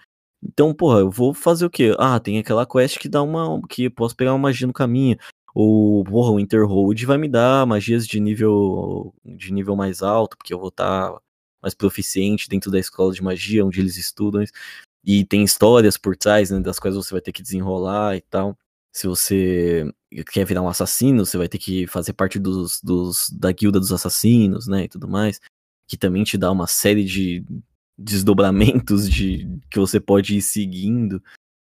Então, 0.48 0.74
porra, 0.74 1.00
eu 1.00 1.12
vou 1.12 1.34
fazer 1.34 1.66
o 1.66 1.70
quê? 1.70 1.94
Ah, 2.00 2.20
tem 2.20 2.40
aquela 2.40 2.66
quest 2.66 2.98
que 3.00 3.10
dá 3.10 3.22
uma. 3.22 3.62
que 3.68 3.90
posso 3.90 4.16
pegar 4.16 4.32
uma 4.34 4.40
magia 4.40 4.66
no 4.68 4.74
caminho. 4.74 5.18
Ou, 5.54 6.04
porra, 6.04 6.32
o 6.32 6.40
Interhold 6.40 7.06
vai 7.06 7.18
me 7.18 7.28
dar 7.28 7.66
magias 7.66 8.08
de 8.08 8.20
nível. 8.20 9.14
de 9.26 9.52
nível 9.52 9.76
mais 9.76 10.02
alto, 10.02 10.38
porque 10.38 10.54
eu 10.54 10.60
vou 10.60 10.70
estar 10.70 11.12
tá 11.12 11.22
mais 11.62 11.74
proficiente 11.74 12.48
dentro 12.50 12.72
da 12.72 12.80
escola 12.80 13.14
de 13.14 13.22
magia, 13.24 13.66
onde 13.66 13.80
eles 13.82 13.98
estudam. 13.98 14.44
E 15.04 15.26
tem 15.26 15.44
histórias 15.44 15.98
por 15.98 16.16
trás, 16.18 16.52
né, 16.52 16.60
das 16.60 16.80
quais 16.80 16.96
você 16.96 17.12
vai 17.14 17.22
ter 17.22 17.32
que 17.32 17.42
desenrolar 17.42 18.16
e 18.16 18.22
tal. 18.22 18.58
Se 18.94 19.08
você 19.08 19.90
quer 20.32 20.46
virar 20.46 20.62
um 20.62 20.70
assassino, 20.70 21.26
você 21.26 21.38
vai 21.38 21.48
ter 21.48 21.58
que 21.58 21.88
fazer 21.88 22.14
parte 22.14 22.40
dos, 22.40 22.82
dos 22.82 23.30
da 23.32 23.52
guilda 23.52 23.80
dos 23.80 23.92
assassinos, 23.94 24.68
né, 24.68 24.86
e 24.86 24.90
tudo 24.90 25.08
mais. 25.08 25.40
Que 25.88 25.98
também 25.98 26.24
te 26.24 26.38
dá 26.38 26.52
uma 26.52 26.68
série 26.68 27.04
de 27.04 27.46
desdobramentos 27.98 29.10
de 29.10 29.48
que 29.72 29.80
você 29.80 30.00
pode 30.00 30.38
ir 30.38 30.42
seguindo. 30.42 31.22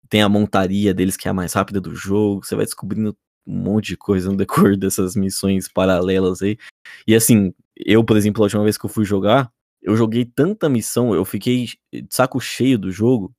Tem 0.09 0.21
a 0.21 0.29
montaria 0.29 0.93
deles 0.93 1.17
que 1.17 1.27
é 1.27 1.31
a 1.31 1.33
mais 1.33 1.53
rápida 1.53 1.81
do 1.81 1.95
jogo. 1.95 2.45
Você 2.45 2.55
vai 2.55 2.65
descobrindo 2.65 3.15
um 3.45 3.55
monte 3.55 3.87
de 3.87 3.97
coisa 3.97 4.29
no 4.29 4.37
decor 4.37 4.77
dessas 4.77 5.15
missões 5.15 5.67
paralelas 5.67 6.41
aí. 6.41 6.57
E 7.07 7.15
assim, 7.15 7.53
eu, 7.75 8.03
por 8.03 8.17
exemplo, 8.17 8.41
a 8.41 8.45
última 8.45 8.63
vez 8.63 8.77
que 8.77 8.85
eu 8.85 8.89
fui 8.89 9.05
jogar, 9.05 9.51
eu 9.81 9.95
joguei 9.95 10.25
tanta 10.25 10.69
missão, 10.69 11.13
eu 11.13 11.25
fiquei 11.25 11.65
de 11.91 12.07
saco 12.09 12.39
cheio 12.39 12.77
do 12.77 12.91
jogo 12.91 13.33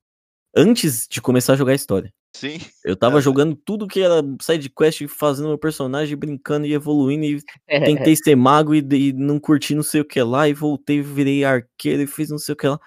antes 0.55 1.07
de 1.09 1.21
começar 1.21 1.53
a 1.53 1.57
jogar 1.57 1.73
a 1.73 1.77
história. 1.77 2.13
Sim. 2.35 2.59
Eu 2.85 2.97
tava 2.97 3.19
é. 3.19 3.21
jogando 3.21 3.55
tudo 3.55 3.87
que 3.87 4.01
era 4.01 4.23
side 4.41 4.71
quest, 4.71 5.07
fazendo 5.07 5.49
meu 5.49 5.59
personagem, 5.59 6.17
brincando 6.17 6.67
e 6.67 6.73
evoluindo, 6.73 7.25
e 7.25 7.43
tentei 8.09 8.17
ser 8.17 8.35
mago 8.35 8.75
e, 8.75 8.79
e, 8.79 9.13
não 9.13 9.39
curti 9.39 9.75
não 9.75 9.83
sei 9.83 10.01
o 10.01 10.05
que 10.05 10.23
lá, 10.23 10.49
e 10.49 10.55
voltei, 10.55 11.03
virei 11.03 11.45
arqueiro 11.45 12.03
e 12.03 12.07
fiz 12.07 12.31
não 12.31 12.39
sei 12.39 12.55
o 12.55 12.57
que 12.57 12.67
lá. 12.67 12.81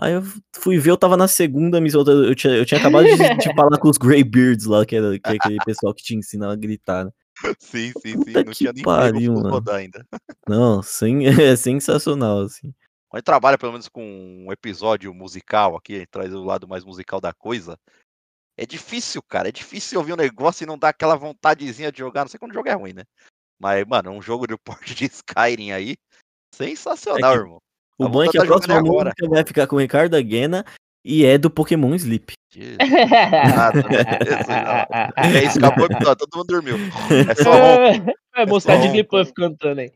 Aí 0.00 0.12
eu 0.12 0.22
fui 0.54 0.78
ver, 0.78 0.90
eu 0.90 0.96
tava 0.96 1.16
na 1.16 1.26
segunda 1.26 1.80
missão, 1.80 2.04
eu 2.06 2.34
tinha, 2.34 2.54
eu 2.54 2.64
tinha 2.64 2.78
acabado 2.78 3.04
de, 3.04 3.16
de 3.16 3.54
falar 3.54 3.78
com 3.78 3.88
os 3.88 3.98
Greybeards 3.98 4.64
lá, 4.64 4.86
que, 4.86 4.94
era, 4.94 5.18
que 5.18 5.30
é 5.30 5.34
aquele 5.34 5.58
pessoal 5.64 5.92
que 5.92 6.04
te 6.04 6.14
ensina 6.14 6.52
a 6.52 6.56
gritar, 6.56 7.04
né? 7.04 7.10
Sim, 7.58 7.92
sim, 8.00 8.12
sim, 8.12 8.16
Puta 8.16 8.44
não 8.44 8.52
tinha 8.52 8.72
nem 8.72 8.82
pariu, 8.82 9.34
rodar 9.34 9.76
ainda. 9.76 10.04
Não, 10.48 10.82
sim, 10.82 11.24
é 11.26 11.54
sensacional, 11.54 12.40
assim. 12.40 12.72
A 13.12 13.18
gente 13.18 13.24
trabalha 13.24 13.56
pelo 13.56 13.72
menos 13.72 13.88
com 13.88 14.02
um 14.02 14.52
episódio 14.52 15.12
musical 15.14 15.76
aqui, 15.76 15.94
a 15.94 15.98
gente 16.00 16.10
traz 16.10 16.32
o 16.32 16.44
lado 16.44 16.66
mais 16.66 16.84
musical 16.84 17.20
da 17.20 17.32
coisa. 17.32 17.78
É 18.58 18.66
difícil, 18.66 19.22
cara. 19.22 19.48
É 19.48 19.52
difícil 19.52 20.00
ouvir 20.00 20.12
um 20.12 20.16
negócio 20.16 20.64
e 20.64 20.66
não 20.66 20.76
dar 20.76 20.88
aquela 20.88 21.14
vontadezinha 21.14 21.92
de 21.92 21.98
jogar. 21.98 22.22
Não 22.22 22.28
sei 22.28 22.40
quando 22.40 22.50
o 22.50 22.54
jogo 22.54 22.68
é 22.68 22.72
ruim, 22.72 22.92
né? 22.92 23.04
Mas, 23.56 23.86
mano, 23.86 24.10
um 24.10 24.20
jogo 24.20 24.48
de 24.48 24.56
porte 24.58 24.96
de 24.96 25.04
Skyrim 25.04 25.70
aí, 25.70 25.96
sensacional, 26.52 27.32
é 27.32 27.36
que, 27.36 27.40
irmão. 27.40 27.58
O 27.98 28.08
bom 28.08 28.24
é 28.24 28.28
que 28.28 28.36
a 28.36 28.40
tá 28.40 28.46
próxima 28.46 28.80
música 28.80 28.92
agora. 28.92 29.12
vai 29.30 29.44
ficar 29.44 29.66
com 29.68 29.76
o 29.76 29.78
Ricardo 29.78 30.16
Aguena 30.16 30.64
e 31.04 31.24
é 31.24 31.38
do 31.38 31.48
Pokémon 31.48 31.94
Sleep. 31.94 32.32
Nada, 33.54 33.84
é 35.16 35.44
isso, 35.44 35.58
acabou 35.58 35.84
o 35.84 35.92
episódio, 35.92 36.26
todo 36.26 36.38
mundo 36.38 36.46
dormiu. 36.46 36.76
É 37.28 37.34
só 37.34 37.50
rom. 37.54 38.12
É, 38.34 38.46
mostrar 38.46 38.76
de 38.76 39.04
Puff 39.04 39.32
cantando 39.32 39.80
aí. 39.80 39.92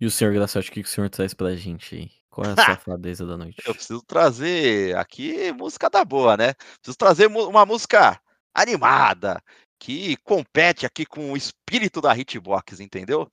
E 0.00 0.06
o 0.06 0.10
senhor 0.10 0.32
Graçote, 0.32 0.70
o 0.70 0.72
que 0.72 0.80
o 0.80 0.86
senhor 0.86 1.10
traz 1.10 1.34
pra 1.34 1.56
gente 1.56 1.94
aí? 1.94 2.10
Qual 2.38 2.48
é 2.48 2.52
a 2.52 2.56
safadeza 2.56 3.26
da 3.26 3.36
noite? 3.36 3.60
Eu 3.66 3.74
preciso 3.74 4.00
trazer 4.00 4.96
aqui 4.96 5.52
música 5.52 5.90
da 5.90 6.04
boa, 6.04 6.36
né? 6.36 6.54
Preciso 6.76 6.96
trazer 6.96 7.26
uma 7.26 7.66
música 7.66 8.20
animada, 8.54 9.42
que 9.76 10.16
compete 10.18 10.86
aqui 10.86 11.04
com 11.04 11.32
o 11.32 11.36
espírito 11.36 12.00
da 12.00 12.16
Hitbox, 12.16 12.78
entendeu? 12.78 13.28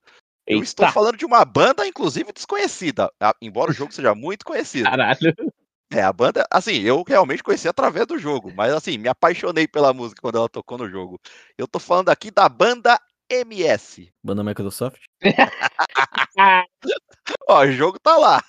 Eu 0.47 0.63
estou 0.63 0.91
falando 0.91 1.17
de 1.17 1.25
uma 1.25 1.45
banda, 1.45 1.85
inclusive, 1.85 2.33
desconhecida, 2.33 3.11
embora 3.39 3.69
o 3.69 3.73
jogo 3.75 3.91
seja 3.91 4.15
muito 4.15 4.43
conhecido. 4.43 4.89
Caralho. 4.89 5.35
É, 5.93 6.01
a 6.01 6.11
banda, 6.11 6.43
assim, 6.49 6.81
eu 6.81 7.03
realmente 7.07 7.43
conheci 7.43 7.67
através 7.67 8.07
do 8.07 8.17
jogo, 8.17 8.51
mas 8.55 8.73
assim, 8.73 8.97
me 8.97 9.07
apaixonei 9.07 9.67
pela 9.67 9.93
música 9.93 10.19
quando 10.19 10.39
ela 10.39 10.49
tocou 10.49 10.79
no 10.79 10.89
jogo. 10.89 11.21
Eu 11.55 11.67
tô 11.67 11.77
falando 11.77 12.09
aqui 12.09 12.31
da 12.31 12.49
banda 12.49 12.99
MS. 13.29 14.11
Banda 14.23 14.43
Microsoft? 14.43 15.03
ó, 17.47 17.65
o 17.65 17.71
jogo 17.71 17.99
tá 17.99 18.17
lá. 18.17 18.43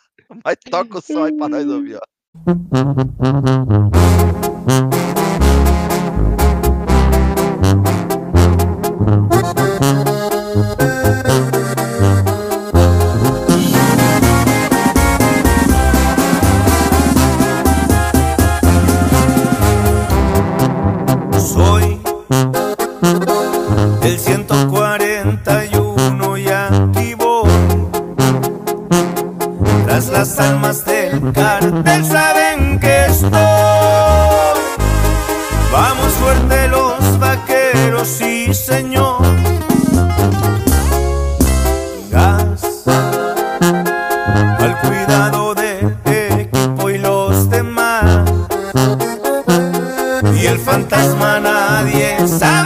Mas 0.45 0.57
toca 0.71 0.99
o 0.99 1.01
som 1.01 1.25
aí 1.25 1.33
pra 1.37 1.49
nós 1.49 1.67
ouvir, 1.67 1.97
ó. 1.97 2.01
las 30.19 30.39
almas 30.39 30.83
del 30.87 31.31
cartel 31.31 32.05
saben 32.07 32.81
que 32.81 33.05
estoy. 33.05 33.31
Vamos 35.71 36.13
fuerte 36.21 36.69
los 36.69 37.19
vaqueros, 37.19 38.09
sí 38.09 38.55
señor. 38.55 39.21
Gas 42.11 42.63
al 44.59 44.79
cuidado 44.81 45.55
del 45.55 45.95
equipo 46.41 46.89
y 46.89 46.97
los 46.97 47.51
demás. 47.51 48.31
Y 50.35 50.47
el 50.47 50.59
fantasma 50.59 51.41
nadie 51.41 52.27
sabe 52.27 52.66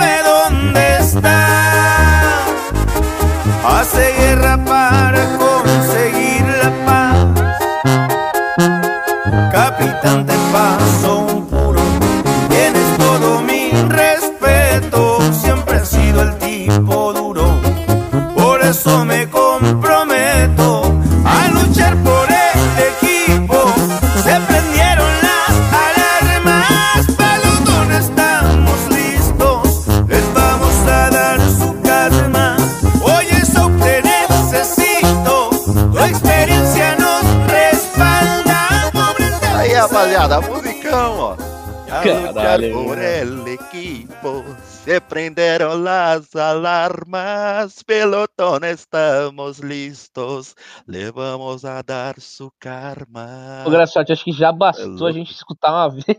Caralho. 42.03 42.85
por 42.85 42.99
el 42.99 43.47
equipo, 43.47 44.45
se 44.85 45.01
prenderam 45.01 45.85
las 45.85 46.35
alarmas, 46.35 47.85
pelotón, 47.85 48.65
estamos 48.65 49.63
listos, 49.63 50.57
levamos 50.87 51.65
a 51.65 51.83
dar 51.83 52.19
su 52.21 52.51
karma. 52.59 53.65
Ô, 53.67 53.71
Graçote, 53.71 54.13
acho 54.13 54.25
que 54.25 54.33
já 54.33 54.51
bastou 54.51 55.09
é 55.09 55.11
a 55.11 55.13
gente 55.13 55.33
escutar 55.33 55.71
uma 55.73 55.91
vez. 55.91 56.19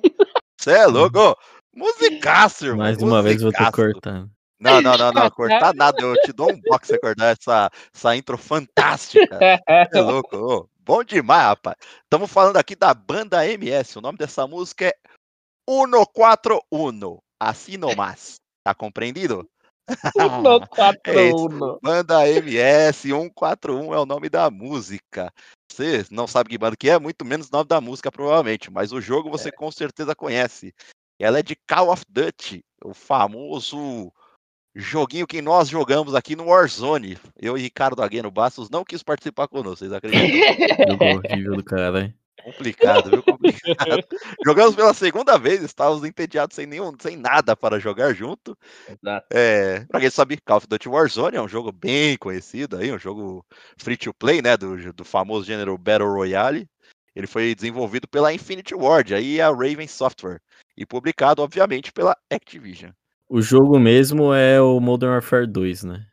Você 0.57 0.71
é 0.71 0.85
louco? 0.85 1.35
Musicaço, 1.75 2.65
irmão. 2.65 2.85
Mais 2.85 3.01
uma 3.01 3.21
vez 3.23 3.41
vou 3.41 3.51
ter 3.51 3.71
cortando. 3.71 4.29
Não, 4.59 4.79
não, 4.79 4.95
não, 4.95 5.11
não, 5.11 5.29
cortar 5.31 5.73
nada. 5.73 5.99
Eu 5.99 6.13
te 6.21 6.31
dou 6.31 6.51
um 6.51 6.61
box 6.61 6.87
você 6.87 6.95
acordar 6.95 7.35
essa, 7.35 7.71
essa 7.93 8.15
intro 8.15 8.37
fantástica. 8.37 9.39
É 9.41 9.87
louco. 9.99 10.37
Ô, 10.37 10.69
bom 10.85 11.03
demais, 11.03 11.41
rapaz. 11.41 11.75
Estamos 12.03 12.31
falando 12.31 12.57
aqui 12.57 12.75
da 12.75 12.93
banda 12.93 13.47
MS. 13.47 13.97
O 13.97 14.01
nome 14.01 14.19
dessa 14.19 14.45
música 14.45 14.85
é 14.85 14.93
141. 15.69 17.19
Assim 17.39 17.77
nomás. 17.77 18.35
Tá 18.63 18.73
compreendido? 18.73 19.49
É 19.87 21.27
isso. 21.27 21.47
141. 21.47 21.79
Banda 21.81 22.27
MS 22.27 23.09
141 23.09 23.93
é 23.93 23.99
o 23.99 24.05
nome 24.05 24.29
da 24.29 24.49
música. 24.49 25.33
Você 25.71 26.05
não 26.11 26.27
sabe 26.27 26.49
que 26.49 26.57
banda 26.57 26.75
que 26.77 26.89
é, 26.89 26.99
muito 26.99 27.25
menos 27.25 27.47
o 27.47 27.51
nome 27.51 27.67
da 27.67 27.81
música, 27.81 28.11
provavelmente. 28.11 28.71
Mas 28.71 28.91
o 28.91 29.01
jogo 29.01 29.29
você 29.29 29.51
com 29.51 29.71
certeza 29.71 30.15
conhece. 30.15 30.73
Ela 31.19 31.39
é 31.39 31.43
de 31.43 31.55
Call 31.67 31.91
of 31.91 32.03
Duty, 32.09 32.63
o 32.83 32.93
famoso 32.93 34.11
joguinho 34.75 35.27
que 35.27 35.41
nós 35.41 35.69
jogamos 35.69 36.15
aqui 36.15 36.35
no 36.35 36.45
Warzone. 36.45 37.17
Eu 37.39 37.57
e 37.57 37.61
Ricardo 37.61 38.01
Agueno 38.01 38.31
Bastos 38.31 38.69
não 38.69 38.83
quis 38.83 39.03
participar 39.03 39.47
conosco, 39.47 39.77
vocês 39.77 39.93
acreditam? 39.93 40.21
Jogo 40.89 41.05
horrível 41.05 41.55
do 41.55 41.63
cara, 41.63 42.01
hein? 42.05 42.20
Complicado, 42.43 43.09
viu? 43.09 43.23
Complicado. 43.23 44.03
Jogamos 44.45 44.75
pela 44.75 44.93
segunda 44.93 45.37
vez, 45.37 45.61
estávamos 45.61 46.03
entediados 46.03 46.55
sem 46.55 46.65
nenhum, 46.65 46.93
sem 46.99 47.15
nada 47.15 47.55
para 47.55 47.79
jogar 47.79 48.13
junto. 48.13 48.57
Exato. 48.87 49.27
É, 49.31 49.85
pra 49.85 49.99
quem 49.99 50.09
sabe, 50.09 50.37
Call 50.37 50.57
of 50.57 50.67
Duty 50.67 50.89
Warzone 50.89 51.37
é 51.37 51.41
um 51.41 51.47
jogo 51.47 51.71
bem 51.71 52.17
conhecido 52.17 52.77
aí, 52.77 52.91
um 52.91 52.99
jogo 52.99 53.45
free 53.77 53.97
to 53.97 54.13
play, 54.13 54.41
né, 54.41 54.57
do, 54.57 54.93
do 54.93 55.05
famoso 55.05 55.45
gênero 55.45 55.77
Battle 55.77 56.11
Royale. 56.11 56.67
Ele 57.15 57.27
foi 57.27 57.53
desenvolvido 57.53 58.07
pela 58.07 58.33
Infinity 58.33 58.73
Ward, 58.73 59.13
aí 59.13 59.41
a 59.41 59.49
Raven 59.49 59.87
Software, 59.87 60.39
e 60.77 60.85
publicado, 60.85 61.41
obviamente, 61.41 61.91
pela 61.91 62.15
Activision. 62.31 62.91
O 63.27 63.41
jogo 63.41 63.79
mesmo 63.79 64.33
é 64.33 64.61
o 64.61 64.79
Modern 64.79 65.13
Warfare 65.13 65.47
2, 65.47 65.83
né? 65.83 66.05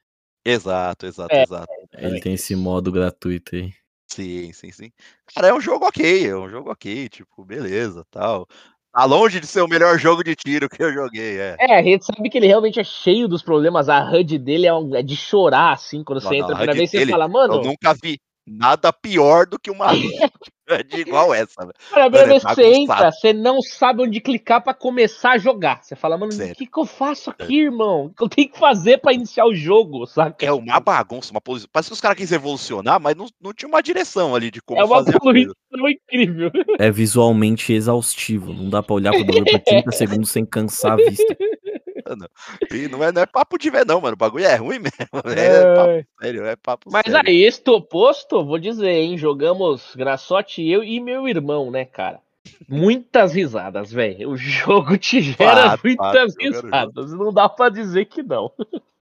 Exato, 0.44 1.06
exato, 1.06 1.34
É. 1.34 1.42
exato. 1.42 1.72
Ele 1.92 2.20
tem 2.20 2.34
esse 2.34 2.54
modo 2.56 2.90
gratuito 2.90 3.54
aí. 3.56 3.72
Sim, 4.08 4.52
sim, 4.52 4.72
sim. 4.72 4.92
Cara, 5.34 5.48
é 5.48 5.54
um 5.54 5.60
jogo 5.60 5.86
ok, 5.86 6.26
é 6.28 6.36
um 6.36 6.48
jogo 6.48 6.70
ok, 6.70 7.08
tipo, 7.08 7.44
beleza, 7.44 8.04
tal. 8.10 8.46
Tá 8.92 9.04
longe 9.04 9.38
de 9.38 9.46
ser 9.46 9.60
o 9.60 9.68
melhor 9.68 9.98
jogo 9.98 10.24
de 10.24 10.34
tiro 10.34 10.68
que 10.68 10.82
eu 10.82 10.92
joguei, 10.92 11.38
é. 11.38 11.60
É, 11.60 11.76
a 11.76 11.82
gente 11.82 12.04
sabe 12.04 12.30
que 12.30 12.38
ele 12.38 12.46
realmente 12.46 12.78
é 12.78 12.84
cheio 12.84 13.26
dos 13.28 13.42
problemas. 13.42 13.88
A 13.88 14.04
HUD 14.12 14.38
dele 14.38 14.66
é, 14.66 14.72
um- 14.74 14.94
é 14.94 15.02
de 15.02 15.16
chorar, 15.16 15.72
assim, 15.72 16.04
quando 16.04 16.20
Não, 16.22 16.30
você 16.30 16.36
não, 16.36 16.40
entra 16.40 16.54
a 16.54 16.56
primeira 16.56 16.74
vez, 16.74 16.90
você 16.90 16.98
dele, 16.98 17.12
fala, 17.12 17.26
mano, 17.28 17.54
Eu 17.54 17.64
nunca 17.64 17.94
vi 17.94 18.20
nada 18.48 18.92
pior 18.92 19.46
do 19.46 19.58
que 19.58 19.70
uma 19.70 19.86
de 20.88 21.00
igual 21.00 21.32
essa, 21.32 21.60
velho. 21.62 21.72
Cara, 21.90 22.06
a 22.06 22.10
primeira 22.10 22.10
Mano, 22.10 22.22
é 22.22 22.26
vez 22.28 22.44
que 22.44 22.54
você 22.54 22.62
bagunçado. 22.62 22.98
entra, 22.98 23.12
você 23.12 23.32
não 23.32 23.62
sabe 23.62 24.02
onde 24.02 24.20
clicar 24.20 24.62
pra 24.62 24.74
começar 24.74 25.30
a 25.32 25.38
jogar. 25.38 25.82
Você 25.82 25.96
fala, 25.96 26.18
mano, 26.18 26.32
o 26.32 26.54
que, 26.54 26.66
que 26.66 26.78
eu 26.78 26.84
faço 26.84 27.30
aqui, 27.30 27.60
irmão? 27.60 28.06
O 28.06 28.10
que 28.14 28.22
eu 28.22 28.28
tenho 28.28 28.50
que 28.50 28.58
fazer 28.58 28.98
pra 28.98 29.12
iniciar 29.12 29.46
o 29.46 29.54
jogo, 29.54 30.06
saca? 30.06 30.44
É 30.44 30.52
uma 30.52 30.78
bagunça, 30.78 31.30
uma 31.30 31.40
posição. 31.40 31.70
Parece 31.72 31.88
que 31.88 31.94
os 31.94 32.00
caras 32.00 32.18
quis 32.18 32.32
evolucionar, 32.32 33.00
mas 33.00 33.14
não, 33.16 33.26
não 33.40 33.54
tinha 33.54 33.68
uma 33.68 33.82
direção 33.82 34.34
ali 34.34 34.50
de 34.50 34.60
como 34.60 34.78
É 34.80 34.84
uma 34.84 34.96
fazer 34.96 35.16
a 35.16 35.20
coisa. 35.20 35.52
poluição 35.70 35.88
incrível. 35.88 36.50
É 36.78 36.90
visualmente 36.90 37.72
exaustivo. 37.72 38.52
Não 38.52 38.68
dá 38.68 38.82
pra 38.82 38.94
olhar 38.94 39.12
pro 39.12 39.24
bagulho 39.24 39.44
por 39.46 39.60
30 39.60 39.90
segundos 39.92 40.30
sem 40.30 40.44
cansar 40.44 40.92
a 40.92 40.96
vista. 40.96 41.36
E 42.72 42.88
não 42.88 43.02
é, 43.02 43.12
não 43.12 43.22
é 43.22 43.26
papo 43.26 43.58
de 43.58 43.70
ver, 43.70 43.84
não, 43.86 44.00
mano. 44.00 44.14
O 44.14 44.18
bagulho 44.18 44.44
é 44.44 44.54
ruim 44.56 44.78
mesmo. 44.80 45.08
É 45.36 45.74
papo 45.74 45.90
É. 45.90 46.06
sério, 46.22 46.44
é 46.46 46.56
papo 46.56 46.90
Mas 46.92 47.04
sério. 47.04 47.28
aí, 47.28 47.42
estou 47.42 47.80
posto, 47.82 48.44
vou 48.44 48.58
dizer, 48.58 48.88
hein? 48.90 49.18
Jogamos 49.18 49.94
Graçote, 49.96 50.66
eu 50.66 50.82
e 50.84 51.00
meu 51.00 51.28
irmão, 51.28 51.70
né, 51.70 51.84
cara? 51.84 52.20
Muitas 52.68 53.34
risadas, 53.34 53.92
velho. 53.92 54.30
O 54.30 54.36
jogo 54.36 54.96
te 54.96 55.20
gera 55.20 55.70
Fato, 55.70 55.82
muitas 55.84 56.34
risadas. 56.38 57.12
Não 57.12 57.32
dá 57.32 57.48
pra 57.48 57.68
dizer 57.68 58.06
que 58.06 58.22
não. 58.22 58.50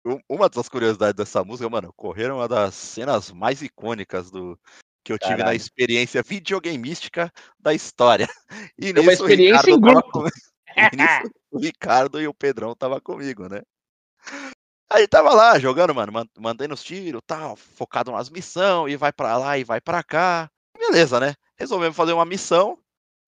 Um- 0.06 0.20
Uma 0.30 0.50
das 0.50 0.68
curiosidades 0.70 1.16
dessa 1.16 1.44
música, 1.44 1.70
mano, 1.70 1.92
correram 1.96 2.36
uma 2.38 2.48
das 2.48 2.76
cenas 2.76 3.32
mais 3.32 3.62
icônicas 3.62 4.30
do 4.30 4.60
que 5.04 5.12
eu 5.12 5.18
tive 5.18 5.34
na 5.34 5.38
Caralho. 5.40 5.58
experiência 5.58 6.22
videogameística 6.24 7.32
da 7.60 7.74
história. 7.74 8.28
E 8.80 8.92
É 8.96 9.00
uma 9.00 9.14
experiência 9.14 9.72
em 9.72 9.80
grupo. 9.80 10.12
com- 10.12 10.28
e 10.78 10.96
nisso 10.96 11.32
o 11.54 11.60
Ricardo 11.60 12.22
e 12.22 12.28
o 12.28 12.34
Pedrão 12.34 12.76
tava 12.76 13.00
comigo, 13.02 13.48
né? 13.50 13.62
Aí 14.90 15.08
tava 15.08 15.34
lá 15.34 15.58
jogando, 15.58 15.94
mano, 15.96 16.12
man- 16.12 16.28
mandando 16.38 16.74
os 16.74 16.84
tiros, 16.84 17.22
tal, 17.26 17.56
focado 17.56 18.12
nas 18.12 18.30
missões, 18.30 18.94
e 18.94 18.98
vai 18.98 19.12
pra 19.12 19.38
lá 19.38 19.58
e 19.58 19.64
vai 19.64 19.82
pra 19.82 20.04
cá. 20.04 20.50
Beleza, 20.78 21.20
né? 21.20 21.36
Resolvemos 21.58 21.96
fazer 21.98 22.14
uma 22.14 22.26
missão. 22.26 22.78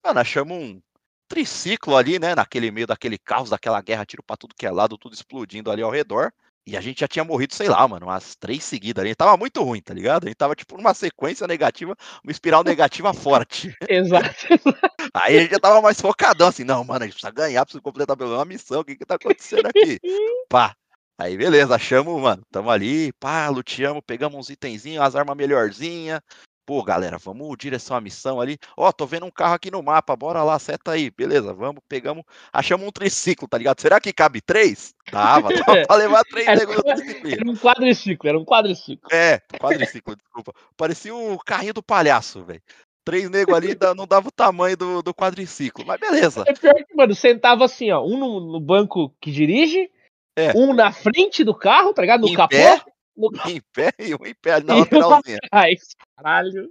Mano, 0.04 0.20
achamos 0.20 0.56
um 0.56 0.80
triciclo 1.28 1.96
ali, 1.96 2.18
né? 2.18 2.34
Naquele 2.34 2.70
meio 2.70 2.86
daquele 2.86 3.18
caos, 3.18 3.50
daquela 3.50 3.80
guerra, 3.82 4.06
tiro 4.06 4.22
pra 4.22 4.36
tudo 4.36 4.54
que 4.56 4.66
é 4.66 4.70
lado, 4.70 4.98
tudo 4.98 5.14
explodindo 5.14 5.70
ali 5.70 5.82
ao 5.82 5.90
redor. 5.90 6.32
E 6.66 6.76
a 6.76 6.80
gente 6.80 6.98
já 7.00 7.06
tinha 7.06 7.24
morrido, 7.24 7.54
sei 7.54 7.68
lá, 7.68 7.86
mano, 7.86 8.06
umas 8.06 8.34
três 8.34 8.64
seguidas 8.64 9.04
ali. 9.04 9.14
Tava 9.14 9.36
muito 9.36 9.62
ruim, 9.62 9.80
tá 9.80 9.94
ligado? 9.94 10.24
A 10.24 10.26
gente 10.26 10.36
tava, 10.36 10.56
tipo, 10.56 10.76
numa 10.76 10.94
sequência 10.94 11.46
negativa, 11.46 11.94
uma 12.24 12.32
espiral 12.32 12.64
negativa 12.64 13.14
forte. 13.14 13.72
Exato. 13.88 14.34
Aí 15.14 15.38
a 15.38 15.40
gente 15.42 15.52
já 15.52 15.60
tava 15.60 15.80
mais 15.80 16.00
focadão, 16.00 16.48
assim, 16.48 16.64
não, 16.64 16.82
mano, 16.82 17.04
a 17.04 17.06
gente 17.06 17.14
precisa 17.14 17.30
ganhar, 17.30 17.64
precisa 17.64 17.80
completar 17.80 18.16
pelo 18.16 18.30
menos 18.30 18.40
uma 18.40 18.44
missão, 18.44 18.80
o 18.80 18.84
que 18.84 18.96
que 18.96 19.06
tá 19.06 19.14
acontecendo 19.14 19.66
aqui? 19.66 20.00
Pá. 20.50 20.74
Aí 21.18 21.34
beleza, 21.34 21.74
achamos, 21.74 22.20
mano, 22.20 22.42
tamo 22.50 22.68
ali, 22.70 23.10
pá, 23.14 23.48
luteamos, 23.48 24.02
pegamos 24.06 24.38
uns 24.38 24.50
itenzinhos, 24.50 25.02
as 25.02 25.16
armas 25.16 25.34
melhorzinha. 25.34 26.22
Pô, 26.66 26.82
galera, 26.82 27.16
vamos 27.16 27.56
direção 27.56 27.96
à 27.96 28.00
missão 28.00 28.40
ali. 28.40 28.58
Ó, 28.76 28.90
tô 28.90 29.06
vendo 29.06 29.24
um 29.24 29.30
carro 29.30 29.54
aqui 29.54 29.70
no 29.70 29.80
mapa, 29.84 30.16
bora 30.16 30.42
lá, 30.42 30.58
seta 30.58 30.90
aí. 30.90 31.10
Beleza, 31.12 31.54
vamos, 31.54 31.80
pegamos, 31.88 32.24
achamos 32.52 32.88
um 32.88 32.90
triciclo, 32.90 33.46
tá 33.46 33.56
ligado? 33.56 33.80
Será 33.80 34.00
que 34.00 34.12
cabe 34.12 34.40
três? 34.40 34.92
Dava, 35.12 35.48
dava 35.54 35.86
pra 35.86 35.96
levar 35.96 36.24
três 36.24 36.48
Era- 36.48 36.66
triciclo. 36.66 37.30
Era 37.30 37.48
um 37.50 37.56
quadriciclo, 37.56 38.28
era 38.28 38.38
um 38.38 38.44
quadriciclo. 38.44 39.08
É, 39.12 39.38
quadriciclo, 39.60 40.16
desculpa. 40.16 40.52
Parecia 40.76 41.14
o 41.14 41.38
carrinho 41.38 41.72
do 41.74 41.82
palhaço, 41.84 42.44
velho. 42.44 42.60
Três 43.04 43.30
negros 43.30 43.56
ali 43.56 43.76
não 43.96 44.04
dava 44.04 44.26
o 44.26 44.32
tamanho 44.32 44.76
do, 44.76 45.00
do 45.02 45.14
quadriciclo, 45.14 45.86
mas 45.86 46.00
beleza. 46.00 46.42
É 46.48 46.52
pior 46.52 46.74
que, 46.74 46.96
mano, 46.96 47.14
sentava 47.14 47.64
assim, 47.64 47.92
ó, 47.92 48.04
um 48.04 48.18
no, 48.18 48.40
no 48.40 48.58
banco 48.60 49.14
que 49.20 49.30
dirige, 49.30 49.88
É. 50.36 50.50
um 50.56 50.74
na 50.74 50.90
frente 50.90 51.44
do 51.44 51.54
carro, 51.54 51.94
tá 51.94 52.02
ligado? 52.02 52.22
No 52.22 52.28
Em 52.28 52.34
capô, 52.34 52.56
pé? 52.56 52.82
No 53.16 53.30
Em 53.46 53.60
pé 53.72 53.92
e 53.98 54.14
um 54.14 54.26
em 54.26 54.34
pé 54.34 54.52
ali 54.54 54.66
na 54.66 54.76
E 54.76 54.80
lateralzinha. 54.80 55.38
trás. 55.50 55.96
Caralho. 56.16 56.68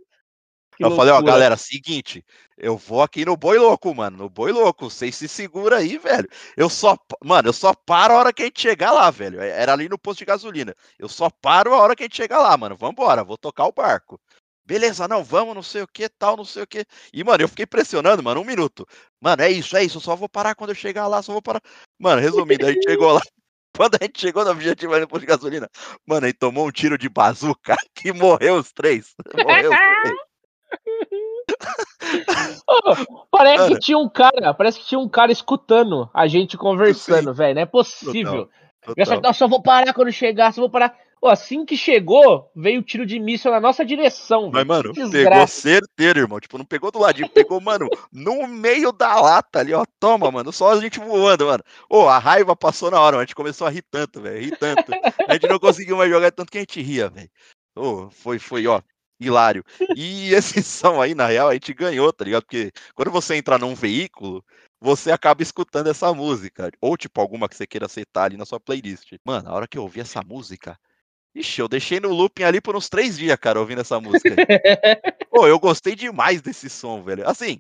Que 0.76 0.84
Eu 0.84 0.92
falei, 0.92 1.12
ó, 1.12 1.16
loucura. 1.16 1.32
galera, 1.32 1.58
seguinte, 1.58 2.24
eu 2.58 2.76
vou 2.76 3.02
aqui 3.02 3.24
no 3.24 3.38
boi 3.38 3.58
louco, 3.58 3.96
mano, 3.96 4.18
no 4.18 4.30
boi 4.30 4.52
louco, 4.52 4.90
vocês 4.90 5.16
se 5.16 5.28
segura 5.28 5.78
aí, 5.78 5.98
velho. 5.98 6.28
Eu 6.58 6.70
só, 6.70 6.98
mano, 7.24 7.48
eu 7.48 7.54
só 7.54 7.74
paro 7.74 8.14
a 8.14 8.18
hora 8.18 8.34
que 8.34 8.42
a 8.44 8.46
gente 8.46 8.62
chegar 8.62 8.92
lá, 8.92 9.10
velho. 9.10 9.40
É- 9.40 9.62
Era 9.62 9.72
ali 9.72 9.88
no 9.88 9.98
posto 9.98 10.20
de 10.20 10.26
gasolina. 10.26 10.76
Eu 11.00 11.08
só 11.08 11.30
paro 11.30 11.74
a 11.74 11.80
hora 11.80 11.96
que 11.96 12.04
a 12.04 12.06
gente 12.06 12.18
chegar 12.18 12.40
lá, 12.40 12.58
mano. 12.58 12.76
Vambora, 12.76 13.24
vou 13.24 13.38
tocar 13.38 13.66
o 13.66 13.72
barco. 13.72 14.20
Beleza, 14.66 15.08
não, 15.08 15.24
vamos, 15.24 15.56
não 15.56 15.64
sei 15.64 15.84
o 15.84 15.88
que, 15.88 16.10
tal, 16.10 16.36
não 16.36 16.44
sei 16.44 16.64
o 16.64 16.68
que. 16.68 16.86
E, 17.14 17.24
mano, 17.24 17.44
eu 17.44 17.48
fiquei 17.48 17.66
pressionando, 17.68 18.22
mano, 18.24 18.42
um 18.42 18.46
minuto. 18.46 18.86
Mano, 19.22 19.44
é 19.44 19.50
isso, 19.52 19.78
é 19.78 19.84
isso, 19.84 19.98
eu 19.98 20.02
só 20.02 20.16
vou 20.16 20.28
parar 20.28 20.56
quando 20.56 20.72
eu 20.72 20.76
chegar 20.76 21.08
lá, 21.08 21.22
só 21.22 21.32
vou 21.32 21.42
parar. 21.42 21.62
Mano, 22.00 22.20
resumindo, 22.20 22.66
a 22.66 22.72
gente 22.72 22.84
chegou 22.84 23.14
lá. 23.14 23.22
Quando 23.76 23.96
a 23.96 24.04
gente 24.04 24.20
chegou 24.20 24.46
no 24.46 24.52
objetivo 24.52 24.94
ali 24.94 25.02
no 25.02 25.08
posto 25.08 25.22
de 25.22 25.28
gasolina, 25.28 25.70
mano, 26.06 26.26
aí 26.26 26.34
tomou 26.34 26.68
um 26.68 26.72
tiro 26.72 26.98
de 26.98 27.10
bazuca 27.10 27.76
que 27.94 28.14
morreu 28.14 28.56
os 28.56 28.72
três. 28.72 29.14
Morreu 29.36 29.70
os 29.72 29.78
três. 30.02 30.16
Ô, 32.68 33.26
parece 33.32 33.58
Cara. 33.58 33.70
que 33.70 33.80
tinha 33.80 33.98
um 33.98 34.10
cara, 34.10 34.54
parece 34.54 34.80
que 34.80 34.86
tinha 34.86 35.00
um 35.00 35.08
cara 35.08 35.32
escutando 35.32 36.10
a 36.14 36.28
gente 36.28 36.58
conversando, 36.58 37.34
velho. 37.34 37.56
Não 37.56 37.62
é 37.62 37.66
possível. 37.66 38.50
Eu 38.96 39.06
só, 39.06 39.16
Total. 39.16 39.30
não, 39.30 39.34
só 39.34 39.48
vou 39.48 39.62
parar 39.62 39.94
quando 39.94 40.12
chegar, 40.12 40.54
só 40.54 40.62
vou 40.62 40.70
parar. 40.70 40.98
Assim 41.28 41.66
que 41.66 41.76
chegou, 41.76 42.52
veio 42.56 42.80
o 42.80 42.84
tiro 42.84 43.06
de 43.06 43.20
míssil 43.20 43.52
na 43.52 43.60
nossa 43.60 43.86
direção, 43.86 44.52
Mas, 44.52 44.66
velho. 44.66 44.68
mano, 44.68 45.12
pegou 45.12 45.48
certeiro, 45.48 46.20
irmão. 46.20 46.40
Tipo, 46.40 46.58
não 46.58 46.66
pegou 46.66 46.92
do 46.92 47.00
ladinho, 47.00 47.30
pegou, 47.30 47.60
mano, 47.60 47.90
no 48.12 48.48
meio 48.48 48.92
da 48.92 49.20
lata 49.20 49.60
ali, 49.60 49.74
ó. 49.74 49.84
Toma, 50.00 50.32
mano. 50.32 50.52
Só 50.52 50.72
a 50.72 50.80
gente 50.80 51.00
voando, 51.00 51.46
mano. 51.46 51.64
Ô, 51.90 52.08
a 52.08 52.18
raiva 52.18 52.56
passou 52.56 52.92
na 52.92 53.00
hora, 53.00 53.14
mano. 53.14 53.24
a 53.24 53.26
gente 53.26 53.36
começou 53.36 53.66
a 53.68 53.70
rir 53.70 53.84
tanto, 53.90 54.22
velho. 54.22 54.40
Rir 54.40 54.58
tanto. 54.58 54.92
A 55.28 55.34
gente 55.34 55.48
não 55.48 55.60
conseguiu 55.60 55.98
mais 55.98 56.10
jogar 56.10 56.32
tanto 56.32 56.52
que 56.52 56.58
a 56.58 56.62
gente 56.62 56.82
ria, 56.82 57.10
velho. 57.10 57.30
Ô, 57.76 58.10
foi, 58.10 58.40
foi, 58.40 58.68
ó. 58.68 58.82
Hilário. 59.20 59.64
E 59.96 60.34
esse 60.34 60.62
som 60.64 61.02
aí, 61.02 61.16
na 61.16 61.28
real, 61.28 61.50
a 61.50 61.54
gente 61.54 61.74
ganhou, 61.74 62.12
tá 62.12 62.26
ligado? 62.26 62.44
Porque 62.44 62.72
quando 62.94 63.12
você 63.12 63.36
entra 63.36 63.58
num 63.58 63.74
veículo, 63.74 64.44
você 64.80 65.12
acaba 65.12 65.42
escutando 65.42 65.88
essa 65.88 66.14
música. 66.14 66.70
Ou, 66.82 66.98
tipo, 66.98 67.20
alguma 67.20 67.48
que 67.48 67.56
você 67.56 67.66
queira 67.66 67.86
aceitar 67.86 68.26
ali 68.26 68.38
na 68.38 68.46
sua 68.46 68.60
playlist. 68.60 69.14
Mano, 69.26 69.50
a 69.50 69.54
hora 69.54 69.68
que 69.68 69.78
eu 69.78 69.84
ouvi 69.84 70.00
essa 70.02 70.22
música. 70.22 70.78
Ixi, 71.36 71.60
eu 71.60 71.68
deixei 71.68 72.00
no 72.00 72.10
looping 72.10 72.44
ali 72.44 72.62
por 72.62 72.76
uns 72.76 72.88
três 72.88 73.18
dias, 73.18 73.38
cara, 73.38 73.60
ouvindo 73.60 73.82
essa 73.82 74.00
música. 74.00 74.34
Pô, 75.30 75.46
eu 75.46 75.60
gostei 75.60 75.94
demais 75.94 76.42
desse 76.42 76.70
som, 76.70 77.04
velho. 77.04 77.28
Assim, 77.28 77.60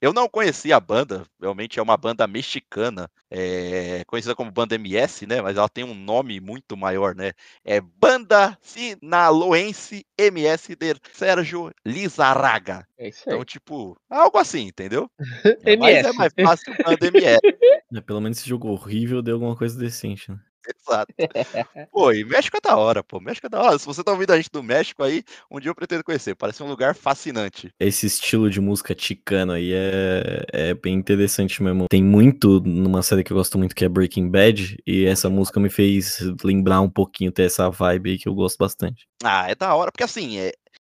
eu 0.00 0.14
não 0.14 0.26
conhecia 0.26 0.76
a 0.76 0.80
banda, 0.80 1.26
realmente 1.38 1.78
é 1.78 1.82
uma 1.82 1.96
banda 1.98 2.26
mexicana, 2.26 3.10
é, 3.30 4.02
conhecida 4.06 4.34
como 4.34 4.50
Banda 4.50 4.74
MS, 4.74 5.26
né? 5.26 5.42
Mas 5.42 5.58
ela 5.58 5.68
tem 5.68 5.84
um 5.84 5.94
nome 5.94 6.40
muito 6.40 6.74
maior, 6.74 7.14
né? 7.14 7.32
É 7.62 7.82
Banda 7.82 8.56
Sinaloense 8.62 10.06
MS 10.16 10.74
de 10.74 10.94
Sérgio 11.12 11.70
Lizarraga. 11.84 12.86
É 12.96 13.08
isso 13.08 13.28
aí. 13.28 13.34
Então, 13.34 13.44
tipo, 13.44 13.94
algo 14.08 14.38
assim, 14.38 14.68
entendeu? 14.68 15.10
É, 15.62 15.76
mas 15.76 15.96
é 15.96 16.00
MS. 16.00 16.16
mais 16.16 16.32
fácil 16.42 16.74
Banda 16.82 17.06
MS. 17.06 17.38
É, 17.94 18.00
pelo 18.00 18.22
menos 18.22 18.38
esse 18.38 18.48
jogo 18.48 18.68
horrível 18.68 19.20
deu 19.20 19.34
alguma 19.34 19.54
coisa 19.54 19.78
decente, 19.78 20.30
né? 20.30 20.38
Exato. 20.68 21.12
Pô, 21.90 22.12
e 22.12 22.24
México 22.24 22.56
é 22.56 22.60
da 22.60 22.76
hora, 22.76 23.02
pô. 23.02 23.20
México 23.20 23.46
é 23.46 23.50
da 23.50 23.62
hora. 23.62 23.78
Se 23.78 23.86
você 23.86 24.04
tá 24.04 24.12
ouvindo 24.12 24.32
a 24.32 24.36
gente 24.36 24.50
do 24.50 24.62
México 24.62 25.02
aí, 25.02 25.22
um 25.50 25.58
dia 25.58 25.70
eu 25.70 25.74
pretendo 25.74 26.04
conhecer. 26.04 26.34
Parece 26.34 26.62
um 26.62 26.68
lugar 26.68 26.94
fascinante. 26.94 27.72
Esse 27.80 28.06
estilo 28.06 28.50
de 28.50 28.60
música 28.60 28.94
ticano 28.94 29.52
aí 29.52 29.72
é, 29.72 30.44
é 30.52 30.74
bem 30.74 30.94
interessante 30.94 31.62
mesmo. 31.62 31.86
Tem 31.88 32.02
muito 32.02 32.60
numa 32.60 33.02
série 33.02 33.24
que 33.24 33.32
eu 33.32 33.36
gosto 33.36 33.58
muito 33.58 33.74
que 33.74 33.84
é 33.84 33.88
Breaking 33.88 34.28
Bad, 34.28 34.76
e 34.86 35.04
essa 35.04 35.30
música 35.30 35.58
me 35.58 35.70
fez 35.70 36.20
lembrar 36.44 36.80
um 36.80 36.90
pouquinho 36.90 37.32
ter 37.32 37.44
essa 37.44 37.70
vibe 37.70 38.10
aí 38.10 38.18
que 38.18 38.28
eu 38.28 38.34
gosto 38.34 38.58
bastante. 38.58 39.06
Ah, 39.22 39.50
é 39.50 39.54
da 39.54 39.74
hora, 39.74 39.90
porque 39.90 40.04
assim, 40.04 40.38
é, 40.38 40.52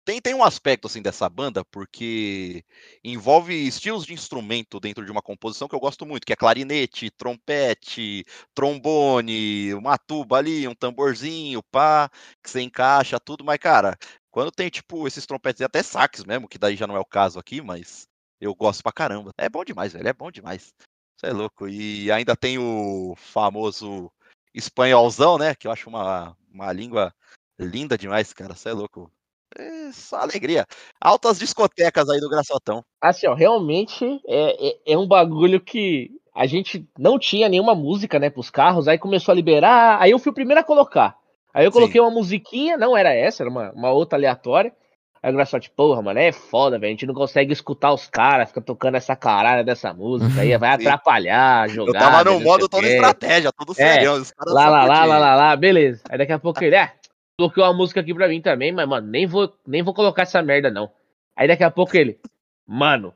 tem, 0.05 0.21
tem 0.21 0.33
um 0.33 0.43
aspecto 0.43 0.87
assim 0.87 1.01
dessa 1.01 1.29
banda, 1.29 1.63
porque 1.65 2.63
envolve 3.03 3.53
estilos 3.53 4.05
de 4.05 4.13
instrumento 4.13 4.79
dentro 4.79 5.05
de 5.05 5.11
uma 5.11 5.21
composição 5.21 5.67
que 5.67 5.75
eu 5.75 5.79
gosto 5.79 6.05
muito, 6.05 6.25
que 6.25 6.33
é 6.33 6.35
clarinete, 6.35 7.11
trompete, 7.11 8.25
trombone, 8.53 9.73
uma 9.73 9.97
tuba 9.97 10.37
ali, 10.37 10.67
um 10.67 10.75
tamborzinho, 10.75 11.61
pá, 11.63 12.09
que 12.43 12.49
você 12.49 12.61
encaixa 12.61 13.19
tudo, 13.19 13.43
mas, 13.43 13.57
cara, 13.59 13.97
quando 14.31 14.51
tem, 14.51 14.69
tipo, 14.69 15.07
esses 15.07 15.25
trompetes 15.25 15.61
até 15.61 15.83
sax 15.83 16.23
mesmo, 16.23 16.47
que 16.47 16.57
daí 16.57 16.75
já 16.75 16.87
não 16.87 16.95
é 16.95 16.99
o 16.99 17.05
caso 17.05 17.39
aqui, 17.39 17.61
mas 17.61 18.07
eu 18.39 18.55
gosto 18.55 18.81
pra 18.83 18.91
caramba. 18.91 19.31
É 19.37 19.49
bom 19.49 19.63
demais, 19.63 19.93
velho, 19.93 20.07
é 20.07 20.13
bom 20.13 20.31
demais. 20.31 20.73
Você 21.17 21.27
é 21.27 21.33
louco. 21.33 21.67
E 21.67 22.11
ainda 22.11 22.35
tem 22.35 22.57
o 22.57 23.15
famoso 23.17 24.11
espanholzão, 24.53 25.37
né, 25.37 25.53
que 25.55 25.67
eu 25.67 25.71
acho 25.71 25.89
uma, 25.89 26.35
uma 26.51 26.71
língua 26.73 27.13
linda 27.59 27.97
demais, 27.97 28.33
cara, 28.33 28.55
você 28.55 28.69
é 28.69 28.73
louco. 28.73 29.11
É 29.57 29.91
só 29.91 30.17
alegria. 30.17 30.65
Altas 30.99 31.39
discotecas 31.39 32.09
aí 32.09 32.19
do 32.19 32.29
Graçotão. 32.29 32.83
Assim, 33.01 33.27
ó, 33.27 33.33
realmente 33.33 34.21
é, 34.27 34.69
é, 34.69 34.77
é, 34.93 34.97
um 34.97 35.07
bagulho 35.07 35.59
que 35.59 36.09
a 36.35 36.45
gente 36.45 36.87
não 36.97 37.19
tinha 37.19 37.49
nenhuma 37.49 37.75
música, 37.75 38.17
né, 38.17 38.29
pros 38.29 38.49
carros, 38.49 38.87
aí 38.87 38.97
começou 38.97 39.33
a 39.33 39.35
liberar, 39.35 40.01
aí 40.01 40.11
eu 40.11 40.19
fui 40.19 40.31
o 40.31 40.35
primeiro 40.35 40.61
a 40.61 40.63
colocar. 40.63 41.17
Aí 41.53 41.65
eu 41.65 41.71
coloquei 41.71 41.99
Sim. 41.99 42.07
uma 42.07 42.11
musiquinha, 42.11 42.77
não 42.77 42.95
era 42.95 43.13
essa, 43.13 43.43
era 43.43 43.49
uma, 43.49 43.71
uma 43.71 43.91
outra 43.91 44.17
aleatória. 44.17 44.73
Aí 45.23 45.31
o 45.31 45.35
Graçote, 45.35 45.69
porra, 45.69 46.01
mano, 46.01 46.19
é 46.19 46.31
foda, 46.31 46.79
velho. 46.79 46.89
A 46.89 46.93
gente 46.93 47.05
não 47.05 47.13
consegue 47.13 47.53
escutar 47.53 47.93
os 47.93 48.07
caras, 48.07 48.47
fica 48.47 48.61
tocando 48.61 48.95
essa 48.95 49.15
caralho 49.15 49.63
dessa 49.63 49.93
música 49.93 50.41
aí, 50.41 50.57
vai 50.57 50.71
atrapalhar, 50.73 51.69
jogar. 51.69 51.99
Eu 51.99 51.99
tava 51.99 52.23
no 52.23 52.39
modo 52.39 52.67
toda 52.67 52.87
estratégia, 52.87 53.51
tudo 53.51 53.73
é, 53.73 53.75
sério. 53.75 54.23
Lá, 54.47 54.67
lá, 54.67 54.85
lá, 54.85 55.05
lá, 55.05 55.17
lá, 55.19 55.35
lá, 55.35 55.55
beleza. 55.55 56.01
Aí 56.09 56.17
daqui 56.17 56.31
a 56.31 56.39
pouco 56.39 56.63
ele, 56.63 56.75
é, 56.75 56.93
colocou 57.41 57.63
uma 57.63 57.73
música 57.73 58.01
aqui 58.01 58.13
pra 58.13 58.27
mim 58.27 58.41
também, 58.41 58.71
mas, 58.71 58.87
mano, 58.87 59.07
nem 59.07 59.25
vou, 59.25 59.51
nem 59.65 59.81
vou 59.81 59.93
colocar 59.93 60.23
essa 60.23 60.41
merda, 60.43 60.69
não. 60.69 60.91
Aí 61.35 61.47
daqui 61.47 61.63
a 61.63 61.71
pouco 61.71 61.97
ele, 61.97 62.19
mano, 62.67 63.13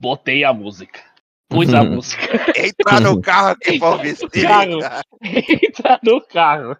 botei 0.00 0.44
a 0.44 0.52
música. 0.52 1.00
Pus 1.48 1.72
a 1.74 1.84
música. 1.84 2.22
Entra 2.56 3.00
no 3.00 3.20
carro 3.20 3.48
aqui, 3.48 3.76
Entra, 4.34 5.02
Entra 5.22 6.00
no 6.02 6.20
carro. 6.22 6.76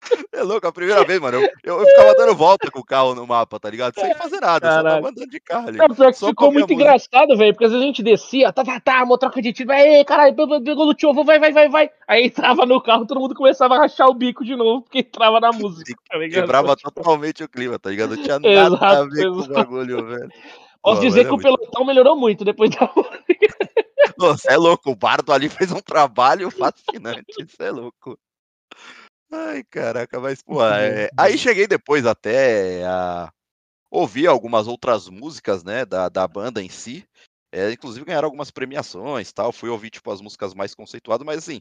É 0.32 0.42
louco, 0.42 0.66
a 0.66 0.72
primeira 0.72 1.04
vez, 1.04 1.20
mano, 1.20 1.38
eu, 1.38 1.48
eu, 1.64 1.80
eu, 1.80 1.86
ficava 1.86 2.14
dando 2.14 2.34
volta 2.34 2.70
com 2.70 2.78
o 2.78 2.84
carro 2.84 3.14
no 3.14 3.26
mapa, 3.26 3.58
tá 3.58 3.68
ligado? 3.68 3.94
Sem 3.94 4.14
fazer 4.14 4.40
nada, 4.40 4.60
Caralho. 4.60 4.88
só 4.88 4.94
tava 4.94 5.08
andando 5.08 5.30
de 5.30 5.40
carro 5.40 5.68
ali. 5.68 5.78
Não, 5.78 6.12
só 6.12 6.28
ficou 6.28 6.52
muito 6.52 6.72
engraçado, 6.72 7.36
velho, 7.36 7.52
porque 7.52 7.64
às 7.64 7.72
vezes 7.72 7.84
a 7.84 7.86
gente 7.86 8.02
descia, 8.02 8.52
tá, 8.52 8.64
tá, 8.64 8.80
tá, 8.80 9.02
uma 9.02 9.18
troca 9.18 9.42
de 9.42 9.52
tiro, 9.52 9.66
vai, 9.66 10.04
caralho, 10.04 10.34
pegou 10.34 10.86
no 10.86 10.94
tio, 10.94 11.12
vai, 11.12 11.38
vai, 11.38 11.52
vai, 11.52 11.68
vai. 11.68 11.90
Aí 12.08 12.26
entrava 12.26 12.64
no 12.64 12.80
carro, 12.80 13.06
todo 13.06 13.20
mundo 13.20 13.34
começava 13.34 13.74
a 13.74 13.78
rachar 13.78 14.08
o 14.08 14.14
bico 14.14 14.44
de 14.44 14.56
novo, 14.56 14.82
porque 14.82 15.00
entrava 15.00 15.40
na 15.40 15.52
música, 15.52 15.94
tá 16.08 16.16
ligado? 16.16 16.40
Quebrava 16.40 16.76
totalmente 16.76 17.44
o 17.44 17.48
clima, 17.48 17.78
tá 17.78 17.90
ligado? 17.90 18.16
Não 18.16 18.22
tinha 18.22 18.38
nada 18.40 18.76
exato, 18.76 18.84
a 18.84 19.04
ver 19.04 19.26
exato. 19.26 19.32
com 19.32 19.40
o 19.40 19.54
bagulho, 19.54 20.06
velho. 20.06 20.28
Posso 20.82 21.00
Pô, 21.02 21.06
dizer 21.06 21.26
que 21.26 21.34
o 21.34 21.38
pelotão 21.38 21.84
melhorou 21.84 22.16
muito 22.16 22.42
depois 22.42 22.70
da 22.70 22.90
música. 22.96 23.58
Você 24.16 24.52
é 24.52 24.56
louco, 24.56 24.90
o 24.90 24.96
Bardo 24.96 25.32
ali 25.32 25.48
fez 25.48 25.70
um 25.70 25.80
trabalho 25.80 26.50
fascinante, 26.50 27.34
você 27.46 27.64
é 27.64 27.70
louco. 27.70 28.18
Ai, 29.30 29.62
caraca, 29.64 30.18
mas, 30.20 30.42
pô, 30.42 30.64
é... 30.64 31.08
aí 31.16 31.38
cheguei 31.38 31.66
depois 31.66 32.04
até 32.04 32.84
a 32.84 33.32
ouvir 33.90 34.26
algumas 34.26 34.66
outras 34.66 35.08
músicas, 35.08 35.62
né, 35.64 35.84
da, 35.84 36.08
da 36.08 36.26
banda 36.26 36.62
em 36.62 36.68
si. 36.68 37.06
É, 37.52 37.72
inclusive 37.72 38.04
ganharam 38.04 38.26
algumas 38.26 38.50
premiações 38.50 39.32
tal. 39.32 39.52
Fui 39.52 39.68
ouvir, 39.68 39.90
tipo, 39.90 40.10
as 40.10 40.20
músicas 40.20 40.54
mais 40.54 40.74
conceituadas, 40.74 41.26
mas 41.26 41.38
assim, 41.38 41.60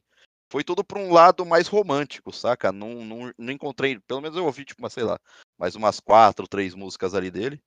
foi 0.51 0.63
tudo 0.63 0.83
para 0.83 0.99
um 0.99 1.11
lado 1.11 1.45
mais 1.45 1.67
romântico, 1.67 2.31
saca? 2.31 2.71
Não, 2.71 3.03
não, 3.05 3.33
não 3.37 3.53
encontrei, 3.53 3.99
pelo 3.99 4.21
menos 4.21 4.37
eu 4.37 4.45
ouvi, 4.45 4.65
tipo, 4.65 4.81
uma, 4.81 4.89
sei 4.89 5.03
lá, 5.03 5.19
mais 5.57 5.75
umas 5.75 5.99
quatro, 5.99 6.47
três 6.47 6.75
músicas 6.75 7.13
ali 7.13 7.31
dele, 7.31 7.59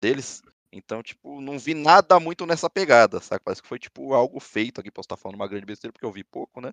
deles. 0.00 0.42
Então, 0.72 1.02
tipo, 1.02 1.40
não 1.40 1.58
vi 1.58 1.72
nada 1.72 2.20
muito 2.20 2.44
nessa 2.46 2.68
pegada, 2.68 3.20
saca? 3.20 3.42
Parece 3.44 3.62
que 3.62 3.68
foi, 3.68 3.78
tipo, 3.78 4.12
algo 4.12 4.38
feito 4.38 4.80
aqui. 4.80 4.90
Posso 4.90 5.06
estar 5.06 5.16
falando 5.16 5.36
uma 5.36 5.48
grande 5.48 5.66
besteira 5.66 5.92
porque 5.92 6.04
eu 6.04 6.12
vi 6.12 6.22
pouco, 6.22 6.60
né? 6.60 6.72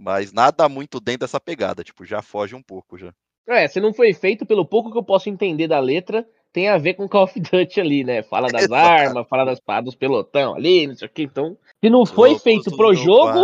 Mas 0.00 0.32
nada 0.32 0.66
muito 0.66 0.98
dentro 0.98 1.20
dessa 1.20 1.38
pegada, 1.38 1.84
tipo, 1.84 2.06
já 2.06 2.22
foge 2.22 2.54
um 2.54 2.62
pouco 2.62 2.96
já. 2.96 3.12
É, 3.46 3.68
se 3.68 3.80
não 3.80 3.92
foi 3.92 4.14
feito, 4.14 4.46
pelo 4.46 4.64
pouco 4.64 4.90
que 4.90 4.96
eu 4.96 5.02
posso 5.02 5.28
entender 5.28 5.68
da 5.68 5.78
letra, 5.78 6.26
tem 6.50 6.68
a 6.68 6.78
ver 6.78 6.94
com 6.94 7.06
Call 7.06 7.24
of 7.24 7.38
Duty 7.38 7.80
ali, 7.80 8.02
né? 8.02 8.22
Fala 8.22 8.48
das 8.48 8.70
armas, 8.72 9.28
fala 9.28 9.44
das 9.44 9.60
dos 9.84 9.94
pelotão 9.94 10.54
ali, 10.54 10.86
não 10.86 10.94
sei 10.94 11.06
o 11.06 11.10
que. 11.10 11.24
Então, 11.24 11.54
se 11.84 11.90
não 11.90 12.06
foi 12.06 12.38
feito 12.38 12.74
pro 12.74 12.94
jogo, 12.94 13.40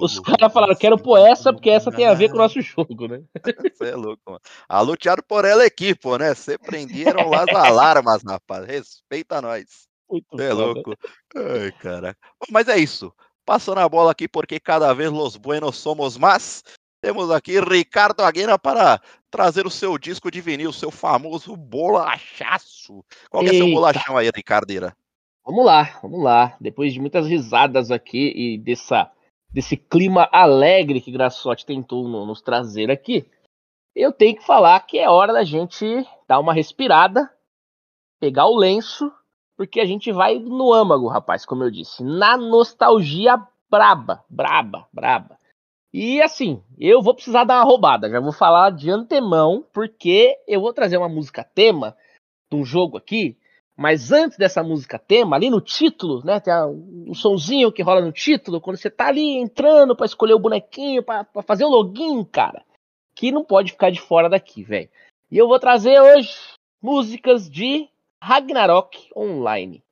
os 0.00 0.18
caras 0.20 0.50
falaram, 0.50 0.74
quero 0.74 0.96
pôr 0.96 1.18
essa, 1.18 1.52
porque 1.52 1.68
essa 1.68 1.92
tem 1.92 2.06
a 2.06 2.14
ver 2.14 2.30
com 2.30 2.36
o 2.36 2.38
nosso 2.38 2.60
jogo, 2.62 3.06
né? 3.06 3.22
Você 3.74 3.90
é 3.90 3.94
louco, 3.94 4.22
mano. 4.26 4.40
A 4.66 4.80
lutearam 4.80 5.22
por 5.28 5.44
ela 5.44 5.66
equipe, 5.66 6.08
né? 6.18 6.34
Você 6.34 6.56
prenderam 6.56 7.28
lá 7.28 7.44
as 7.46 7.54
alarmas, 7.54 8.22
rapaz. 8.26 8.64
Respeita 8.64 9.42
nós. 9.42 9.86
Muito 10.10 10.40
é 10.40 10.52
louco. 10.54 10.94
Ai, 11.36 11.70
caraca. 11.72 12.18
Mas 12.50 12.66
é 12.66 12.78
isso. 12.78 13.12
Passando 13.48 13.78
a 13.78 13.88
bola 13.88 14.10
aqui 14.10 14.28
porque 14.28 14.60
cada 14.60 14.92
vez 14.92 15.10
los 15.10 15.38
buenos 15.38 15.78
somos 15.78 16.18
mais. 16.18 16.62
Temos 17.00 17.30
aqui 17.30 17.58
Ricardo 17.58 18.20
Aguena 18.20 18.58
para 18.58 19.00
trazer 19.30 19.66
o 19.66 19.70
seu 19.70 19.96
disco 19.96 20.30
de 20.30 20.38
vinil, 20.42 20.68
o 20.68 20.72
seu 20.72 20.90
famoso 20.90 21.56
bolachaço. 21.56 23.02
Qual 23.30 23.42
que 23.42 23.48
é 23.48 23.54
seu 23.54 23.70
bolachão 23.70 24.18
aí, 24.18 24.30
Ricardeira? 24.36 24.94
Vamos 25.46 25.64
lá, 25.64 25.98
vamos 26.02 26.22
lá. 26.22 26.58
Depois 26.60 26.92
de 26.92 27.00
muitas 27.00 27.26
risadas 27.26 27.90
aqui 27.90 28.34
e 28.36 28.58
dessa, 28.58 29.10
desse 29.50 29.78
clima 29.78 30.28
alegre 30.30 31.00
que 31.00 31.10
Graçote 31.10 31.64
tentou 31.64 32.06
no, 32.06 32.26
nos 32.26 32.42
trazer 32.42 32.90
aqui, 32.90 33.24
eu 33.96 34.12
tenho 34.12 34.36
que 34.36 34.44
falar 34.44 34.78
que 34.80 34.98
é 34.98 35.08
hora 35.08 35.32
da 35.32 35.42
gente 35.42 35.86
dar 36.28 36.38
uma 36.38 36.52
respirada, 36.52 37.32
pegar 38.20 38.44
o 38.44 38.58
lenço 38.58 39.10
porque 39.58 39.80
a 39.80 39.84
gente 39.84 40.12
vai 40.12 40.38
no 40.38 40.72
âmago, 40.72 41.08
rapaz, 41.08 41.44
como 41.44 41.64
eu 41.64 41.70
disse, 41.70 42.04
na 42.04 42.36
nostalgia 42.36 43.44
braba, 43.68 44.24
braba, 44.30 44.86
braba. 44.92 45.36
E 45.92 46.22
assim, 46.22 46.62
eu 46.78 47.02
vou 47.02 47.12
precisar 47.12 47.42
dar 47.42 47.56
uma 47.56 47.64
roubada, 47.64 48.08
já 48.08 48.20
vou 48.20 48.30
falar 48.30 48.70
de 48.70 48.88
antemão, 48.88 49.66
porque 49.72 50.38
eu 50.46 50.60
vou 50.60 50.72
trazer 50.72 50.96
uma 50.96 51.08
música 51.08 51.42
tema 51.42 51.96
de 52.48 52.56
um 52.56 52.64
jogo 52.64 52.96
aqui, 52.96 53.36
mas 53.76 54.12
antes 54.12 54.38
dessa 54.38 54.62
música 54.62 54.96
tema, 54.96 55.34
ali 55.34 55.50
no 55.50 55.60
título, 55.60 56.24
né, 56.24 56.38
tem 56.38 56.54
um 56.54 57.14
sonzinho 57.14 57.72
que 57.72 57.82
rola 57.82 58.00
no 58.00 58.12
título, 58.12 58.60
quando 58.60 58.76
você 58.76 58.88
tá 58.88 59.08
ali 59.08 59.38
entrando 59.38 59.96
para 59.96 60.06
escolher 60.06 60.34
o 60.34 60.38
bonequinho, 60.38 61.02
para 61.02 61.26
fazer 61.44 61.64
o 61.64 61.68
login, 61.68 62.22
cara, 62.22 62.64
que 63.12 63.32
não 63.32 63.44
pode 63.44 63.72
ficar 63.72 63.90
de 63.90 64.00
fora 64.00 64.28
daqui, 64.28 64.62
velho. 64.62 64.88
E 65.32 65.36
eu 65.36 65.48
vou 65.48 65.58
trazer 65.58 66.00
hoje 66.00 66.32
músicas 66.80 67.50
de 67.50 67.88
Ragnarok 68.22 68.94
Online. 69.14 69.82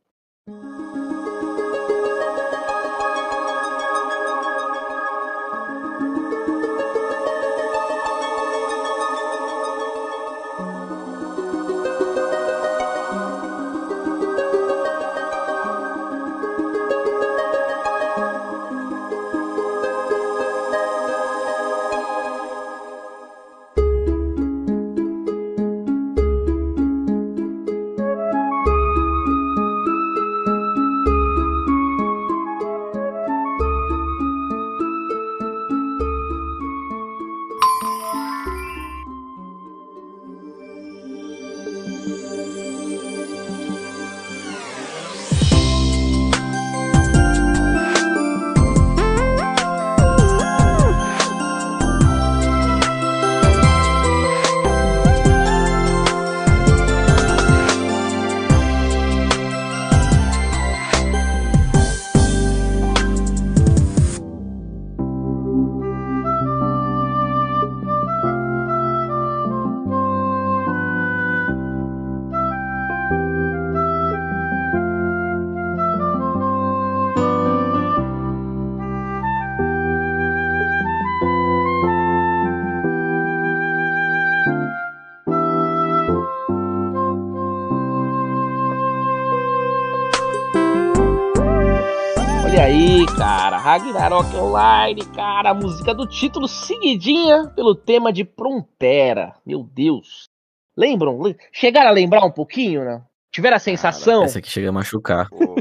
Ragnarok 93.67 94.33
Online, 94.37 95.05
cara. 95.07 95.51
A 95.51 95.55
música 95.55 95.93
do 95.93 96.07
título 96.07 96.47
seguidinha 96.47 97.49
pelo 97.49 97.75
tema 97.75 98.13
de 98.13 98.25
Frontera. 98.25 99.35
Meu 99.45 99.65
Deus. 99.65 100.29
Lembram? 100.77 101.19
Chegaram 101.51 101.89
a 101.89 101.93
lembrar 101.93 102.25
um 102.25 102.31
pouquinho, 102.31 102.85
né? 102.85 103.03
Tiveram 103.33 103.57
a 103.57 103.59
sensação? 103.59 104.23
Essa 104.23 104.39
aqui 104.39 104.49
chega 104.49 104.69
a 104.69 104.73
machucar. 104.73 105.29
Pô. 105.31 105.57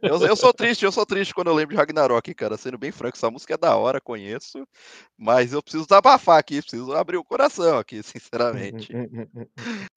Eu, 0.00 0.26
eu 0.26 0.34
sou 0.34 0.50
triste, 0.54 0.86
eu 0.86 0.90
sou 0.90 1.04
triste 1.04 1.34
quando 1.34 1.48
eu 1.48 1.54
lembro 1.54 1.74
de 1.74 1.76
Ragnarok, 1.76 2.32
cara. 2.32 2.56
Sendo 2.56 2.78
bem 2.78 2.90
franco, 2.90 3.18
essa 3.18 3.30
música 3.30 3.52
é 3.52 3.58
da 3.58 3.76
hora, 3.76 4.00
conheço. 4.00 4.66
Mas 5.18 5.52
eu 5.52 5.62
preciso 5.62 5.84
desabafar 5.84 6.38
aqui, 6.38 6.62
preciso 6.62 6.94
abrir 6.94 7.18
o 7.18 7.24
coração 7.24 7.76
aqui, 7.76 8.00
sinceramente. 8.02 8.90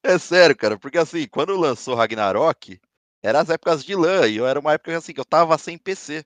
É 0.03 0.17
sério, 0.17 0.57
cara, 0.57 0.77
porque 0.77 0.97
assim, 0.97 1.25
quando 1.25 1.55
lançou 1.55 1.95
Ragnarok, 1.95 2.81
era 3.23 3.39
as 3.39 3.49
épocas 3.49 3.81
de 3.81 3.95
LAN, 3.95 4.27
e 4.27 4.35
eu 4.35 4.45
era 4.45 4.59
uma 4.59 4.73
época 4.73 4.97
assim, 4.97 5.13
que 5.13 5.21
eu 5.21 5.25
tava 5.25 5.57
sem 5.57 5.77
PC. 5.77 6.25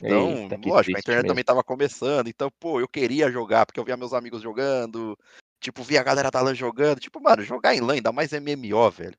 Então, 0.00 0.30
Eita, 0.30 0.58
lógico, 0.66 0.96
a 0.96 1.00
internet 1.00 1.22
mesmo. 1.22 1.28
também 1.28 1.44
tava 1.44 1.64
começando, 1.64 2.28
então, 2.28 2.50
pô, 2.60 2.80
eu 2.80 2.88
queria 2.88 3.30
jogar, 3.30 3.64
porque 3.64 3.80
eu 3.80 3.84
via 3.84 3.96
meus 3.96 4.12
amigos 4.12 4.42
jogando, 4.42 5.18
tipo, 5.58 5.82
via 5.82 6.00
a 6.00 6.04
galera 6.04 6.30
da 6.30 6.40
LAN 6.40 6.54
jogando, 6.54 7.00
tipo, 7.00 7.20
mano, 7.20 7.42
jogar 7.42 7.74
em 7.74 7.80
LAN, 7.80 7.94
ainda 7.94 8.12
mais 8.12 8.32
MMO, 8.32 8.90
velho. 8.90 9.16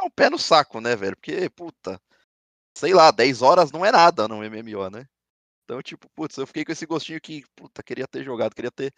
É 0.00 0.04
um 0.04 0.10
pé 0.10 0.28
no 0.28 0.38
saco, 0.38 0.80
né, 0.80 0.96
velho? 0.96 1.16
Porque, 1.16 1.48
puta, 1.50 2.00
sei 2.76 2.92
lá, 2.92 3.10
10 3.10 3.40
horas 3.40 3.70
não 3.70 3.84
é 3.84 3.92
nada 3.92 4.26
no 4.26 4.42
MMO, 4.42 4.90
né? 4.90 5.06
Então, 5.64 5.80
tipo, 5.80 6.08
putz, 6.16 6.36
eu 6.36 6.46
fiquei 6.46 6.64
com 6.64 6.72
esse 6.72 6.86
gostinho 6.86 7.20
que, 7.20 7.44
puta, 7.54 7.82
queria 7.82 8.08
ter 8.08 8.24
jogado, 8.24 8.54
queria 8.54 8.72
ter 8.72 8.92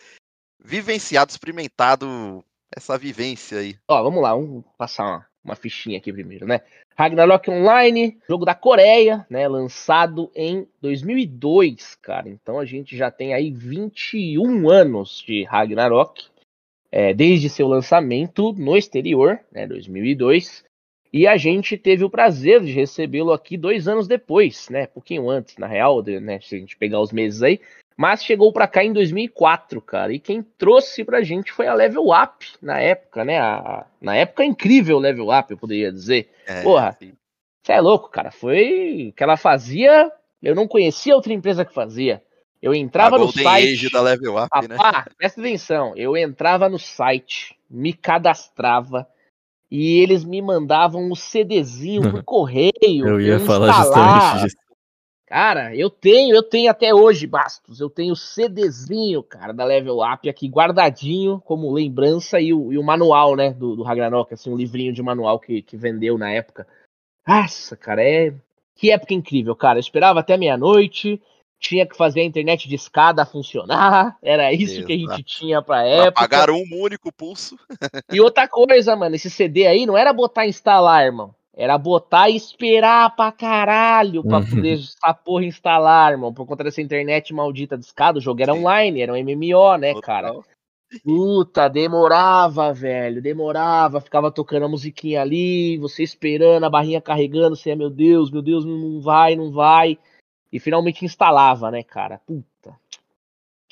vivenciado, 0.59 1.31
experimentado 1.31 2.43
essa 2.75 2.97
vivência 2.97 3.59
aí. 3.59 3.79
Ó, 3.87 4.03
vamos 4.03 4.23
lá, 4.23 4.35
vamos 4.35 4.65
passar 4.79 5.05
uma, 5.05 5.29
uma 5.45 5.57
fichinha 5.57 5.99
aqui 5.99 6.13
primeiro, 6.13 6.47
né? 6.47 6.61
Ragnarok 6.97 7.51
Online, 7.51 8.19
jogo 8.29 8.45
da 8.45 8.55
Coreia, 8.55 9.27
né? 9.29 9.49
Lançado 9.49 10.31
em 10.35 10.67
2002, 10.81 11.97
cara. 11.97 12.29
Então 12.29 12.59
a 12.59 12.65
gente 12.65 12.97
já 12.97 13.11
tem 13.11 13.35
aí 13.35 13.51
21 13.51 14.71
anos 14.71 15.23
de 15.27 15.45
Ragnarok, 15.45 16.25
é, 16.91 17.15
desde 17.15 17.49
seu 17.49 17.67
lançamento 17.67 18.53
no 18.53 18.77
exterior, 18.77 19.41
né? 19.51 19.67
2002. 19.67 20.65
E 21.13 21.27
a 21.27 21.37
gente 21.37 21.77
teve 21.77 22.05
o 22.05 22.11
prazer 22.11 22.63
de 22.63 22.73
recebê-lo 22.73 23.33
aqui 23.33 23.57
dois 23.57 23.87
anos 23.87 24.09
depois, 24.09 24.69
né? 24.71 24.87
Pouquinho 24.87 25.29
antes, 25.29 25.57
na 25.59 25.67
real, 25.67 26.03
né? 26.03 26.41
Se 26.41 26.57
a 26.57 26.59
gente 26.59 26.77
pegar 26.77 27.01
os 27.01 27.13
meses 27.13 27.43
aí. 27.43 27.61
Mas 28.03 28.25
chegou 28.25 28.53
pra 28.53 28.67
cá 28.67 28.83
em 28.83 28.93
2004, 28.93 29.81
cara. 29.81 30.13
E 30.13 30.19
quem 30.19 30.43
trouxe 30.43 31.05
pra 31.05 31.23
gente 31.23 31.53
foi 31.53 31.69
a 31.69 31.75
Level 31.75 32.07
Up 32.09 32.45
na 32.61 32.81
época, 32.81 33.25
né? 33.25 33.39
A- 33.39 33.55
a- 33.59 33.87
na 34.01 34.17
época 34.17 34.45
incrível 34.45 34.99
Level 34.99 35.29
Up, 35.31 35.53
eu 35.53 35.57
poderia 35.57 35.93
dizer. 35.93 36.29
É, 36.45 36.63
Porra. 36.63 36.99
Você 37.63 37.73
é 37.73 37.81
louco, 37.81 38.11
cara. 38.11 38.33
Foi 38.33 39.15
que 39.17 39.23
ela 39.23 39.37
fazia. 39.37 40.11
Eu 40.43 40.53
não 40.53 40.67
conhecia 40.67 41.15
outra 41.15 41.33
empresa 41.33 41.65
que 41.65 41.73
fazia. 41.73 42.21
Eu 42.61 42.73
a 42.73 42.77
entrava 42.77 43.17
no 43.19 43.27
Golden 43.27 43.45
site. 43.45 43.73
Age 43.73 43.91
da 43.93 44.01
Level 44.01 44.37
Up, 44.37 44.69
né? 44.69 44.75
Rapá, 44.77 45.07
presta 45.17 45.41
atenção. 45.41 45.93
Eu 45.97 46.17
entrava 46.17 46.69
no 46.69 46.81
site, 46.81 47.57
me 47.71 47.93
cadastrava 47.93 49.07
e 49.71 50.01
eles 50.01 50.25
me 50.25 50.43
mandavam 50.43 51.09
um 51.09 51.15
CDzinho 51.15 52.03
por 52.21 52.25
correio. 52.25 52.73
Eu 53.07 53.21
ia 53.21 53.39
falar 53.39 53.69
instalar. 53.71 54.21
justamente 54.21 54.45
disso. 54.45 54.57
Cara, 55.33 55.75
eu 55.75 55.89
tenho, 55.89 56.37
eu 56.37 56.43
tenho 56.43 56.71
até 56.71 56.93
hoje, 56.93 57.27
Bastos. 57.27 57.81
Eu 57.81 57.89
tenho 57.89 58.13
o 58.13 58.17
CDzinho, 58.17 59.23
cara, 59.23 59.55
da 59.55 59.65
Level 59.65 60.01
Up 60.03 60.29
aqui 60.29 60.47
guardadinho 60.47 61.41
como 61.47 61.73
lembrança 61.73 62.39
e 62.39 62.53
o, 62.53 62.71
e 62.71 62.77
o 62.77 62.83
manual, 62.83 63.35
né, 63.35 63.51
do, 63.51 63.75
do 63.75 63.83
Ragnarok, 63.83 64.35
assim, 64.35 64.53
um 64.53 64.57
livrinho 64.59 64.93
de 64.93 65.03
manual 65.03 65.41
que, 65.41 65.63
que 65.63 65.75
vendeu 65.75 66.19
na 66.19 66.31
época. 66.31 66.67
Nossa, 67.27 67.75
cara, 67.75 68.05
é. 68.05 68.35
Que 68.75 68.91
época 68.91 69.15
incrível, 69.15 69.57
cara. 69.57 69.79
Eu 69.79 69.81
esperava 69.81 70.21
até 70.21 70.37
meia-noite, 70.37 71.19
tinha 71.59 71.87
que 71.87 71.97
fazer 71.97 72.21
a 72.21 72.25
internet 72.25 72.69
de 72.69 72.75
escada 72.75 73.25
funcionar, 73.25 74.19
era 74.21 74.53
isso 74.53 74.85
que 74.85 74.93
a 74.93 74.97
gente 74.97 75.05
Exato. 75.07 75.23
tinha 75.23 75.63
pra 75.63 75.77
Pra 75.79 75.89
época. 75.89 76.13
pagar 76.13 76.51
um 76.51 76.63
único 76.75 77.11
pulso. 77.11 77.57
E 78.13 78.21
outra 78.21 78.47
coisa, 78.47 78.95
mano, 78.95 79.15
esse 79.15 79.31
CD 79.31 79.67
aí 79.67 79.87
não 79.87 79.97
era 79.97 80.13
botar 80.13 80.47
instalar, 80.47 81.07
irmão. 81.07 81.35
Era 81.55 81.77
botar 81.77 82.31
e 82.31 82.37
esperar 82.37 83.15
pra 83.15 83.31
caralho 83.31 84.25
pra 84.25 84.39
Uhum. 84.39 84.47
poder 84.49 84.79
essa 84.79 85.13
porra 85.13 85.45
instalar, 85.45 86.13
irmão. 86.13 86.33
Por 86.33 86.47
conta 86.47 86.65
dessa 86.65 86.81
internet 86.81 87.35
maldita 87.35 87.77
de 87.77 87.85
escada. 87.85 88.19
O 88.19 88.23
jogo 88.23 88.43
era 88.43 88.55
online, 88.55 89.03
era 89.03 89.13
um 89.13 89.17
MMO, 89.17 89.77
né, 89.77 89.93
cara? 90.01 90.33
Puta, 91.05 91.69
demorava, 91.69 92.73
velho. 92.73 93.21
Demorava. 93.21 94.01
Ficava 94.01 94.31
tocando 94.31 94.65
a 94.65 94.69
musiquinha 94.69 95.21
ali, 95.21 95.77
você 95.79 96.03
esperando, 96.03 96.65
a 96.65 96.71
barrinha 96.71 97.01
carregando. 97.01 97.55
Você, 97.57 97.75
meu 97.75 97.91
Deus, 97.91 98.31
meu 98.31 98.43
Deus, 98.43 98.65
não 98.65 99.01
vai, 99.01 99.37
não 99.37 99.51
vai. 99.51 99.99
E 100.51 100.59
finalmente 100.59 101.05
instalava, 101.05 101.71
né, 101.71 101.83
cara? 101.83 102.21
Puta. 102.27 102.79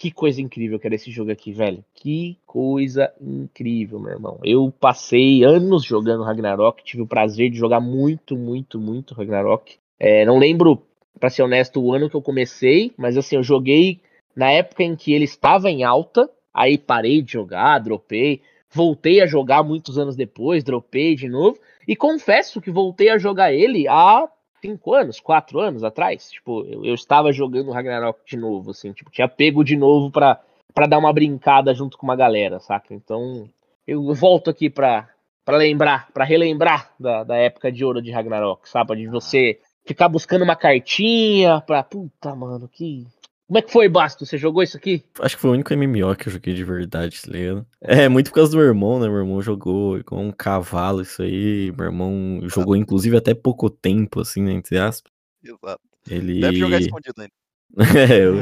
Que 0.01 0.11
coisa 0.11 0.41
incrível 0.41 0.81
que 0.81 0.87
era 0.87 0.95
esse 0.95 1.11
jogo 1.11 1.31
aqui, 1.31 1.53
velho. 1.53 1.85
Que 1.93 2.39
coisa 2.47 3.13
incrível, 3.21 4.01
meu 4.01 4.13
irmão. 4.13 4.39
Eu 4.43 4.73
passei 4.81 5.45
anos 5.45 5.85
jogando 5.85 6.23
Ragnarok, 6.23 6.83
tive 6.83 7.03
o 7.03 7.07
prazer 7.07 7.51
de 7.51 7.59
jogar 7.59 7.81
muito, 7.81 8.35
muito, 8.35 8.81
muito 8.81 9.13
Ragnarok. 9.13 9.77
É, 9.99 10.25
não 10.25 10.39
lembro, 10.39 10.83
pra 11.19 11.29
ser 11.29 11.43
honesto, 11.43 11.83
o 11.83 11.93
ano 11.93 12.09
que 12.09 12.17
eu 12.17 12.23
comecei, 12.23 12.95
mas 12.97 13.15
assim, 13.19 13.37
eu 13.37 13.43
joguei 13.43 14.01
na 14.35 14.51
época 14.51 14.83
em 14.83 14.97
que 14.97 15.13
ele 15.13 15.25
estava 15.25 15.71
em 15.71 15.85
alta, 15.85 16.31
aí 16.55 16.79
parei 16.79 17.21
de 17.21 17.33
jogar, 17.33 17.79
dropei, 17.81 18.41
voltei 18.71 19.21
a 19.21 19.27
jogar 19.27 19.63
muitos 19.63 19.99
anos 19.99 20.17
depois, 20.17 20.65
dropei 20.65 21.15
de 21.15 21.29
novo, 21.29 21.59
e 21.87 21.95
confesso 21.95 22.59
que 22.63 22.71
voltei 22.71 23.11
a 23.11 23.19
jogar 23.19 23.53
ele 23.53 23.87
há 23.87 24.27
cinco 24.61 24.95
anos, 24.95 25.21
quatro 25.21 25.61
anos 25.61 25.83
atrás. 25.83 26.31
Tipo, 26.31 26.65
eu, 26.67 26.85
eu 26.85 26.95
estava 26.95 27.33
jogando 27.33 27.71
Ragnarok 27.73 28.21
de 28.27 28.37
novo, 28.37 28.71
assim, 28.71 28.93
tipo, 28.93 29.11
tinha 29.11 29.29
pego 29.29 29.65
de 29.65 29.77
novo 29.77 30.11
pra, 30.11 30.41
pra 30.75 30.87
dar 30.87 30.99
uma 30.99 31.13
brincada 31.13 31.75
junto 31.75 31.97
com 31.97 32.07
uma 32.07 32.17
galera, 32.17 32.61
saca? 32.61 32.95
Então, 32.95 33.49
eu 33.87 34.13
volto 34.15 34.51
aqui 34.51 34.71
pra, 34.71 35.09
pra 35.45 35.57
lembrar, 35.57 36.09
pra 36.13 36.25
relembrar 36.25 36.93
da, 36.99 37.25
da 37.25 37.37
época 37.37 37.73
de 37.73 37.85
ouro 37.85 38.03
de 38.03 38.11
Ragnarok, 38.11 38.69
sabe? 38.69 38.97
De 38.97 39.09
você 39.09 39.59
ficar 39.85 40.09
buscando 40.09 40.43
uma 40.43 40.57
cartinha 40.57 41.61
pra. 41.61 41.83
Puta, 41.83 42.35
mano, 42.35 42.69
que. 42.69 43.07
Como 43.51 43.59
é 43.59 43.63
que 43.63 43.73
foi, 43.73 43.89
Basto? 43.89 44.25
Você 44.25 44.39
jogou 44.39 44.63
isso 44.63 44.77
aqui? 44.77 45.03
Acho 45.19 45.35
que 45.35 45.43
foi 45.43 45.51
o 45.51 45.55
único 45.55 45.75
MMO 45.75 46.15
que 46.15 46.29
eu 46.29 46.33
joguei 46.33 46.55
de 46.55 46.63
verdade, 46.63 47.21
tá 47.21 47.33
ligado? 47.33 47.67
É, 47.81 48.09
muito 48.09 48.31
por 48.31 48.37
causa 48.37 48.53
do 48.53 48.59
meu 48.59 48.65
irmão, 48.65 49.01
né? 49.01 49.09
Meu 49.09 49.19
irmão 49.19 49.43
jogou 49.43 49.99
igual 49.99 50.21
um 50.21 50.31
cavalo 50.31 51.03
isso 51.03 51.21
aí. 51.21 51.73
Meu 51.77 51.87
irmão 51.87 52.39
jogou, 52.45 52.77
inclusive, 52.77 53.17
até 53.17 53.35
pouco 53.35 53.69
tempo, 53.69 54.21
assim, 54.21 54.41
né? 54.41 54.53
Entre 54.53 54.79
aspas. 54.79 55.11
Exato. 55.43 55.81
Ele. 56.09 56.41
Deve 56.41 56.59
jogar 56.59 56.81
escondido 56.81 57.23
ainda. 57.23 57.33
é, 58.13 58.25
eu... 58.25 58.37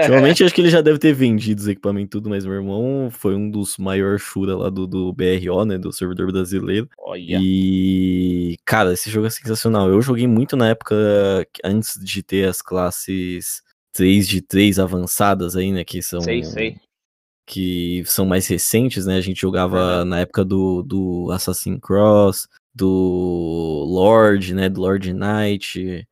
Ultimamente 0.00 0.44
acho 0.44 0.54
que 0.54 0.60
ele 0.60 0.70
já 0.70 0.80
deve 0.80 1.00
ter 1.00 1.12
vendido 1.12 1.60
os 1.60 1.66
equipamentos 1.66 2.06
e 2.06 2.10
tudo, 2.10 2.30
mas 2.30 2.44
meu 2.44 2.54
irmão 2.54 3.08
foi 3.10 3.34
um 3.34 3.50
dos 3.50 3.76
maiores 3.78 4.22
Shura 4.22 4.56
lá 4.56 4.70
do, 4.70 4.86
do 4.86 5.12
BRO, 5.12 5.64
né? 5.64 5.76
Do 5.76 5.92
servidor 5.92 6.30
brasileiro. 6.30 6.88
Olha. 7.00 7.38
E, 7.42 8.56
cara, 8.64 8.92
esse 8.92 9.10
jogo 9.10 9.26
é 9.26 9.30
sensacional. 9.30 9.88
Eu 9.88 10.00
joguei 10.00 10.28
muito 10.28 10.56
na 10.56 10.68
época 10.68 10.94
antes 11.64 11.98
de 12.00 12.22
ter 12.22 12.48
as 12.48 12.62
classes 12.62 13.60
3 13.92 14.26
de 14.26 14.40
3 14.40 14.78
avançadas 14.78 15.56
aí, 15.56 15.72
né? 15.72 15.84
Que 15.84 16.02
são, 16.02 16.20
Sei, 16.20 16.42
sei. 16.44 16.76
que 17.46 18.02
são 18.06 18.24
mais 18.26 18.46
recentes, 18.46 19.06
né? 19.06 19.16
A 19.16 19.20
gente 19.20 19.40
jogava 19.40 20.04
na 20.04 20.20
época 20.20 20.44
do, 20.44 20.82
do 20.82 21.30
Assassin's 21.30 21.80
Cross, 21.80 22.48
do 22.74 23.84
Lord, 23.88 24.54
né? 24.54 24.68
Do 24.68 24.80
Lord 24.80 25.12
Knight, 25.12 26.06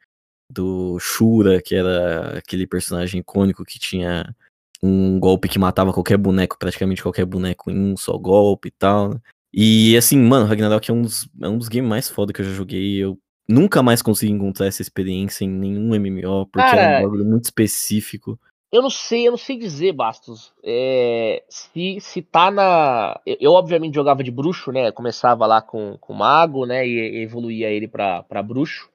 do 0.50 0.98
Shura, 0.98 1.62
que 1.62 1.74
era 1.74 2.38
aquele 2.38 2.66
personagem 2.66 3.20
icônico 3.20 3.64
que 3.64 3.78
tinha 3.78 4.34
um 4.82 5.18
golpe 5.20 5.48
que 5.48 5.58
matava 5.58 5.92
qualquer 5.92 6.16
boneco, 6.16 6.58
praticamente 6.58 7.02
qualquer 7.02 7.24
boneco 7.26 7.70
em 7.70 7.92
um 7.92 7.96
só 7.96 8.16
golpe 8.16 8.68
e 8.68 8.72
tal, 8.72 9.10
né? 9.10 9.20
E 9.52 9.96
assim, 9.96 10.16
mano, 10.18 10.46
Ragnarok 10.46 10.90
é 10.90 10.94
um 10.94 11.02
dos, 11.02 11.28
é 11.40 11.48
um 11.48 11.58
dos 11.58 11.68
games 11.68 11.88
mais 11.88 12.08
foda 12.08 12.32
que 12.32 12.40
eu 12.40 12.44
já 12.44 12.52
joguei. 12.52 12.96
Eu 12.96 13.18
nunca 13.50 13.82
mais 13.82 14.00
consegui 14.00 14.32
encontrar 14.32 14.66
essa 14.66 14.80
experiência 14.80 15.44
em 15.44 15.50
nenhum 15.50 15.88
MMO, 15.98 16.46
porque 16.46 16.66
é 16.66 16.70
Cara, 16.70 16.98
um 16.98 17.02
bagulho 17.02 17.24
muito 17.24 17.44
específico. 17.44 18.38
Eu 18.72 18.82
não 18.82 18.90
sei, 18.90 19.26
eu 19.26 19.32
não 19.32 19.38
sei 19.38 19.58
dizer, 19.58 19.92
Bastos. 19.92 20.52
É, 20.62 21.42
se, 21.48 21.98
se 22.00 22.22
tá 22.22 22.50
na. 22.52 23.20
Eu, 23.26 23.52
obviamente 23.52 23.96
jogava 23.96 24.22
de 24.22 24.30
bruxo, 24.30 24.70
né? 24.70 24.92
Começava 24.92 25.44
lá 25.44 25.60
com, 25.60 25.98
com 26.00 26.14
mago, 26.14 26.64
né? 26.64 26.86
E 26.86 27.22
evoluía 27.22 27.68
ele 27.68 27.88
pra, 27.88 28.22
pra 28.22 28.42
bruxo. 28.42 28.88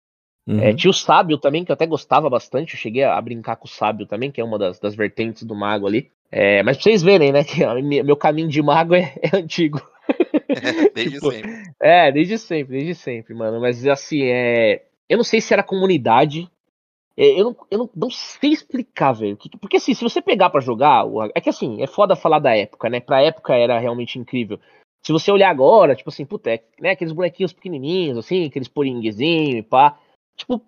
Uhum. 0.47 0.62
É, 0.62 0.74
tinha 0.74 0.91
o 0.91 0.93
sábio 0.93 1.38
também, 1.38 1.66
que 1.66 1.72
eu 1.72 1.74
até 1.74 1.86
gostava 1.86 2.30
bastante. 2.30 2.76
Eu 2.76 2.80
cheguei 2.80 3.03
a 3.03 3.20
brincar 3.20 3.58
com 3.58 3.66
o 3.66 3.70
sábio 3.70 4.06
também, 4.06 4.32
que 4.32 4.39
é 4.39 4.43
uma 4.43 4.58
das, 4.58 4.80
das 4.80 4.95
vertentes 4.95 5.43
do 5.43 5.56
mago 5.56 5.86
ali. 5.86 6.10
É, 6.32 6.64
mas 6.64 6.78
pra 6.78 6.84
vocês 6.84 7.03
verem, 7.03 7.34
né? 7.34 7.43
Que 7.45 7.66
meu 8.03 8.16
caminho 8.16 8.47
de 8.47 8.62
mago 8.62 8.95
é, 8.95 9.14
é 9.22 9.36
antigo. 9.36 9.82
Desde 10.93 11.16
Tipo, 11.16 11.32
sempre. 11.32 11.51
É, 11.80 12.12
desde 12.12 12.38
sempre, 12.38 12.78
desde 12.78 12.95
sempre, 12.95 13.34
mano. 13.34 13.60
Mas 13.60 13.86
assim, 13.88 14.24
é. 14.24 14.86
Eu 15.10 15.18
não 15.18 15.24
sei 15.24 15.41
se 15.41 15.53
era 15.53 15.64
comunidade. 15.64 16.49
É, 17.18 17.39
eu 17.39 17.45
não, 17.45 17.58
eu 17.72 17.78
não, 17.80 17.89
não 17.95 18.10
sei 18.10 18.51
explicar, 18.51 19.14
velho. 19.14 19.38
Que- 19.38 19.49
Porque 19.58 19.78
assim, 19.78 19.93
se 19.93 20.03
você 20.03 20.22
pegar 20.22 20.49
pra 20.49 20.62
jogar. 20.62 21.06
É 21.34 21.41
que 21.41 21.49
assim, 21.49 21.82
é 21.82 21.88
foda 21.88 22.16
falar 22.16 22.39
da 22.39 22.56
época, 22.56 22.89
né? 22.89 22.99
Pra 22.99 23.22
época 23.22 23.56
era 23.56 23.80
realmente 23.80 24.20
incrível. 24.20 24.60
Se 25.06 25.12
você 25.12 25.32
olhar 25.32 25.49
agora, 25.49 25.95
tipo 25.95 26.10
assim, 26.10 26.26
puta, 26.26 26.49
é, 26.51 26.64
né, 26.80 26.91
aqueles 26.91 27.14
bonequinhos 27.14 27.53
pequenininhos, 27.53 28.18
assim, 28.18 28.45
aqueles 28.45 28.68
poringuezinhos 28.68 29.56
e 29.60 29.62
pá. 29.62 29.99
Tipo, 30.36 30.62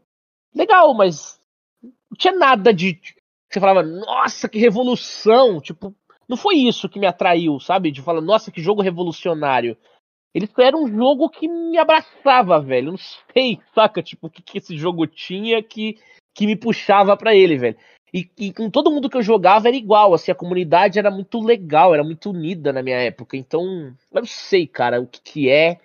legal, 0.53 0.93
mas. 0.93 1.39
não 1.83 2.17
tinha 2.17 2.33
nada 2.33 2.73
de. 2.73 2.99
Você 3.49 3.59
falava, 3.59 3.81
nossa, 3.81 4.47
que 4.49 4.59
revolução! 4.59 5.59
Tipo, 5.61 5.95
não 6.27 6.35
foi 6.35 6.55
isso 6.55 6.89
que 6.89 6.99
me 6.99 7.07
atraiu, 7.07 7.59
sabe? 7.59 7.91
De 7.91 8.01
falar, 8.01 8.21
nossa, 8.21 8.51
que 8.51 8.61
jogo 8.61 8.81
revolucionário. 8.81 9.77
Ele 10.33 10.49
era 10.59 10.77
um 10.77 10.87
jogo 10.87 11.29
que 11.29 11.47
me 11.47 11.77
abraçava, 11.77 12.59
velho. 12.59 12.91
Não 12.91 12.97
sei, 12.97 13.59
saca? 13.73 14.03
Tipo, 14.03 14.27
o 14.27 14.29
que, 14.29 14.41
que 14.41 14.57
esse 14.57 14.77
jogo 14.77 15.07
tinha 15.07 15.63
que, 15.63 15.97
que 16.35 16.45
me 16.45 16.55
puxava 16.55 17.15
para 17.15 17.33
ele, 17.33 17.57
velho. 17.57 17.77
E, 18.13 18.29
e, 18.37 18.53
com 18.53 18.69
todo 18.69 18.91
mundo 18.91 19.09
que 19.09 19.17
eu 19.17 19.21
jogava 19.21 19.67
era 19.67 19.75
igual, 19.75 20.13
assim, 20.13 20.31
a 20.31 20.35
comunidade 20.35 20.97
era 20.97 21.11
muito 21.11 21.41
legal, 21.41 21.93
era 21.93 22.03
muito 22.03 22.29
unida 22.29 22.71
na 22.71 22.81
minha 22.81 22.97
época. 22.97 23.35
Então, 23.35 23.93
eu 24.13 24.21
não 24.21 24.25
sei, 24.25 24.65
cara, 24.65 25.01
o 25.01 25.07
que, 25.07 25.21
que 25.21 25.49
é 25.49 25.77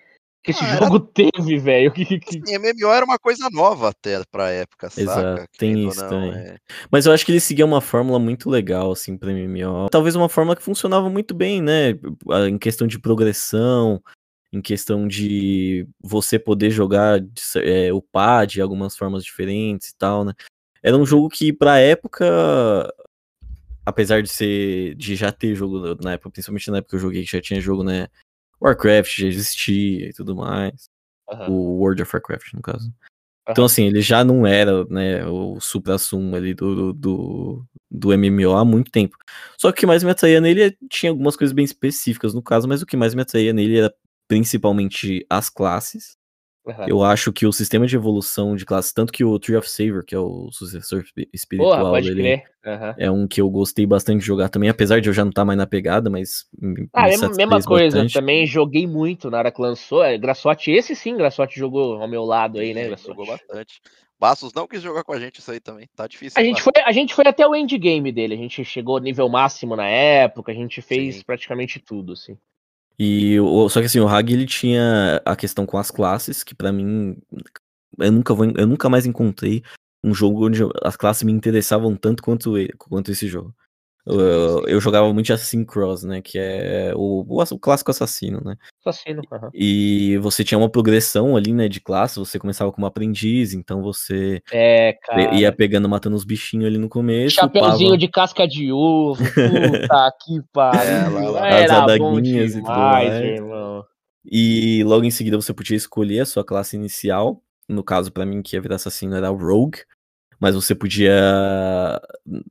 que 0.43 0.51
esse 0.51 0.63
ah, 0.63 0.75
jogo 0.75 0.95
era... 0.95 1.31
teve, 1.31 1.57
velho. 1.57 1.91
Que, 1.91 2.19
que... 2.19 2.39
Assim, 2.39 2.57
MMO 2.57 2.91
era 2.91 3.05
uma 3.05 3.17
coisa 3.17 3.49
nova 3.51 3.89
até 3.89 4.21
pra 4.29 4.49
época, 4.49 4.87
Exato, 4.97 5.39
saca? 5.39 5.47
tem 5.57 5.87
isso 5.87 6.07
também. 6.07 6.31
É... 6.33 6.57
Mas 6.91 7.05
eu 7.05 7.13
acho 7.13 7.25
que 7.25 7.31
ele 7.31 7.39
seguia 7.39 7.65
uma 7.65 7.79
fórmula 7.79 8.19
muito 8.19 8.49
legal, 8.49 8.91
assim, 8.91 9.17
pra 9.17 9.31
MMO. 9.31 9.89
Talvez 9.89 10.15
uma 10.15 10.27
fórmula 10.27 10.55
que 10.55 10.61
funcionava 10.61 11.09
muito 11.09 11.33
bem, 11.33 11.61
né? 11.61 11.91
Em 12.47 12.57
questão 12.57 12.85
de 12.85 12.99
progressão, 12.99 14.01
em 14.51 14.61
questão 14.61 15.07
de 15.07 15.87
você 16.01 16.37
poder 16.37 16.69
jogar, 16.69 17.19
é, 17.57 17.93
upar 17.93 18.45
de 18.45 18.61
algumas 18.61 18.97
formas 18.97 19.23
diferentes 19.23 19.89
e 19.89 19.97
tal, 19.97 20.25
né? 20.25 20.33
Era 20.83 20.97
um 20.97 21.05
jogo 21.05 21.29
que, 21.29 21.53
pra 21.53 21.79
época, 21.79 22.25
apesar 23.85 24.21
de 24.21 24.29
ser. 24.29 24.95
de 24.95 25.15
já 25.15 25.31
ter 25.31 25.55
jogo 25.55 25.95
na 26.03 26.13
época, 26.13 26.29
principalmente 26.31 26.69
na 26.69 26.79
época 26.79 26.89
que 26.89 26.95
eu 26.97 26.99
joguei, 26.99 27.23
que 27.23 27.31
já 27.31 27.41
tinha 27.41 27.61
jogo, 27.61 27.83
né? 27.83 28.09
Warcraft 28.63 29.19
já 29.19 29.27
existia 29.27 30.09
e 30.09 30.13
tudo 30.13 30.35
mais. 30.35 30.89
Uhum. 31.29 31.49
O 31.49 31.79
World 31.79 32.01
of 32.01 32.15
Warcraft, 32.15 32.53
no 32.53 32.61
caso. 32.61 32.87
Uhum. 32.87 32.93
Então, 33.49 33.65
assim, 33.65 33.85
ele 33.85 34.01
já 34.01 34.23
não 34.23 34.47
era, 34.47 34.85
né, 34.85 35.25
o 35.27 35.59
supra-sumo 35.59 36.33
ali 36.35 36.53
do, 36.53 36.93
do, 36.93 37.65
do 37.91 38.17
MMO 38.17 38.55
há 38.55 38.63
muito 38.63 38.89
tempo. 38.89 39.17
Só 39.57 39.69
que 39.71 39.79
o 39.79 39.81
que 39.81 39.85
mais 39.85 40.01
me 40.01 40.11
atraía 40.11 40.39
nele 40.39 40.63
é, 40.63 40.73
tinha 40.89 41.11
algumas 41.11 41.35
coisas 41.35 41.53
bem 41.53 41.65
específicas 41.65 42.33
no 42.33 42.41
caso, 42.41 42.69
mas 42.69 42.81
o 42.81 42.85
que 42.85 42.95
mais 42.95 43.13
me 43.13 43.21
atraía 43.21 43.51
nele 43.51 43.79
era 43.79 43.93
principalmente 44.29 45.25
as 45.29 45.49
classes 45.49 46.15
Uhum. 46.65 46.85
Eu 46.87 47.03
acho 47.03 47.33
que 47.33 47.45
o 47.45 47.51
sistema 47.51 47.85
de 47.85 47.95
evolução 47.95 48.55
de 48.55 48.65
classe, 48.65 48.93
tanto 48.93 49.11
que 49.11 49.23
o 49.23 49.37
Tree 49.37 49.57
of 49.57 49.69
Savior, 49.69 50.03
que 50.05 50.15
é 50.15 50.19
o 50.19 50.49
sucessor 50.49 51.03
espiritual 51.33 51.77
Porra, 51.77 52.01
dele, 52.01 52.41
uhum. 52.65 52.93
é 52.97 53.11
um 53.11 53.27
que 53.27 53.41
eu 53.41 53.49
gostei 53.49 53.85
bastante 53.85 54.21
de 54.21 54.25
jogar 54.25 54.47
também, 54.47 54.69
apesar 54.69 55.01
de 55.01 55.09
eu 55.09 55.13
já 55.13 55.25
não 55.25 55.29
estar 55.29 55.41
tá 55.41 55.45
mais 55.45 55.57
na 55.57 55.67
pegada, 55.67 56.09
mas. 56.09 56.45
Ah, 56.93 57.07
mesma, 57.07 57.29
mesma 57.29 57.61
coisa, 57.61 57.97
bastante. 57.97 58.13
também 58.13 58.47
joguei 58.47 58.87
muito 58.87 59.29
na 59.29 59.39
hora 59.39 59.51
que 59.51 59.61
lançou. 59.61 60.03
É, 60.03 60.17
Graçote, 60.17 60.71
esse 60.71 60.95
sim, 60.95 61.17
Graçote 61.17 61.59
jogou 61.59 62.01
ao 62.01 62.07
meu 62.07 62.23
lado 62.23 62.59
aí, 62.59 62.73
né? 62.73 62.87
Graçote? 62.87 63.09
Jogou 63.09 63.27
bastante. 63.27 63.81
Bastos 64.17 64.53
não 64.53 64.65
quis 64.65 64.81
jogar 64.81 65.03
com 65.03 65.11
a 65.11 65.19
gente 65.19 65.39
isso 65.39 65.51
aí 65.51 65.59
também, 65.59 65.89
tá 65.93 66.07
difícil. 66.07 66.41
A 66.41 66.45
gente, 66.45 66.61
foi, 66.61 66.71
a 66.85 66.91
gente 66.93 67.13
foi 67.13 67.27
até 67.27 67.45
o 67.45 67.53
endgame 67.53 68.09
dele, 68.09 68.35
a 68.35 68.37
gente 68.37 68.63
chegou 68.63 68.97
nível 68.99 69.27
máximo 69.27 69.75
na 69.75 69.85
época, 69.89 70.53
a 70.53 70.55
gente 70.55 70.81
fez 70.81 71.15
sim. 71.15 71.23
praticamente 71.25 71.77
tudo, 71.77 72.13
assim. 72.13 72.37
E 72.97 73.37
só 73.69 73.79
que 73.79 73.87
assim, 73.87 73.99
o 73.99 74.07
Hag 74.07 74.31
ele 74.31 74.45
tinha 74.45 75.21
a 75.25 75.35
questão 75.35 75.65
com 75.65 75.77
as 75.77 75.89
classes, 75.89 76.43
que 76.43 76.53
para 76.53 76.71
mim 76.71 77.17
eu 77.99 78.11
nunca 78.11 78.33
vou, 78.33 78.45
eu 78.55 78.67
nunca 78.67 78.89
mais 78.89 79.05
encontrei 79.05 79.63
um 80.03 80.13
jogo 80.13 80.47
onde 80.47 80.61
as 80.83 80.95
classes 80.95 81.23
me 81.23 81.31
interessavam 81.31 81.95
tanto 81.95 82.21
quanto 82.21 82.57
ele, 82.57 82.73
quanto 82.77 83.11
esse 83.11 83.27
jogo. 83.27 83.53
Eu, 84.05 84.67
eu, 84.67 84.81
jogava 84.81 85.13
muito 85.13 85.31
Assassin's 85.31 85.65
Cross, 85.65 86.03
né? 86.03 86.21
Que 86.21 86.37
é 86.37 86.91
o, 86.93 87.25
o, 87.27 87.41
o 87.41 87.59
clássico 87.59 87.89
assassino, 87.89 88.41
né? 88.43 88.57
Assassino, 88.85 89.21
uhum. 89.31 89.49
E 89.53 90.17
você 90.17 90.43
tinha 90.43 90.57
uma 90.57 90.69
progressão 90.69 91.37
ali, 91.37 91.53
né? 91.53 91.69
De 91.69 91.79
classe. 91.79 92.19
Você 92.19 92.37
começava 92.37 92.71
como 92.71 92.85
aprendiz, 92.85 93.53
então 93.53 93.81
você 93.81 94.41
é, 94.51 94.97
ia 95.33 95.51
pegando, 95.53 95.87
matando 95.87 96.17
os 96.17 96.25
bichinhos 96.25 96.67
ali 96.67 96.77
no 96.77 96.89
começo. 96.89 97.35
Chapeuzinho 97.35 97.97
de 97.97 98.09
casca 98.09 98.45
de 98.45 98.73
ovo. 98.73 99.23
Puta 99.23 100.13
que 100.21 100.41
pariu. 100.51 101.37
É, 101.37 101.63
As 101.63 101.71
adaguinhas 101.71 102.55
e 102.55 102.61
tudo 102.61 102.69
mais. 102.69 103.13
Irmão. 103.13 103.85
E 104.25 104.83
logo 104.83 105.05
em 105.05 105.11
seguida 105.11 105.37
você 105.37 105.53
podia 105.53 105.77
escolher 105.77 106.21
a 106.21 106.25
sua 106.25 106.43
classe 106.43 106.75
inicial. 106.75 107.41
No 107.69 107.83
caso, 107.83 108.11
para 108.11 108.25
mim, 108.25 108.41
que 108.41 108.57
ia 108.57 108.61
virar 108.61 108.75
assassino 108.75 109.15
era 109.15 109.31
o 109.31 109.37
Rogue 109.37 109.79
mas 110.43 110.55
você 110.55 110.75
podia 110.75 112.01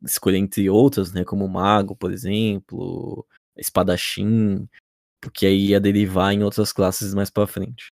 escolher 0.03 0.39
entre 0.39 0.71
outras, 0.71 1.13
né, 1.13 1.25
como 1.25 1.47
mago, 1.47 1.95
por 1.95 2.11
exemplo, 2.11 3.23
espadachim, 3.55 4.67
porque 5.21 5.45
aí 5.45 5.67
ia 5.67 5.79
derivar 5.79 6.33
em 6.33 6.43
outras 6.43 6.73
classes 6.73 7.13
mais 7.13 7.29
para 7.29 7.47
frente. 7.47 7.89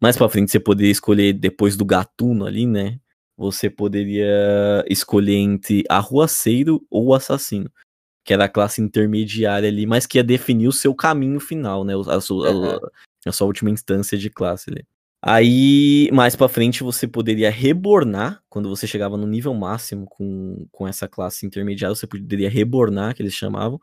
Mais 0.00 0.16
para 0.16 0.30
frente 0.30 0.50
você 0.50 0.58
poderia 0.58 0.90
escolher 0.90 1.34
depois 1.34 1.76
do 1.76 1.84
gatuno 1.84 2.46
ali, 2.46 2.66
né? 2.66 2.98
Você 3.36 3.68
poderia 3.68 4.82
escolher 4.88 5.36
entre 5.36 5.84
arruaceiro 5.90 6.82
ou 6.90 7.14
assassino, 7.14 7.70
que 8.24 8.32
era 8.32 8.46
a 8.46 8.48
classe 8.48 8.80
intermediária 8.80 9.68
ali, 9.68 9.84
mas 9.84 10.06
que 10.06 10.16
ia 10.16 10.24
definir 10.24 10.68
o 10.68 10.72
seu 10.72 10.94
caminho 10.94 11.38
final, 11.38 11.84
né? 11.84 11.92
A 12.06 12.20
sua, 12.22 12.48
a, 12.48 13.28
a 13.28 13.32
sua 13.32 13.46
última 13.46 13.68
instância 13.68 14.16
de 14.16 14.30
classe 14.30 14.70
ali. 14.70 14.86
Aí, 15.20 16.08
mais 16.12 16.36
para 16.36 16.48
frente, 16.48 16.84
você 16.84 17.06
poderia 17.08 17.50
rebornar, 17.50 18.40
quando 18.48 18.68
você 18.68 18.86
chegava 18.86 19.16
no 19.16 19.26
nível 19.26 19.52
máximo 19.52 20.06
com, 20.06 20.66
com 20.70 20.86
essa 20.86 21.08
classe 21.08 21.44
intermediária, 21.44 21.94
você 21.94 22.06
poderia 22.06 22.48
rebornar, 22.48 23.14
que 23.14 23.22
eles 23.22 23.34
chamavam, 23.34 23.80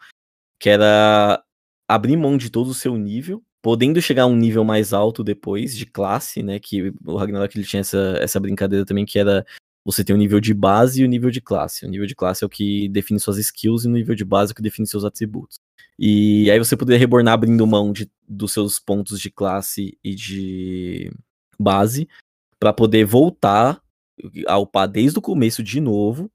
que 0.60 0.70
era 0.70 1.44
abrir 1.88 2.16
mão 2.16 2.38
de 2.38 2.50
todo 2.50 2.70
o 2.70 2.74
seu 2.74 2.98
nível, 2.98 3.44
podendo 3.62 4.02
chegar 4.02 4.24
a 4.24 4.28
um 4.28 4.36
nível 4.36 4.64
mais 4.64 4.94
alto 4.94 5.24
depois 5.24 5.76
de 5.76 5.86
classe, 5.86 6.42
né? 6.42 6.60
Que 6.60 6.94
o 7.06 7.18
Ragnarok 7.18 7.58
ele 7.58 7.66
tinha 7.66 7.82
essa, 7.82 8.18
essa 8.22 8.40
brincadeira 8.40 8.86
também, 8.86 9.06
que 9.06 9.20
era 9.20 9.46
você 9.86 10.04
tem 10.04 10.16
o 10.16 10.20
nível 10.20 10.40
de 10.40 10.54
base 10.54 11.02
e 11.02 11.06
o 11.06 11.08
nível 11.08 11.30
de 11.30 11.42
classe. 11.42 11.86
O 11.86 11.90
nível 11.90 12.08
de 12.08 12.16
classe 12.16 12.44
é 12.44 12.48
o 12.48 12.50
que 12.50 12.90
define 12.90 13.20
suas 13.20 13.38
skills 13.38 13.86
e 13.86 13.88
o 13.88 13.92
nível 13.92 14.16
de 14.16 14.26
base 14.26 14.52
é 14.52 14.54
o 14.54 14.56
que 14.56 14.62
define 14.62 14.88
seus 14.88 15.04
atributos. 15.06 15.60
E 15.98 16.50
aí 16.52 16.60
você 16.60 16.76
poderia 16.76 17.00
rebornar 17.00 17.34
abrindo 17.34 17.66
mão 17.66 17.92
de, 17.92 18.10
dos 18.28 18.52
seus 18.52 18.80
pontos 18.80 19.20
de 19.20 19.32
classe 19.32 19.98
e 20.04 20.14
de 20.14 21.12
base 21.58 22.08
para 22.60 22.74
poder 22.74 23.06
voltar 23.06 23.82
a 24.48 24.58
upar 24.58 24.88
desde 24.88 25.18
o 25.20 25.22
começo 25.22 25.64
de 25.64 25.80
novo. 25.80 26.32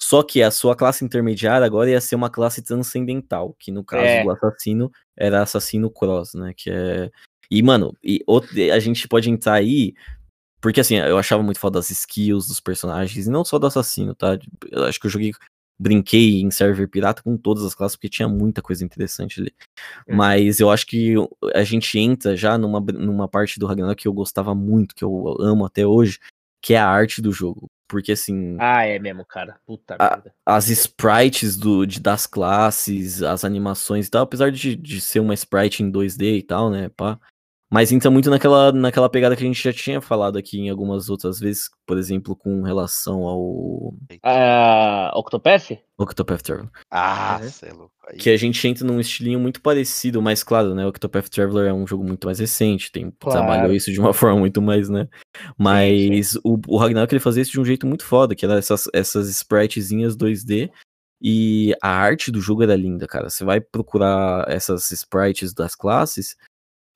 Só 0.00 0.22
que 0.22 0.42
a 0.42 0.50
sua 0.50 0.76
classe 0.76 1.04
intermediária 1.04 1.66
agora 1.66 1.90
ia 1.90 2.00
ser 2.00 2.14
uma 2.14 2.30
classe 2.30 2.62
transcendental, 2.62 3.54
que 3.58 3.72
no 3.72 3.84
caso 3.84 4.04
é. 4.04 4.22
do 4.22 4.30
assassino 4.30 4.92
era 5.16 5.42
assassino 5.42 5.90
cross, 5.90 6.34
né? 6.34 6.52
Que 6.56 6.70
é. 6.70 7.10
E, 7.50 7.62
mano, 7.62 7.96
e 8.02 8.22
outro, 8.26 8.50
a 8.72 8.78
gente 8.78 9.08
pode 9.08 9.30
entrar 9.30 9.54
aí. 9.54 9.94
Porque 10.60 10.80
assim, 10.80 10.96
eu 10.96 11.18
achava 11.18 11.42
muito 11.42 11.58
foda 11.58 11.78
das 11.78 11.90
skills 11.90 12.46
dos 12.48 12.60
personagens, 12.60 13.26
e 13.26 13.30
não 13.30 13.44
só 13.44 13.58
do 13.58 13.66
assassino, 13.66 14.14
tá? 14.14 14.38
Eu 14.70 14.84
acho 14.84 15.00
que 15.00 15.06
eu 15.06 15.10
joguei 15.10 15.32
brinquei 15.78 16.40
em 16.40 16.50
server 16.50 16.88
pirata 16.88 17.22
com 17.22 17.36
todas 17.36 17.64
as 17.64 17.74
classes, 17.74 17.96
porque 17.96 18.08
tinha 18.08 18.28
muita 18.28 18.60
coisa 18.60 18.84
interessante 18.84 19.40
ali. 19.40 19.54
É. 20.06 20.14
Mas 20.14 20.60
eu 20.60 20.70
acho 20.70 20.86
que 20.86 21.14
a 21.54 21.62
gente 21.62 21.98
entra 21.98 22.36
já 22.36 22.58
numa, 22.58 22.80
numa 22.80 23.28
parte 23.28 23.58
do 23.58 23.66
Ragnarok 23.66 24.02
que 24.02 24.08
eu 24.08 24.12
gostava 24.12 24.54
muito, 24.54 24.94
que 24.94 25.04
eu 25.04 25.36
amo 25.40 25.64
até 25.64 25.86
hoje, 25.86 26.18
que 26.60 26.74
é 26.74 26.78
a 26.78 26.88
arte 26.88 27.22
do 27.22 27.32
jogo. 27.32 27.70
Porque 27.88 28.12
assim. 28.12 28.56
Ah, 28.60 28.84
é 28.84 28.98
mesmo, 28.98 29.24
cara. 29.24 29.58
Puta 29.66 29.96
a, 29.98 30.20
As 30.44 30.68
sprites 30.68 31.56
do, 31.56 31.86
de, 31.86 32.00
das 32.00 32.26
classes, 32.26 33.22
as 33.22 33.44
animações 33.44 34.06
e 34.06 34.10
tal, 34.10 34.24
apesar 34.24 34.52
de, 34.52 34.76
de 34.76 35.00
ser 35.00 35.20
uma 35.20 35.32
sprite 35.32 35.82
em 35.82 35.90
2D 35.90 36.38
e 36.38 36.42
tal, 36.42 36.70
né? 36.70 36.90
Pá, 36.90 37.18
mas 37.70 37.92
entra 37.92 38.10
muito 38.10 38.30
naquela, 38.30 38.72
naquela 38.72 39.10
pegada 39.10 39.36
que 39.36 39.42
a 39.42 39.46
gente 39.46 39.62
já 39.62 39.72
tinha 39.72 40.00
falado 40.00 40.38
aqui 40.38 40.58
em 40.58 40.70
algumas 40.70 41.10
outras 41.10 41.38
vezes, 41.38 41.68
por 41.86 41.98
exemplo, 41.98 42.34
com 42.34 42.62
relação 42.62 43.24
ao. 43.24 43.40
Uh, 44.24 45.10
Octopath? 45.14 45.78
Octopath 45.98 46.42
Traveler. 46.42 46.70
Ah, 46.90 47.38
uhum. 47.42 47.68
é 47.68 47.72
louco. 47.72 47.92
Que 48.18 48.30
a 48.30 48.36
gente 48.38 48.66
entra 48.66 48.86
num 48.86 48.98
estilinho 48.98 49.38
muito 49.38 49.60
parecido, 49.60 50.22
mas 50.22 50.42
claro, 50.42 50.74
né? 50.74 50.86
Octopath 50.86 51.28
Traveler 51.28 51.66
é 51.66 51.72
um 51.72 51.86
jogo 51.86 52.04
muito 52.04 52.26
mais 52.26 52.38
recente, 52.38 52.90
tem 52.90 53.12
claro. 53.20 53.38
trabalhou 53.38 53.74
isso 53.74 53.92
de 53.92 54.00
uma 54.00 54.12
forma 54.14 54.38
muito 54.38 54.62
mais, 54.62 54.88
né? 54.88 55.06
Mas 55.58 55.98
sim, 56.00 56.22
sim. 56.22 56.40
O, 56.42 56.58
o 56.68 56.78
Ragnarok 56.78 57.12
ele 57.12 57.20
fazia 57.20 57.42
isso 57.42 57.52
de 57.52 57.60
um 57.60 57.64
jeito 57.66 57.86
muito 57.86 58.04
foda, 58.04 58.34
que 58.34 58.46
era 58.46 58.56
essas, 58.56 58.84
essas 58.94 59.28
spritezinhas 59.28 60.16
2D. 60.16 60.70
E 61.20 61.74
a 61.82 61.90
arte 61.90 62.30
do 62.30 62.40
jogo 62.40 62.62
era 62.62 62.76
linda, 62.76 63.06
cara. 63.06 63.28
Você 63.28 63.44
vai 63.44 63.60
procurar 63.60 64.48
essas 64.48 64.90
sprites 64.92 65.52
das 65.52 65.74
classes 65.74 66.36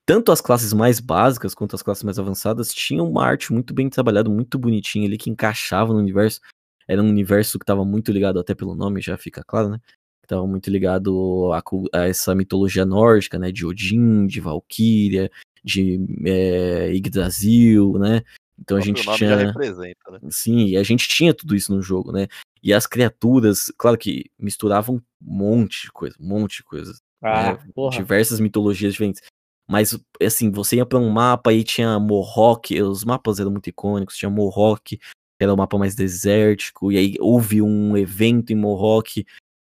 tanto 0.04 0.32
as 0.32 0.40
classes 0.40 0.72
mais 0.72 1.00
básicas 1.00 1.54
quanto 1.54 1.74
as 1.76 1.82
classes 1.82 2.02
mais 2.02 2.18
avançadas 2.18 2.72
tinham 2.72 3.08
uma 3.08 3.24
arte 3.24 3.52
muito 3.52 3.72
bem 3.72 3.88
trabalhada, 3.88 4.28
muito 4.28 4.58
bonitinha 4.58 5.06
ali, 5.06 5.16
que 5.16 5.30
encaixava 5.30 5.92
no 5.92 5.98
universo. 5.98 6.40
Era 6.88 7.02
um 7.02 7.08
universo 7.08 7.58
que 7.58 7.62
estava 7.62 7.84
muito 7.84 8.10
ligado, 8.10 8.38
até 8.40 8.54
pelo 8.54 8.74
nome 8.74 9.00
já 9.00 9.16
fica 9.16 9.42
claro, 9.46 9.68
né? 9.68 9.78
Estava 10.22 10.46
muito 10.46 10.70
ligado 10.70 11.50
a, 11.52 11.62
a, 11.98 12.08
essa 12.08 12.34
mitologia 12.34 12.84
nórdica, 12.84 13.38
né? 13.38 13.52
De 13.52 13.64
Odin, 13.64 14.26
de 14.26 14.40
Valkyria, 14.40 15.30
de 15.62 16.00
é, 16.24 16.92
Yggdrasil, 16.92 17.98
né? 17.98 18.22
Então 18.58 18.76
a 18.76 18.80
gente 18.80 19.02
tinha. 19.02 19.36
né? 19.36 20.18
Sim, 20.30 20.66
e 20.66 20.76
a 20.76 20.82
gente 20.82 21.08
tinha 21.08 21.34
tudo 21.34 21.54
isso 21.54 21.74
no 21.74 21.82
jogo, 21.82 22.12
né? 22.12 22.28
E 22.62 22.72
as 22.72 22.86
criaturas, 22.86 23.72
claro 23.76 23.98
que 23.98 24.30
misturavam 24.38 24.96
um 24.96 25.02
monte 25.20 25.82
de 25.82 25.92
coisa, 25.92 26.16
um 26.20 26.28
monte 26.28 26.58
de 26.58 26.64
coisas. 26.64 27.00
Ah, 27.20 27.52
né? 27.52 27.58
Diversas 27.90 28.40
mitologias 28.40 28.92
diferentes. 28.92 29.22
Mas, 29.68 29.98
assim, 30.20 30.50
você 30.50 30.76
ia 30.76 30.86
para 30.86 30.98
um 30.98 31.08
mapa 31.08 31.52
e 31.52 31.64
tinha 31.64 31.98
Mohawk, 31.98 32.80
os 32.82 33.04
mapas 33.04 33.38
eram 33.38 33.50
muito 33.50 33.68
icônicos, 33.68 34.16
tinha 34.16 34.30
Mohawk, 34.30 34.98
era 35.40 35.52
o 35.52 35.56
mapa 35.56 35.78
mais 35.78 35.94
desértico, 35.94 36.92
e 36.92 36.98
aí 36.98 37.14
houve 37.20 37.62
um 37.62 37.96
evento 37.96 38.52
em 38.52 38.56
Mohawk 38.56 39.24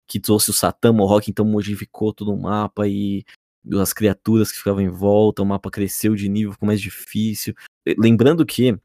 que 0.06 0.20
trouxe 0.20 0.50
o 0.50 0.52
Satã 0.52 0.92
Mohawk, 0.92 1.30
então 1.30 1.44
modificou 1.44 2.12
todo 2.12 2.32
o 2.32 2.40
mapa 2.40 2.86
e 2.86 3.24
as 3.80 3.92
criaturas 3.92 4.52
que 4.52 4.58
ficavam 4.58 4.82
em 4.82 4.88
volta, 4.88 5.42
o 5.42 5.46
mapa 5.46 5.70
cresceu 5.70 6.14
de 6.14 6.28
nível, 6.28 6.52
ficou 6.52 6.66
mais 6.66 6.80
difícil. 6.80 7.54
Lembrando 7.98 8.44
que 8.44 8.76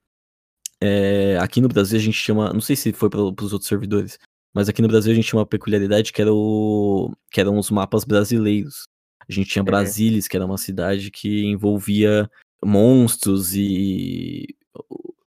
é, 0.82 1.38
aqui 1.39 1.60
no 1.60 1.68
Brasil 1.68 1.99
a 1.99 2.01
gente 2.01 2.18
chama, 2.18 2.53
não 2.53 2.62
sei 2.62 2.76
se 2.76 2.93
foi 2.93 3.10
para 3.10 3.20
os 3.22 3.53
outros 3.53 3.68
servidores, 3.68 4.18
mas 4.53 4.70
aqui 4.70 4.82
no 4.82 4.88
Brasil 4.88 5.12
a 5.12 5.16
gente 5.16 5.28
tinha 5.28 5.39
uma 5.39 5.45
peculiaridade 5.45 6.14
que 6.14 6.22
era 6.22 6.34
o 6.34 7.14
que 7.30 7.41
eram 7.41 7.57
os 7.57 7.70
mapas 7.70 8.05
brasileiros. 8.05 8.84
A 9.30 9.34
gente 9.34 9.49
tinha 9.49 9.63
Brasília, 9.63 10.19
que 10.27 10.36
era 10.36 10.45
uma 10.45 10.57
cidade 10.57 11.11
que 11.11 11.45
envolvia 11.45 12.30
monstros 12.63 13.53
e 13.55 14.55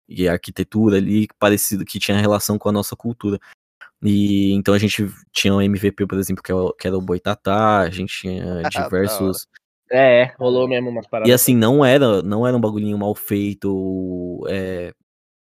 e 0.07 0.27
arquitetura 0.27 0.97
ali 0.97 1.27
parecido 1.39 1.85
que 1.85 1.99
tinha 1.99 2.17
relação 2.17 2.57
com 2.57 2.69
a 2.69 2.71
nossa 2.71 2.95
cultura. 2.95 3.39
E 4.03 4.51
então 4.53 4.73
a 4.73 4.77
gente 4.77 5.07
tinha 5.31 5.53
um 5.53 5.61
MVP, 5.61 6.05
por 6.05 6.17
exemplo, 6.19 6.43
que, 6.43 6.51
é 6.51 6.55
o, 6.55 6.73
que 6.73 6.87
era 6.87 6.97
o 6.97 7.01
Boitatá, 7.01 7.79
a 7.79 7.89
gente 7.89 8.13
tinha 8.19 8.61
diversos. 8.69 9.47
É, 9.89 10.33
rolou 10.37 10.67
mesmo 10.67 10.89
umas 10.89 11.07
paradas. 11.07 11.29
E 11.29 11.33
assim, 11.33 11.55
não 11.55 11.85
era, 11.85 12.21
não 12.21 12.45
era 12.45 12.55
um 12.55 12.61
bagulhinho 12.61 12.97
mal 12.97 13.15
feito, 13.15 14.45
é, 14.49 14.93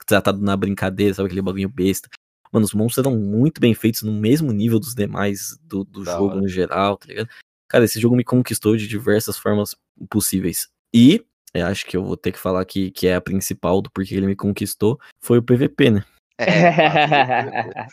tratado 0.06 0.42
na 0.42 0.56
brincadeira, 0.56 1.14
sabe? 1.14 1.28
Aquele 1.28 1.42
bagulhinho 1.42 1.70
besta. 1.70 2.08
Mano, 2.52 2.66
os 2.66 2.74
monstros 2.74 3.06
eram 3.06 3.18
muito 3.18 3.60
bem 3.60 3.74
feitos 3.74 4.04
no 4.04 4.14
mesmo 4.14 4.52
nível 4.54 4.80
dos 4.80 4.96
demais 4.96 5.58
do, 5.64 5.84
do 5.84 6.06
jogo 6.06 6.28
hora. 6.28 6.42
no 6.42 6.48
geral, 6.48 6.96
tá 6.98 7.08
ligado? 7.08 7.28
Cara, 7.68 7.86
esse 7.86 8.00
jogo 8.00 8.16
me 8.16 8.24
conquistou 8.24 8.76
de 8.76 8.88
diversas 8.88 9.38
formas 9.38 9.76
possíveis. 10.10 10.68
E, 10.94 11.24
eu 11.54 11.66
acho 11.68 11.86
que 11.86 11.98
eu 11.98 12.04
vou 12.04 12.18
ter 12.18 12.32
que 12.32 12.40
falar 12.40 12.62
aqui 12.62 12.92
que 12.92 13.08
é 13.08 13.16
a 13.16 13.22
principal 13.22 13.82
do 13.82 13.90
porquê 13.90 14.16
ele 14.16 14.28
me 14.28 14.36
conquistou, 14.36 15.00
foi 15.20 15.40
o 15.40 15.44
PVP, 15.44 15.90
né? 15.90 16.06
É, 16.38 16.48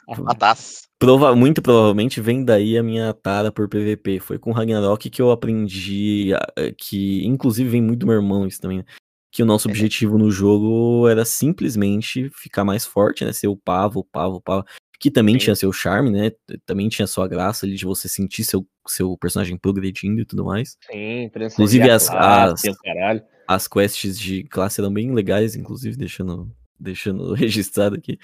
Prova 0.99 1.35
muito 1.35 1.62
provavelmente 1.62 2.20
vem 2.20 2.45
daí 2.45 2.77
a 2.77 2.83
minha 2.83 3.12
tara 3.12 3.51
por 3.53 3.68
PVP. 3.68 4.20
Foi 4.20 4.39
com 4.39 4.53
Ragnarok 4.53 5.11
que 5.11 5.23
eu 5.23 5.31
aprendi 5.31 6.31
que, 6.77 7.25
inclusive, 7.27 7.68
vem 7.68 7.83
muito 7.83 8.01
do 8.01 8.07
meu 8.07 8.16
irmão 8.16 8.47
isso 8.47 8.61
também, 8.61 8.79
né? 8.79 8.85
que 9.33 9.43
o 9.43 9.47
nosso 9.47 9.66
é. 9.66 9.70
objetivo 9.70 10.18
no 10.18 10.31
jogo 10.31 11.09
era 11.09 11.25
simplesmente 11.25 12.31
ficar 12.35 12.64
mais 12.64 12.85
forte, 12.85 13.25
né? 13.25 13.33
Ser 13.33 13.49
o 13.49 13.57
pavo, 13.57 14.01
o 14.01 14.05
pavo, 14.05 14.37
o 14.37 14.41
pavo. 14.43 14.64
Que 15.03 15.11
também 15.11 15.34
Sim. 15.34 15.40
tinha 15.40 15.57
seu 15.57 15.72
charme, 15.72 16.11
né? 16.11 16.30
Também 16.64 16.88
tinha 16.88 17.09
sua 17.09 17.26
graça 17.26 17.66
ali 17.66 17.74
de 17.74 17.84
você 17.84 18.09
sentir 18.09 18.44
seu, 18.44 18.64
seu 18.86 19.18
personagem 19.18 19.57
progredindo 19.57 20.20
e 20.20 20.24
tudo 20.24 20.44
mais. 20.44 20.78
Sim, 20.88 21.24
Inclusive 21.24 21.90
as, 21.90 22.09
classe, 22.09 22.70
as, 22.70 23.22
as 23.48 23.66
quests 23.66 24.16
de 24.16 24.44
classe 24.44 24.80
eram 24.80 24.92
bem 24.92 25.12
legais, 25.12 25.57
inclusive, 25.57 25.96
deixando 25.96 26.48
deixando 26.78 27.34
registrado 27.34 27.96
aqui. 27.96 28.16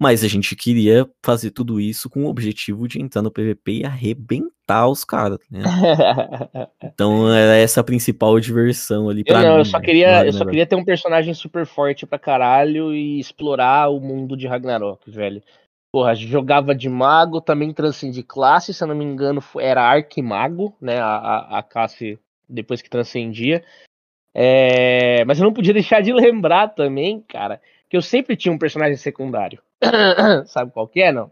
Mas 0.00 0.24
a 0.24 0.28
gente 0.28 0.56
queria 0.56 1.06
fazer 1.22 1.50
tudo 1.50 1.78
isso 1.78 2.08
com 2.08 2.24
o 2.24 2.28
objetivo 2.28 2.88
de 2.88 3.00
entrar 3.00 3.20
no 3.20 3.30
PVP 3.30 3.72
e 3.72 3.84
arrebentar 3.84 4.88
os 4.88 5.04
caras, 5.04 5.38
né? 5.50 5.60
então 6.82 7.32
era 7.32 7.56
essa 7.56 7.82
a 7.82 7.84
principal 7.84 8.40
diversão 8.40 9.08
ali 9.08 9.22
pra 9.22 9.42
eu 9.42 9.42
não, 9.42 9.52
mim. 9.52 9.58
Eu 9.58 9.64
só, 9.66 9.78
queria, 9.78 10.26
eu 10.26 10.32
só 10.32 10.46
queria 10.46 10.66
ter 10.66 10.76
um 10.76 10.84
personagem 10.84 11.34
super 11.34 11.66
forte 11.66 12.04
pra 12.06 12.18
caralho 12.18 12.92
e 12.92 13.20
explorar 13.20 13.90
o 13.90 14.00
mundo 14.00 14.36
de 14.36 14.48
Ragnarok, 14.48 15.08
velho. 15.08 15.42
Porra, 15.92 16.14
jogava 16.14 16.74
de 16.74 16.88
mago, 16.88 17.38
também 17.38 17.72
transcendi 17.72 18.22
classe, 18.22 18.72
se 18.72 18.82
eu 18.82 18.88
não 18.88 18.94
me 18.94 19.04
engano, 19.04 19.44
era 19.60 19.82
arquimago, 19.82 20.74
né? 20.80 20.98
A, 20.98 21.16
a, 21.16 21.58
a 21.58 21.62
classe 21.62 22.18
depois 22.48 22.80
que 22.80 22.88
transcendia. 22.88 23.62
É... 24.34 25.22
Mas 25.26 25.38
eu 25.38 25.44
não 25.44 25.52
podia 25.52 25.74
deixar 25.74 26.00
de 26.00 26.10
lembrar 26.10 26.68
também, 26.68 27.20
cara, 27.20 27.60
que 27.90 27.96
eu 27.96 28.00
sempre 28.00 28.36
tinha 28.36 28.52
um 28.52 28.58
personagem 28.58 28.96
secundário. 28.96 29.62
Sabe 30.46 30.72
qual 30.72 30.88
que 30.88 31.02
é, 31.02 31.12
não? 31.12 31.30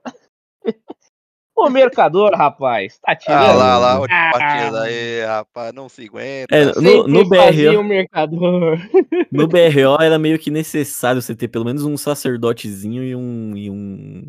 O 1.67 1.71
mercador, 1.71 2.33
rapaz. 2.35 2.99
Tá 2.99 3.15
tirando. 3.15 3.43
Ah 3.43 3.53
lá, 3.53 3.79
lá, 3.79 4.07
ah, 4.11 4.83
aí, 4.83 5.25
rapaz, 5.25 5.73
não 5.73 5.89
se 5.89 6.07
aguenta. 6.07 6.55
É, 6.55 6.65
no, 6.81 7.07
no 7.07 7.29
BRO. 7.29 7.81
O 7.81 7.85
mercador. 7.85 8.79
No 9.33 9.47
BRO 9.47 9.97
era 10.01 10.19
meio 10.19 10.37
que 10.41 10.51
necessário 10.51 11.23
você 11.23 11.37
ter 11.37 11.47
pelo 11.47 11.65
menos 11.65 11.85
um 11.85 11.97
sacerdotezinho 11.97 13.05
e 13.05 13.15
um. 13.15 13.57
E 13.57 13.71
um... 13.71 14.29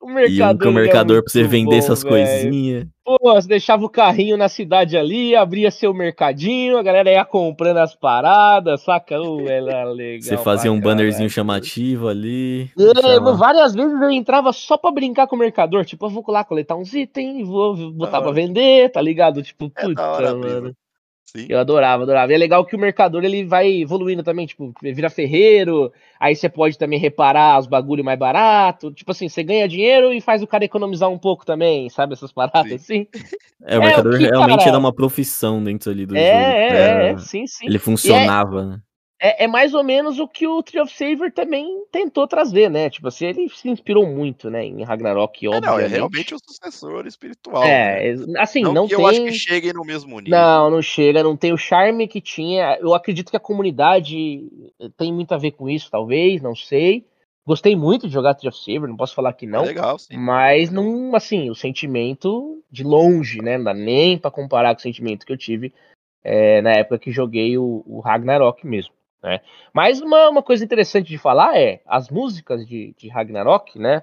O 0.00 0.08
mercador, 0.08 0.66
e 0.66 0.70
um 0.70 0.74
mercador 0.74 1.18
é 1.18 1.22
pra 1.22 1.30
você 1.30 1.42
vender 1.42 1.70
bom, 1.70 1.76
essas 1.76 2.04
coisinhas. 2.04 2.86
Pô, 3.04 3.18
você 3.20 3.48
deixava 3.48 3.84
o 3.84 3.88
carrinho 3.88 4.36
na 4.36 4.48
cidade 4.48 4.96
ali, 4.96 5.34
abria 5.34 5.70
seu 5.70 5.92
mercadinho, 5.92 6.78
a 6.78 6.82
galera 6.82 7.10
ia 7.10 7.24
comprando 7.24 7.78
as 7.78 7.96
paradas, 7.96 8.82
saca? 8.82 9.20
Uh, 9.20 9.48
era 9.48 9.90
legal. 9.90 10.22
Você 10.22 10.36
fazia 10.36 10.70
um 10.70 10.80
bannerzinho 10.80 11.28
chamativo 11.28 12.06
ali. 12.06 12.70
É, 12.78 13.18
várias 13.36 13.74
vezes 13.74 14.00
eu 14.00 14.10
entrava 14.10 14.52
só 14.52 14.76
pra 14.76 14.92
brincar 14.92 15.26
com 15.26 15.34
o 15.34 15.38
mercador. 15.38 15.84
Tipo, 15.84 16.06
eu 16.06 16.10
vou 16.10 16.24
lá 16.28 16.44
coletar 16.44 16.76
uns 16.76 16.94
itens, 16.94 17.46
vou 17.46 17.92
botar 17.92 18.22
pra 18.22 18.30
vender, 18.30 18.90
tá 18.92 19.00
ligado? 19.00 19.42
Tipo, 19.42 19.72
é 19.76 19.82
puta, 19.82 20.34
mano. 20.36 20.74
Sim. 21.36 21.44
Eu 21.46 21.58
adorava, 21.58 22.04
adorava. 22.04 22.32
E 22.32 22.34
é 22.34 22.38
legal 22.38 22.64
que 22.64 22.74
o 22.74 22.78
mercador 22.78 23.22
ele 23.22 23.44
vai 23.44 23.82
evoluindo 23.82 24.22
também, 24.22 24.46
tipo, 24.46 24.72
vira 24.80 25.10
ferreiro, 25.10 25.92
aí 26.18 26.34
você 26.34 26.48
pode 26.48 26.78
também 26.78 26.98
reparar 26.98 27.58
os 27.58 27.66
bagulho 27.66 28.02
mais 28.02 28.18
barato. 28.18 28.90
Tipo 28.94 29.10
assim, 29.10 29.28
você 29.28 29.42
ganha 29.42 29.68
dinheiro 29.68 30.10
e 30.10 30.22
faz 30.22 30.42
o 30.42 30.46
cara 30.46 30.64
economizar 30.64 31.10
um 31.10 31.18
pouco 31.18 31.44
também, 31.44 31.90
sabe? 31.90 32.14
Essas 32.14 32.32
paradas 32.32 32.80
sim. 32.80 33.06
assim. 33.06 33.06
É, 33.62 33.76
o 33.78 33.82
mercador 33.82 34.14
é, 34.14 34.18
que, 34.18 34.24
realmente 34.24 34.58
cara... 34.60 34.70
era 34.70 34.78
uma 34.78 34.92
profissão 34.92 35.62
dentro 35.62 35.90
ali 35.90 36.06
do 36.06 36.16
é, 36.16 36.20
jogo. 36.20 36.42
É, 36.42 37.08
é, 37.08 37.10
é, 37.10 37.18
sim, 37.18 37.46
sim. 37.46 37.66
Ele 37.66 37.78
funcionava, 37.78 38.64
né? 38.64 38.80
É, 39.20 39.44
é, 39.44 39.48
mais 39.48 39.74
ou 39.74 39.82
menos 39.82 40.18
o 40.20 40.28
que 40.28 40.46
o 40.46 40.62
Tree 40.62 40.80
of 40.80 40.94
Saver 40.94 41.32
também 41.32 41.84
tentou 41.90 42.26
trazer, 42.28 42.70
né? 42.70 42.88
Tipo 42.88 43.08
assim, 43.08 43.26
ele 43.26 43.48
se 43.48 43.68
inspirou 43.68 44.06
muito, 44.06 44.48
né, 44.48 44.64
em 44.64 44.84
Ragnarok, 44.84 45.46
é, 45.46 45.60
Não, 45.60 45.78
é 45.78 45.88
realmente 45.88 46.34
o 46.34 46.38
sucessor 46.38 47.06
espiritual. 47.06 47.64
É, 47.64 48.14
né? 48.14 48.40
assim, 48.40 48.62
não, 48.62 48.72
não 48.72 48.88
tem... 48.88 48.98
eu 48.98 49.06
acho 49.06 49.24
que 49.24 49.32
chegue 49.32 49.72
no 49.72 49.84
mesmo 49.84 50.20
nível. 50.20 50.38
Não, 50.38 50.70
não 50.70 50.80
chega, 50.80 51.22
não 51.22 51.36
tem 51.36 51.52
o 51.52 51.58
charme 51.58 52.06
que 52.06 52.20
tinha. 52.20 52.78
Eu 52.80 52.94
acredito 52.94 53.30
que 53.30 53.36
a 53.36 53.40
comunidade 53.40 54.48
tem 54.96 55.12
muito 55.12 55.32
a 55.32 55.38
ver 55.38 55.50
com 55.50 55.68
isso, 55.68 55.90
talvez, 55.90 56.40
não 56.40 56.54
sei. 56.54 57.04
Gostei 57.44 57.74
muito 57.74 58.06
de 58.06 58.12
jogar 58.12 58.34
Tree 58.34 58.48
of 58.48 58.58
Saver, 58.58 58.88
não 58.88 58.96
posso 58.96 59.14
falar 59.14 59.32
que 59.32 59.46
não. 59.46 59.64
É 59.64 59.68
legal, 59.68 59.98
sim. 59.98 60.16
Mas 60.16 60.70
não, 60.70 61.16
assim, 61.16 61.50
o 61.50 61.54
sentimento 61.54 62.62
de 62.70 62.84
longe, 62.84 63.40
né? 63.40 63.56
Não 63.56 63.64
dá 63.64 63.74
nem 63.74 64.16
para 64.16 64.30
comparar 64.30 64.74
com 64.74 64.80
o 64.80 64.82
sentimento 64.82 65.26
que 65.26 65.32
eu 65.32 65.36
tive 65.36 65.72
é, 66.22 66.60
na 66.60 66.72
época 66.72 66.98
que 66.98 67.10
joguei 67.10 67.56
o, 67.56 67.82
o 67.86 68.00
Ragnarok 68.00 68.66
mesmo. 68.66 68.92
Né? 69.22 69.40
Mas 69.72 70.00
uma, 70.00 70.28
uma 70.28 70.42
coisa 70.42 70.64
interessante 70.64 71.08
de 71.08 71.18
falar 71.18 71.58
é 71.58 71.80
as 71.86 72.08
músicas 72.08 72.66
de, 72.66 72.94
de 72.96 73.08
Ragnarok, 73.08 73.78
né? 73.78 74.02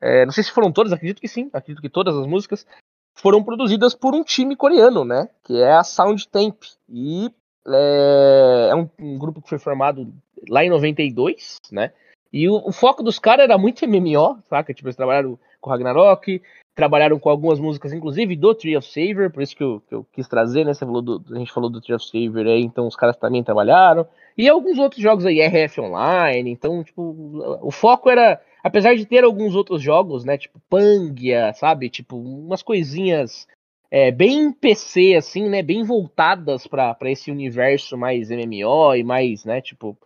É, 0.00 0.24
não 0.24 0.32
sei 0.32 0.42
se 0.42 0.50
foram 0.50 0.72
todas, 0.72 0.92
acredito 0.92 1.20
que 1.20 1.28
sim, 1.28 1.48
acredito 1.52 1.80
que 1.80 1.88
todas 1.88 2.16
as 2.16 2.26
músicas 2.26 2.66
foram 3.14 3.42
produzidas 3.42 3.94
por 3.94 4.14
um 4.14 4.24
time 4.24 4.56
coreano, 4.56 5.04
né? 5.04 5.28
Que 5.44 5.60
é 5.60 5.72
a 5.72 5.84
Soundtemp. 5.84 6.62
E 6.88 7.30
é, 7.68 8.68
é 8.70 8.74
um, 8.74 8.88
um, 8.98 9.18
grupo 9.18 9.40
que 9.40 9.48
foi 9.48 9.58
formado 9.58 10.12
lá 10.48 10.64
em 10.64 10.70
92, 10.70 11.58
né? 11.70 11.92
E 12.32 12.48
o, 12.48 12.54
o 12.66 12.72
foco 12.72 13.02
dos 13.02 13.18
caras 13.18 13.44
era 13.44 13.58
muito 13.58 13.86
MMO, 13.86 14.42
saca? 14.48 14.72
Tipo, 14.72 14.88
eles 14.88 14.96
trabalharam 14.96 15.38
com 15.60 15.70
Ragnarok, 15.70 16.42
trabalharam 16.74 17.18
com 17.18 17.28
algumas 17.28 17.60
músicas, 17.60 17.92
inclusive 17.92 18.34
do 18.34 18.54
Tree 18.54 18.76
of 18.76 18.86
Savior, 18.86 19.30
por 19.30 19.42
isso 19.42 19.54
que 19.54 19.62
eu, 19.62 19.82
que 19.86 19.94
eu 19.94 20.06
quis 20.12 20.26
trazer, 20.26 20.64
né? 20.64 20.72
Você 20.72 20.84
falou 20.84 21.02
do, 21.02 21.22
a 21.30 21.38
gente 21.38 21.52
falou 21.52 21.68
do 21.68 21.80
Tree 21.80 21.94
of 21.94 22.04
Savior 22.04 22.46
aí, 22.46 22.62
então 22.62 22.86
os 22.86 22.96
caras 22.96 23.16
também 23.16 23.44
trabalharam. 23.44 24.06
E 24.36 24.48
alguns 24.48 24.78
outros 24.78 25.02
jogos 25.02 25.26
aí, 25.26 25.40
RF 25.40 25.80
Online, 25.82 26.50
então, 26.50 26.82
tipo, 26.82 27.58
o 27.60 27.70
foco 27.70 28.08
era, 28.08 28.40
apesar 28.62 28.94
de 28.94 29.04
ter 29.04 29.22
alguns 29.24 29.54
outros 29.54 29.82
jogos, 29.82 30.24
né? 30.24 30.38
Tipo 30.38 30.60
Pangia, 30.70 31.52
sabe? 31.52 31.90
Tipo, 31.90 32.16
umas 32.16 32.62
coisinhas 32.62 33.46
é, 33.90 34.10
bem 34.10 34.50
PC, 34.50 35.14
assim, 35.16 35.50
né? 35.50 35.62
Bem 35.62 35.84
voltadas 35.84 36.66
para 36.66 36.96
esse 37.04 37.30
universo 37.30 37.98
mais 37.98 38.30
MMO 38.30 38.94
e 38.94 39.04
mais, 39.04 39.44
né? 39.44 39.60
Tipo, 39.60 39.98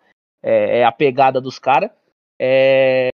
é, 0.43 0.81
é 0.81 0.85
a 0.85 0.91
pegada 0.91 1.41
dos 1.41 1.61
caras. 1.61 1.91
É, 2.41 3.11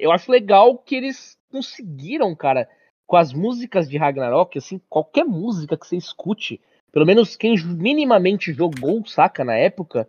eu 0.00 0.10
acho 0.10 0.32
legal 0.32 0.78
que 0.78 0.96
eles 0.96 1.36
conseguiram, 1.50 2.34
cara, 2.34 2.66
com 3.06 3.16
as 3.16 3.32
músicas 3.32 3.88
de 3.88 3.98
Ragnarok, 3.98 4.58
assim, 4.58 4.80
qualquer 4.88 5.24
música 5.24 5.76
que 5.76 5.86
você 5.86 5.96
escute, 5.96 6.60
pelo 6.90 7.06
menos 7.06 7.36
quem 7.36 7.54
minimamente 7.64 8.52
jogou, 8.52 9.04
saca, 9.06 9.44
na 9.44 9.54
época, 9.54 10.08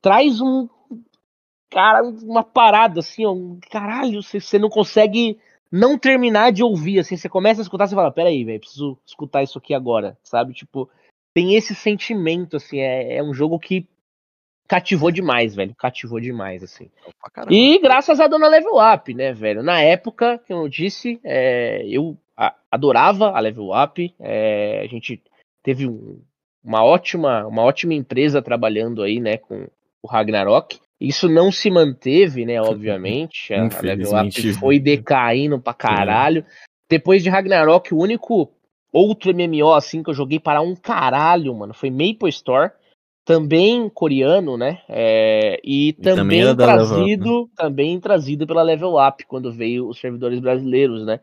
traz 0.00 0.40
um. 0.40 0.68
Cara, 1.70 2.02
uma 2.02 2.42
parada 2.42 3.00
assim, 3.00 3.26
ó, 3.26 3.32
um, 3.32 3.60
caralho, 3.70 4.22
você, 4.22 4.40
você 4.40 4.58
não 4.58 4.70
consegue 4.70 5.38
não 5.70 5.98
terminar 5.98 6.50
de 6.50 6.62
ouvir, 6.62 6.98
assim, 6.98 7.16
você 7.16 7.28
começa 7.28 7.60
a 7.60 7.62
escutar, 7.62 7.86
você 7.86 7.94
fala, 7.94 8.10
peraí, 8.10 8.42
velho, 8.42 8.60
preciso 8.60 8.98
escutar 9.06 9.42
isso 9.42 9.58
aqui 9.58 9.74
agora, 9.74 10.16
sabe? 10.22 10.54
Tipo, 10.54 10.88
tem 11.34 11.54
esse 11.56 11.74
sentimento, 11.74 12.56
assim, 12.56 12.78
é, 12.78 13.16
é 13.16 13.22
um 13.22 13.34
jogo 13.34 13.58
que 13.58 13.86
cativou 14.68 15.10
demais, 15.10 15.54
velho. 15.54 15.74
Cativou 15.74 16.20
demais, 16.20 16.62
assim. 16.62 16.90
E 17.50 17.78
graças 17.80 18.20
a 18.20 18.26
Dona 18.26 18.48
Level 18.48 18.74
Up, 18.76 19.14
né, 19.14 19.32
velho? 19.32 19.62
Na 19.62 19.80
época, 19.80 20.40
como 20.46 20.64
eu 20.64 20.68
disse, 20.68 21.18
é, 21.24 21.82
eu 21.86 22.16
adorava 22.70 23.30
a 23.30 23.40
Level 23.40 23.70
Up. 23.72 24.14
É, 24.20 24.82
a 24.84 24.86
gente 24.86 25.20
teve 25.62 25.88
um, 25.88 26.20
uma 26.62 26.84
ótima 26.84 27.46
uma 27.46 27.62
ótima 27.62 27.94
empresa 27.94 28.42
trabalhando 28.42 29.02
aí, 29.02 29.18
né, 29.18 29.38
com 29.38 29.66
o 30.02 30.06
Ragnarok. 30.06 30.78
Isso 31.00 31.28
não 31.28 31.50
se 31.50 31.70
manteve, 31.70 32.44
né? 32.44 32.60
Obviamente. 32.60 33.54
A 33.54 33.68
Level 33.80 34.20
Up 34.20 34.52
foi 34.54 34.78
decaindo 34.78 35.58
pra 35.60 35.72
caralho. 35.72 36.44
Depois 36.90 37.22
de 37.22 37.30
Ragnarok, 37.30 37.94
o 37.94 37.98
único 37.98 38.50
outro 38.92 39.32
MMO 39.34 39.72
assim 39.72 40.02
que 40.02 40.10
eu 40.10 40.14
joguei 40.14 40.40
para 40.40 40.60
um 40.60 40.74
caralho, 40.74 41.54
mano, 41.54 41.72
foi 41.72 41.90
Maple 41.90 42.28
Store. 42.28 42.72
Também 43.28 43.90
coreano, 43.90 44.56
né? 44.56 44.80
É, 44.88 45.60
e, 45.62 45.92
também 45.92 46.40
também, 46.40 46.44
Up, 46.46 46.56
trazido, 46.56 47.50
também 47.54 48.00
trazido 48.00 48.46
pela 48.46 48.62
Level 48.62 48.94
Up 48.96 49.22
quando 49.26 49.52
veio 49.52 49.86
os 49.86 50.00
servidores 50.00 50.40
brasileiros, 50.40 51.04
né? 51.04 51.20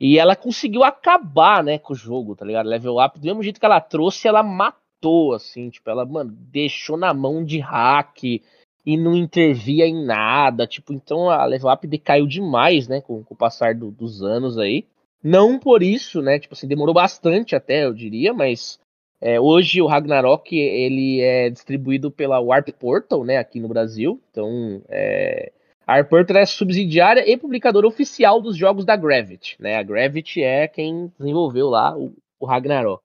E 0.00 0.18
ela 0.18 0.34
conseguiu 0.34 0.82
acabar, 0.82 1.62
né, 1.62 1.78
com 1.78 1.92
o 1.92 1.96
jogo, 1.96 2.34
tá 2.34 2.46
ligado? 2.46 2.66
Level 2.66 2.96
Up, 2.96 3.20
do 3.20 3.26
mesmo 3.26 3.42
jeito 3.42 3.60
que 3.60 3.66
ela 3.66 3.78
trouxe, 3.78 4.26
ela 4.26 4.42
matou, 4.42 5.34
assim, 5.34 5.68
tipo, 5.68 5.90
ela, 5.90 6.06
mano, 6.06 6.32
deixou 6.34 6.96
na 6.96 7.12
mão 7.12 7.44
de 7.44 7.58
hack 7.58 8.24
e 8.24 8.96
não 8.96 9.14
intervia 9.14 9.86
em 9.86 10.02
nada, 10.02 10.66
tipo, 10.66 10.94
então 10.94 11.28
a 11.28 11.44
Level 11.44 11.70
Up 11.70 11.86
decaiu 11.86 12.26
demais, 12.26 12.88
né, 12.88 13.02
com, 13.02 13.22
com 13.22 13.34
o 13.34 13.36
passar 13.36 13.74
do- 13.74 13.90
dos 13.90 14.22
anos 14.22 14.56
aí. 14.56 14.86
Não 15.22 15.58
por 15.58 15.82
isso, 15.82 16.22
né, 16.22 16.38
tipo 16.38 16.54
assim, 16.54 16.66
demorou 16.66 16.94
bastante 16.94 17.54
até, 17.54 17.84
eu 17.84 17.92
diria, 17.92 18.32
mas 18.32 18.82
é, 19.24 19.40
hoje 19.40 19.80
o 19.80 19.86
Ragnarok, 19.86 20.54
ele 20.54 21.22
é 21.22 21.48
distribuído 21.48 22.10
pela 22.10 22.38
Warp 22.38 22.68
Portal, 22.78 23.24
né, 23.24 23.38
aqui 23.38 23.58
no 23.58 23.68
Brasil, 23.68 24.20
então, 24.30 24.82
é, 24.86 25.50
a 25.86 25.94
Warp 25.94 26.10
Portal 26.10 26.36
é 26.36 26.44
subsidiária 26.44 27.24
e 27.26 27.34
publicadora 27.34 27.88
oficial 27.88 28.38
dos 28.38 28.54
jogos 28.54 28.84
da 28.84 28.94
Gravity, 28.96 29.56
né, 29.58 29.76
a 29.76 29.82
Gravity 29.82 30.42
é 30.42 30.68
quem 30.68 31.10
desenvolveu 31.18 31.70
lá 31.70 31.96
o, 31.96 32.12
o 32.38 32.44
Ragnarok. 32.44 33.02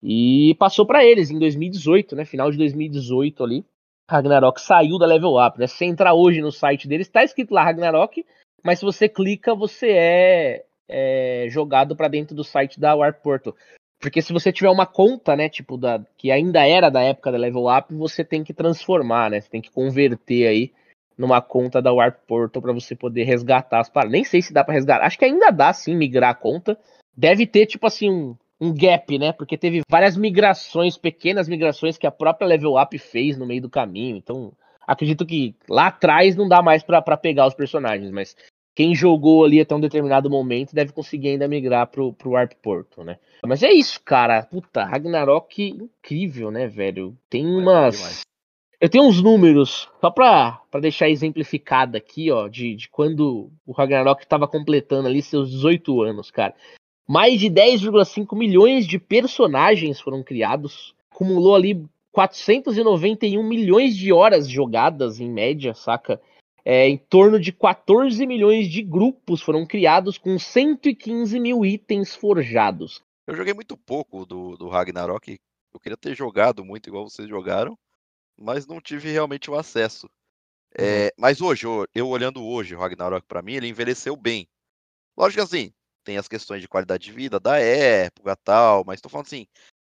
E 0.00 0.54
passou 0.60 0.86
pra 0.86 1.04
eles 1.04 1.28
em 1.32 1.38
2018, 1.40 2.14
né, 2.14 2.24
final 2.24 2.48
de 2.48 2.56
2018 2.58 3.42
ali, 3.42 3.64
Ragnarok 4.08 4.60
saiu 4.60 4.96
da 4.96 5.06
Level 5.06 5.44
Up, 5.44 5.58
né? 5.58 5.66
Se 5.66 5.84
entrar 5.84 6.12
hoje 6.12 6.40
no 6.40 6.52
site 6.52 6.86
deles, 6.86 7.08
tá 7.08 7.24
escrito 7.24 7.54
lá 7.54 7.64
Ragnarok, 7.64 8.26
mas 8.62 8.78
se 8.78 8.84
você 8.84 9.08
clica, 9.08 9.54
você 9.54 9.90
é, 9.90 10.64
é 10.88 11.46
jogado 11.48 11.96
pra 11.96 12.08
dentro 12.08 12.34
do 12.34 12.44
site 12.44 12.78
da 12.78 12.94
Warp 12.94 13.22
Portal. 13.22 13.54
Porque 14.02 14.20
se 14.20 14.32
você 14.32 14.52
tiver 14.52 14.68
uma 14.68 14.84
conta, 14.84 15.36
né, 15.36 15.48
tipo, 15.48 15.78
da, 15.78 16.04
que 16.18 16.32
ainda 16.32 16.66
era 16.66 16.90
da 16.90 17.00
época 17.00 17.30
da 17.30 17.38
Level 17.38 17.68
Up, 17.68 17.94
você 17.94 18.24
tem 18.24 18.42
que 18.42 18.52
transformar, 18.52 19.30
né? 19.30 19.40
Você 19.40 19.48
tem 19.48 19.60
que 19.60 19.70
converter 19.70 20.48
aí 20.48 20.72
numa 21.16 21.40
conta 21.40 21.80
da 21.80 21.92
Warp 21.92 22.16
Portal 22.26 22.60
pra 22.60 22.72
você 22.72 22.96
poder 22.96 23.22
resgatar 23.22 23.78
as 23.78 23.88
paradas. 23.88 24.10
Nem 24.10 24.24
sei 24.24 24.42
se 24.42 24.52
dá 24.52 24.64
pra 24.64 24.74
resgatar. 24.74 25.06
Acho 25.06 25.16
que 25.16 25.24
ainda 25.24 25.52
dá 25.52 25.72
sim 25.72 25.94
migrar 25.94 26.30
a 26.30 26.34
conta. 26.34 26.76
Deve 27.16 27.46
ter, 27.46 27.66
tipo 27.66 27.86
assim, 27.86 28.10
um, 28.10 28.36
um 28.60 28.74
gap, 28.74 29.16
né? 29.16 29.32
Porque 29.32 29.56
teve 29.56 29.82
várias 29.88 30.16
migrações, 30.16 30.98
pequenas 30.98 31.48
migrações 31.48 31.96
que 31.96 32.06
a 32.06 32.10
própria 32.10 32.48
Level 32.48 32.74
Up 32.82 32.98
fez 32.98 33.38
no 33.38 33.46
meio 33.46 33.62
do 33.62 33.70
caminho. 33.70 34.16
Então, 34.16 34.52
acredito 34.84 35.24
que 35.24 35.54
lá 35.68 35.86
atrás 35.86 36.34
não 36.34 36.48
dá 36.48 36.60
mais 36.60 36.82
pra 36.82 37.00
pegar 37.16 37.46
os 37.46 37.54
personagens, 37.54 38.10
mas 38.10 38.34
quem 38.74 38.94
jogou 38.94 39.44
ali 39.44 39.60
até 39.60 39.74
um 39.74 39.80
determinado 39.80 40.30
momento 40.30 40.74
deve 40.74 40.92
conseguir 40.92 41.28
ainda 41.28 41.46
migrar 41.46 41.86
pro, 41.86 42.12
pro 42.12 42.30
Warp 42.30 42.52
Portal, 42.62 43.04
né? 43.04 43.18
Mas 43.44 43.62
é 43.62 43.70
isso, 43.70 44.00
cara. 44.02 44.42
Puta, 44.44 44.84
Ragnarok 44.84 45.68
incrível, 45.68 46.50
né, 46.50 46.66
velho? 46.66 47.16
Tem 47.28 47.46
umas. 47.46 48.22
Eu 48.80 48.88
tenho 48.88 49.04
uns 49.04 49.22
números, 49.22 49.88
só 50.00 50.10
pra, 50.10 50.60
pra 50.70 50.80
deixar 50.80 51.08
exemplificado 51.08 51.96
aqui, 51.96 52.32
ó, 52.32 52.48
de, 52.48 52.74
de 52.74 52.88
quando 52.88 53.48
o 53.64 53.72
Ragnarok 53.72 54.26
tava 54.26 54.48
completando 54.48 55.06
ali 55.06 55.22
seus 55.22 55.50
18 55.50 56.02
anos, 56.02 56.30
cara. 56.30 56.54
Mais 57.06 57.38
de 57.38 57.48
10,5 57.48 58.36
milhões 58.36 58.86
de 58.86 58.98
personagens 58.98 60.00
foram 60.00 60.22
criados. 60.22 60.94
Acumulou 61.12 61.54
ali 61.54 61.84
491 62.10 63.42
milhões 63.42 63.96
de 63.96 64.12
horas 64.12 64.48
jogadas 64.48 65.20
em 65.20 65.30
média, 65.30 65.74
saca? 65.74 66.20
É, 66.64 66.88
em 66.88 66.96
torno 66.96 67.40
de 67.40 67.52
14 67.52 68.24
milhões 68.26 68.68
de 68.68 68.82
grupos 68.82 69.42
foram 69.42 69.66
criados 69.66 70.16
com 70.16 70.38
115 70.38 71.40
mil 71.40 71.64
itens 71.64 72.14
forjados. 72.14 73.02
Eu 73.26 73.34
joguei 73.34 73.52
muito 73.52 73.76
pouco 73.76 74.24
do, 74.24 74.56
do 74.56 74.68
Ragnarok. 74.68 75.38
Eu 75.72 75.80
queria 75.80 75.96
ter 75.96 76.14
jogado 76.14 76.64
muito 76.64 76.88
igual 76.88 77.08
vocês 77.08 77.28
jogaram, 77.28 77.76
mas 78.36 78.66
não 78.66 78.80
tive 78.80 79.10
realmente 79.10 79.50
o 79.50 79.54
acesso. 79.54 80.08
É, 80.74 81.12
Mas 81.18 81.40
hoje, 81.40 81.66
eu, 81.94 82.08
olhando 82.08 82.42
hoje 82.42 82.74
o 82.74 82.78
Ragnarok 82.78 83.26
pra 83.26 83.42
mim, 83.42 83.54
ele 83.54 83.68
envelheceu 83.68 84.16
bem. 84.16 84.48
Lógico 85.16 85.40
que 85.40 85.44
assim, 85.44 85.72
tem 86.02 86.16
as 86.16 86.28
questões 86.28 86.62
de 86.62 86.68
qualidade 86.68 87.04
de 87.04 87.12
vida 87.12 87.38
da 87.38 87.58
época 87.58 88.36
tal, 88.36 88.84
mas 88.84 89.00
tô 89.00 89.08
falando 89.08 89.26
assim, 89.26 89.46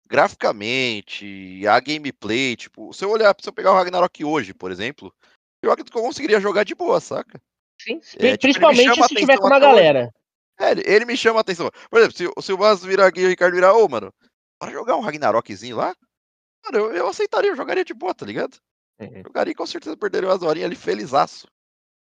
graficamente, 0.07 1.67
a 1.67 1.81
gameplay, 1.81 2.57
tipo, 2.57 2.93
se 2.93 3.05
eu 3.05 3.11
olhar, 3.11 3.35
se 3.41 3.49
eu 3.49 3.53
pegar 3.53 3.73
o 3.73 3.75
Ragnarok 3.75 4.25
hoje, 4.25 4.53
por 4.53 4.71
exemplo, 4.71 5.13
eu 5.67 5.73
acredito 5.73 5.93
que 5.93 5.99
eu 5.99 6.03
conseguiria 6.03 6.41
jogar 6.41 6.65
de 6.65 6.75
boa, 6.75 7.01
saca? 7.01 7.41
Sim, 7.81 8.01
É, 8.19 8.33
tipo, 8.33 8.43
principalmente 8.43 9.03
se 9.03 9.15
tiver 9.15 9.39
com 9.39 9.47
uma 9.47 9.59
galera. 9.59 10.11
É, 10.59 10.71
ele, 10.71 10.83
ele 10.87 11.05
me 11.05 11.17
chama 11.17 11.41
a 11.41 11.43
atenção. 11.43 11.71
Por 11.91 11.99
exemplo, 11.99 12.17
se, 12.17 12.47
se 12.47 12.53
o 12.53 12.59
Mas 12.59 12.85
virar 12.85 13.07
aqui 13.07 13.21
e 13.21 13.27
o 13.27 13.29
Ricardo 13.29 13.55
virar, 13.55 13.75
ô, 13.75 13.87
mano, 13.89 14.13
para 14.59 14.73
jogar 14.73 14.97
um 14.97 15.01
Ragnarokzinho 15.01 15.77
lá, 15.77 15.95
mano, 16.65 16.79
eu, 16.79 16.93
eu 16.93 17.09
aceitaria, 17.09 17.51
eu 17.51 17.57
jogaria 17.57 17.85
de 17.85 17.93
boa, 17.93 18.15
tá 18.15 18.25
ligado? 18.25 18.57
Uhum. 18.99 19.23
Jogaria 19.25 19.53
e 19.53 19.55
com 19.55 19.67
certeza 19.67 19.97
perderia 19.97 20.29
umas 20.29 20.43
horinhas 20.43 20.67
ali 20.67 20.77
felizaço. 20.77 21.47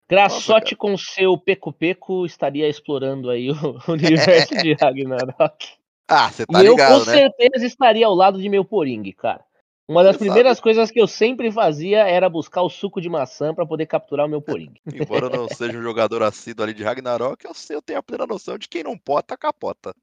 Graçote 0.09 0.75
com 0.75 0.97
seu 0.97 1.37
peco-peco 1.37 2.25
estaria 2.25 2.67
explorando 2.67 3.29
aí 3.29 3.51
o 3.51 3.79
universo 3.91 4.55
de 4.55 4.73
Ragnarok. 4.73 5.77
Ah, 6.07 6.31
você 6.31 6.45
tá 6.45 6.63
e 6.63 6.65
eu 6.65 6.71
ligado, 6.71 7.05
com 7.05 7.11
né? 7.11 7.17
certeza 7.17 7.65
estaria 7.65 8.07
ao 8.07 8.15
lado 8.15 8.41
de 8.41 8.49
meu 8.49 8.65
poringue, 8.65 9.13
cara. 9.13 9.45
Uma 9.89 10.03
das 10.03 10.17
Você 10.17 10.25
primeiras 10.25 10.59
coisas 10.59 10.91
que 10.91 11.01
eu 11.01 11.07
sempre 11.07 11.51
fazia 11.51 12.07
era 12.07 12.29
buscar 12.29 12.61
o 12.61 12.69
suco 12.69 13.01
de 13.01 13.09
maçã 13.09 13.55
pra 13.55 13.65
poder 13.65 13.87
capturar 13.87 14.27
o 14.27 14.29
meu 14.29 14.39
poringue. 14.39 14.79
Embora 14.93 15.25
eu 15.25 15.29
não 15.31 15.49
seja 15.49 15.79
um 15.79 15.81
jogador 15.81 16.21
assíduo 16.21 16.63
ali 16.63 16.75
de 16.75 16.83
Ragnarok, 16.83 17.43
eu, 17.43 17.55
sei, 17.55 17.75
eu 17.75 17.81
tenho 17.81 17.97
a 17.97 18.03
plena 18.03 18.27
noção 18.27 18.55
de 18.55 18.69
quem 18.69 18.83
não 18.83 18.95
pota, 18.95 19.35
capota. 19.35 19.95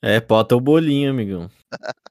É, 0.00 0.20
bota 0.20 0.54
o 0.54 0.60
bolinho, 0.60 1.10
amigão. 1.10 1.50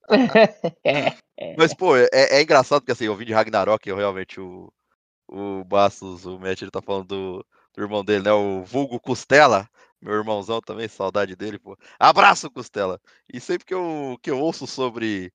é, 0.84 1.56
Mas, 1.58 1.74
pô, 1.74 1.96
é, 1.96 2.10
é 2.12 2.42
engraçado 2.42 2.82
porque 2.82 2.92
assim, 2.92 3.06
eu 3.06 3.16
vim 3.16 3.24
de 3.24 3.32
Ragnarok, 3.32 3.88
eu 3.88 3.96
realmente, 3.96 4.42
o, 4.42 4.70
o 5.30 5.64
Bastos, 5.64 6.26
o 6.26 6.38
Matt, 6.38 6.62
ele 6.62 6.72
tá 6.72 6.82
falando 6.82 7.08
do, 7.08 7.46
do 7.74 7.82
irmão 7.82 8.04
dele, 8.04 8.26
né? 8.26 8.34
O 8.34 8.66
vulgo 8.66 9.00
Costela, 9.00 9.66
meu 10.02 10.14
irmãozão 10.16 10.60
também, 10.60 10.90
saudade 10.90 11.38
dele, 11.38 11.58
pô. 11.58 11.78
Abraço, 11.98 12.52
Costela! 12.52 13.00
E 13.34 13.40
sempre 13.40 13.66
que 13.66 13.74
eu, 13.74 14.18
que 14.22 14.30
eu 14.30 14.40
ouço 14.42 14.68
sobre 14.68 15.32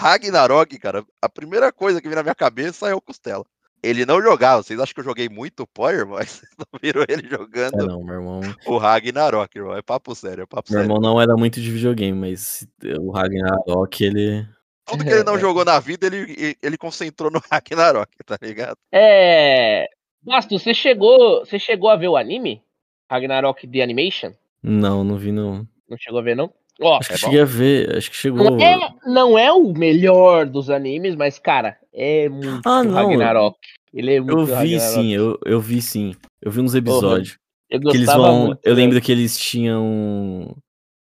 Ragnarok, 0.00 0.78
cara, 0.78 1.04
a 1.20 1.28
primeira 1.28 1.70
coisa 1.72 2.00
que 2.00 2.08
vem 2.08 2.16
na 2.16 2.22
minha 2.22 2.34
cabeça 2.34 2.88
é 2.88 2.94
o 2.94 3.00
Costela. 3.00 3.44
Ele 3.82 4.04
não 4.04 4.20
jogava, 4.20 4.62
vocês 4.62 4.78
acham 4.78 4.92
que 4.92 5.00
eu 5.00 5.04
joguei 5.04 5.28
muito 5.28 5.66
Power, 5.66 6.06
mas 6.06 6.28
vocês 6.44 6.50
não 6.58 6.78
viram 6.82 7.04
ele 7.08 7.26
É, 7.26 7.30
jogando 7.30 7.86
não, 7.86 8.02
meu 8.04 8.14
irmão. 8.14 8.40
o 8.66 8.76
Ragnarok, 8.76 9.56
irmão. 9.56 9.76
É 9.76 9.82
papo 9.82 10.14
sério, 10.14 10.42
é 10.42 10.46
papo 10.46 10.70
Meu 10.70 10.80
sério. 10.80 10.84
irmão 10.92 11.00
não 11.00 11.20
era 11.20 11.34
muito 11.36 11.60
de 11.60 11.70
videogame, 11.70 12.18
mas 12.18 12.66
o 12.98 13.10
Ragnarok, 13.10 14.04
ele. 14.04 14.46
Tudo 14.84 15.04
que 15.04 15.10
ele 15.10 15.22
não 15.24 15.38
jogou 15.38 15.64
na 15.64 15.78
vida, 15.78 16.06
ele, 16.06 16.56
ele 16.62 16.76
concentrou 16.76 17.30
no 17.30 17.40
Ragnarok, 17.50 18.10
tá 18.26 18.36
ligado? 18.42 18.76
É. 18.92 19.88
Basto, 20.22 20.58
você 20.58 20.74
chegou, 20.74 21.40
você 21.40 21.58
chegou 21.58 21.88
a 21.88 21.96
ver 21.96 22.08
o 22.08 22.16
anime? 22.16 22.62
Ragnarok 23.10 23.66
The 23.66 23.82
Animation? 23.82 24.32
Não, 24.62 25.02
não 25.02 25.16
vi 25.16 25.32
não. 25.32 25.66
Não 25.88 25.96
chegou 25.98 26.20
a 26.20 26.22
ver, 26.22 26.36
não? 26.36 26.52
Ó, 26.80 26.98
Acho 26.98 27.08
que 27.08 27.14
é 27.14 27.18
cheguei 27.18 27.40
a 27.40 27.44
ver, 27.44 27.96
acho 27.96 28.10
que 28.10 28.16
chegou. 28.16 28.50
não 28.50 28.58
é, 28.58 28.90
não 29.06 29.38
é 29.38 29.52
o 29.52 29.72
melhor 29.72 30.46
dos 30.46 30.70
animes, 30.70 31.14
mas, 31.14 31.38
cara, 31.38 31.76
é 31.92 32.28
muito 32.28 32.62
Ah, 32.66 32.82
não, 32.82 32.94
Ragnarok. 32.94 33.58
Ele 33.92 34.14
é 34.14 34.20
muito 34.20 34.38
Eu 34.38 34.46
vi 34.46 34.52
Ragnarok. 34.52 34.80
sim, 34.94 35.12
eu, 35.14 35.38
eu 35.44 35.60
vi 35.60 35.82
sim. 35.82 36.14
Eu 36.40 36.50
vi 36.50 36.60
uns 36.60 36.74
episódios. 36.74 37.38
Eu 37.68 37.80
que 37.80 37.96
eles 37.96 38.06
vão. 38.06 38.46
muito. 38.46 38.60
eu 38.64 38.74
né? 38.74 38.82
lembro 38.82 39.00
que 39.00 39.12
eles 39.12 39.38
tinham 39.38 40.56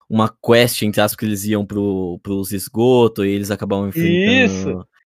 uma 0.09 0.29
quest, 0.43 0.81
entre 0.81 0.99
aspas, 1.01 1.15
que 1.17 1.25
eles 1.25 1.45
iam 1.45 1.65
pro, 1.65 2.19
pros 2.21 2.51
esgotos 2.51 3.25
e 3.25 3.29
eles 3.29 3.49
acabavam 3.49 3.87
enfrentando. 3.87 4.45
Isso, 4.45 4.69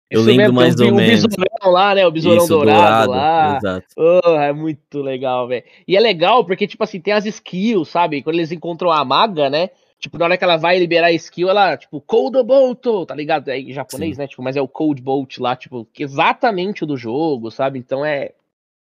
Eu 0.10 0.20
Isso 0.20 0.28
lembro 0.30 0.44
mesmo, 0.54 0.56
mais 0.56 0.80
ou 0.80 0.90
o 0.90 0.96
menos. 0.96 1.26
besourão 1.26 1.72
lá, 1.72 1.96
né? 1.96 2.06
O 2.06 2.12
besourão 2.12 2.40
Isso, 2.44 2.48
dourado, 2.50 3.12
lá. 3.12 3.58
Exato. 3.58 3.86
Oh, 3.98 4.32
é 4.36 4.52
muito 4.52 5.02
legal, 5.02 5.48
velho. 5.48 5.64
E 5.88 5.96
é 5.96 6.00
legal 6.02 6.44
porque, 6.46 6.68
tipo 6.68 6.84
assim, 6.84 7.00
tem 7.00 7.14
as 7.14 7.26
skills, 7.26 7.88
sabe? 7.88 8.22
Quando 8.22 8.36
eles 8.36 8.52
encontram 8.52 8.92
a 8.92 9.06
maga, 9.06 9.50
né? 9.50 9.70
Tipo, 10.02 10.18
na 10.18 10.26
hora 10.26 10.38
que 10.38 10.44
ela 10.44 10.58
vai 10.58 10.80
liberar 10.80 11.08
a 11.08 11.12
skill, 11.12 11.48
ela, 11.48 11.78
tipo, 11.78 12.02
Cold 12.02 12.42
Bolt, 12.44 12.84
tá 13.08 13.14
ligado? 13.14 13.50
É 13.50 13.60
em 13.60 13.72
japonês, 13.72 14.18
né? 14.18 14.28
Tipo, 14.28 14.42
mas 14.42 14.58
é 14.58 14.62
o 14.62 14.68
Cold 14.68 15.00
Bolt 15.00 15.38
lá, 15.38 15.56
tipo, 15.56 15.88
exatamente 15.98 16.84
o 16.84 16.88
do 16.88 16.98
jogo, 16.98 17.52
sabe? 17.52 17.78
Então 17.78 18.04
é 18.04 18.32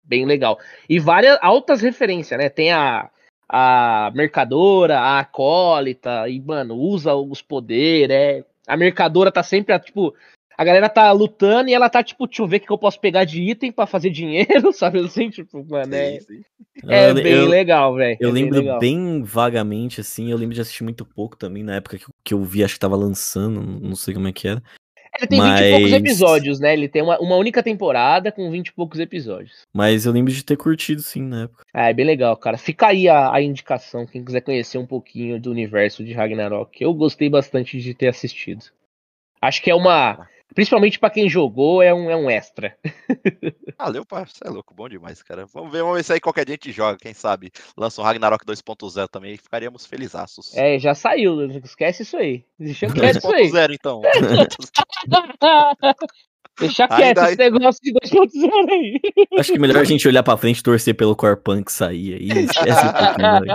bem 0.03 0.25
legal. 0.25 0.59
E 0.89 0.99
várias 0.99 1.39
altas 1.41 1.81
referências, 1.81 2.37
né? 2.37 2.49
Tem 2.49 2.73
a, 2.73 3.09
a 3.47 4.11
mercadora, 4.13 4.99
a 4.99 5.19
acólita, 5.19 6.27
e, 6.27 6.37
mano, 6.41 6.75
usa 6.75 7.15
os 7.15 7.41
poderes, 7.41 8.13
é. 8.13 8.43
A 8.67 8.75
mercadora 8.75 9.31
tá 9.31 9.41
sempre, 9.41 9.77
tipo, 9.79 10.13
a 10.57 10.63
galera 10.63 10.89
tá 10.89 11.11
lutando 11.11 11.69
e 11.69 11.73
ela 11.73 11.89
tá, 11.89 12.03
tipo, 12.03 12.25
deixa 12.27 12.41
eu 12.41 12.47
ver 12.47 12.57
o 12.57 12.59
que 12.61 12.71
eu 12.71 12.77
posso 12.77 12.99
pegar 12.99 13.23
de 13.25 13.41
item 13.41 13.71
pra 13.71 13.85
fazer 13.85 14.09
dinheiro, 14.09 14.71
sabe? 14.73 14.99
Assim, 14.99 15.29
tipo, 15.29 15.65
mano, 15.69 15.93
é, 15.93 16.19
Sim, 16.19 16.25
sim. 16.25 16.41
é 16.89 17.09
Eu- 17.09 17.15
bem 17.15 17.27
eu- 17.33 17.47
legal, 17.47 17.95
velho. 17.95 18.17
Eu 18.19 18.29
é 18.29 18.33
bem 18.33 18.43
lembro 18.43 18.59
legal. 18.59 18.79
bem 18.79 19.23
vagamente, 19.23 20.01
assim, 20.01 20.31
eu 20.31 20.37
lembro 20.37 20.55
de 20.55 20.61
assistir 20.61 20.83
muito 20.83 21.05
pouco 21.05 21.35
também, 21.37 21.63
na 21.63 21.75
época 21.75 21.97
que, 21.97 22.05
eu- 22.05 22.13
que 22.23 22.33
eu 22.33 22.43
vi, 22.43 22.63
acho 22.63 22.73
que 22.75 22.79
tava 22.79 22.95
lançando, 22.95 23.61
não 23.61 23.95
sei 23.95 24.13
como 24.13 24.27
é 24.27 24.31
que 24.33 24.47
era. 24.47 24.61
Ele 25.17 25.27
tem 25.27 25.39
20 25.41 25.59
e 25.61 25.71
poucos 25.71 25.91
Mas- 25.91 26.01
episódios, 26.01 26.59
né? 26.59 26.73
Ele 26.73 26.89
tem 26.89 27.01
uma, 27.01 27.17
uma 27.21 27.37
única 27.37 27.63
temporada 27.63 28.33
com 28.33 28.51
20 28.51 28.67
e 28.67 28.73
poucos 28.73 28.99
episódios. 28.99 29.61
Mas 29.73 30.05
eu 30.05 30.11
lembro 30.11 30.33
de 30.33 30.43
ter 30.43 30.57
curtido 30.57 31.01
sim 31.01 31.21
na 31.21 31.43
época. 31.43 31.63
Ah, 31.73 31.89
é 31.89 31.93
bem 31.93 32.05
legal, 32.05 32.35
cara. 32.35 32.57
Fica 32.57 32.87
aí 32.87 33.07
a, 33.07 33.31
a 33.33 33.41
indicação, 33.41 34.05
quem 34.05 34.25
quiser 34.25 34.41
conhecer 34.41 34.77
um 34.77 34.85
pouquinho 34.85 35.39
do 35.39 35.51
universo 35.51 36.03
de 36.03 36.11
Ragnarok. 36.11 36.83
Eu 36.83 36.93
gostei 36.93 37.29
bastante 37.29 37.79
de 37.79 37.93
ter 37.93 38.09
assistido. 38.09 38.65
Acho 39.41 39.61
que 39.61 39.71
é 39.71 39.75
uma. 39.75 40.27
Principalmente 40.53 40.99
pra 40.99 41.09
quem 41.09 41.29
jogou, 41.29 41.81
é 41.81 41.93
um, 41.93 42.09
é 42.09 42.15
um 42.15 42.29
extra. 42.29 42.77
Valeu, 43.77 44.05
pá. 44.05 44.25
Você 44.25 44.45
é 44.45 44.49
louco, 44.49 44.73
bom 44.73 44.87
demais, 44.87 45.21
cara. 45.21 45.45
Vamos 45.47 45.71
ver, 45.71 45.81
vamos 45.81 45.97
ver 45.97 46.03
se 46.03 46.13
aí 46.13 46.19
qualquer 46.19 46.45
dia 46.45 46.53
a 46.53 46.57
gente 46.57 46.71
joga. 46.71 46.97
Quem 46.97 47.13
sabe 47.13 47.51
lança 47.75 48.01
um 48.01 48.05
Ragnarok 48.05 48.45
2.0 48.45 49.07
também 49.09 49.33
e 49.33 49.37
ficaríamos 49.37 49.85
felizaços. 49.85 50.55
É, 50.55 50.79
já 50.79 50.93
saiu, 50.93 51.41
esquece 51.63 52.03
isso 52.03 52.15
aí. 52.15 52.45
Quieto 52.57 53.17
isso 53.17 53.33
aí. 53.33 53.51
2.0 53.51 53.73
então. 53.73 54.01
Deixa 56.59 56.87
quieto 56.87 57.19
esse 57.19 57.35
negócio 57.35 57.81
de 57.83 57.93
2.0 57.93 58.69
aí. 58.69 58.99
Acho 59.37 59.51
que 59.51 59.57
é 59.57 59.61
melhor 59.61 59.81
a 59.81 59.83
gente 59.83 60.07
olhar 60.07 60.23
pra 60.23 60.37
frente 60.37 60.59
e 60.59 60.63
torcer 60.63 60.95
pelo 60.95 61.15
Corpunk 61.15 61.71
sair 61.71 62.15
aí. 62.15 62.29
Esquece 62.45 62.85
um 62.85 62.93
pouquinho? 62.93 63.45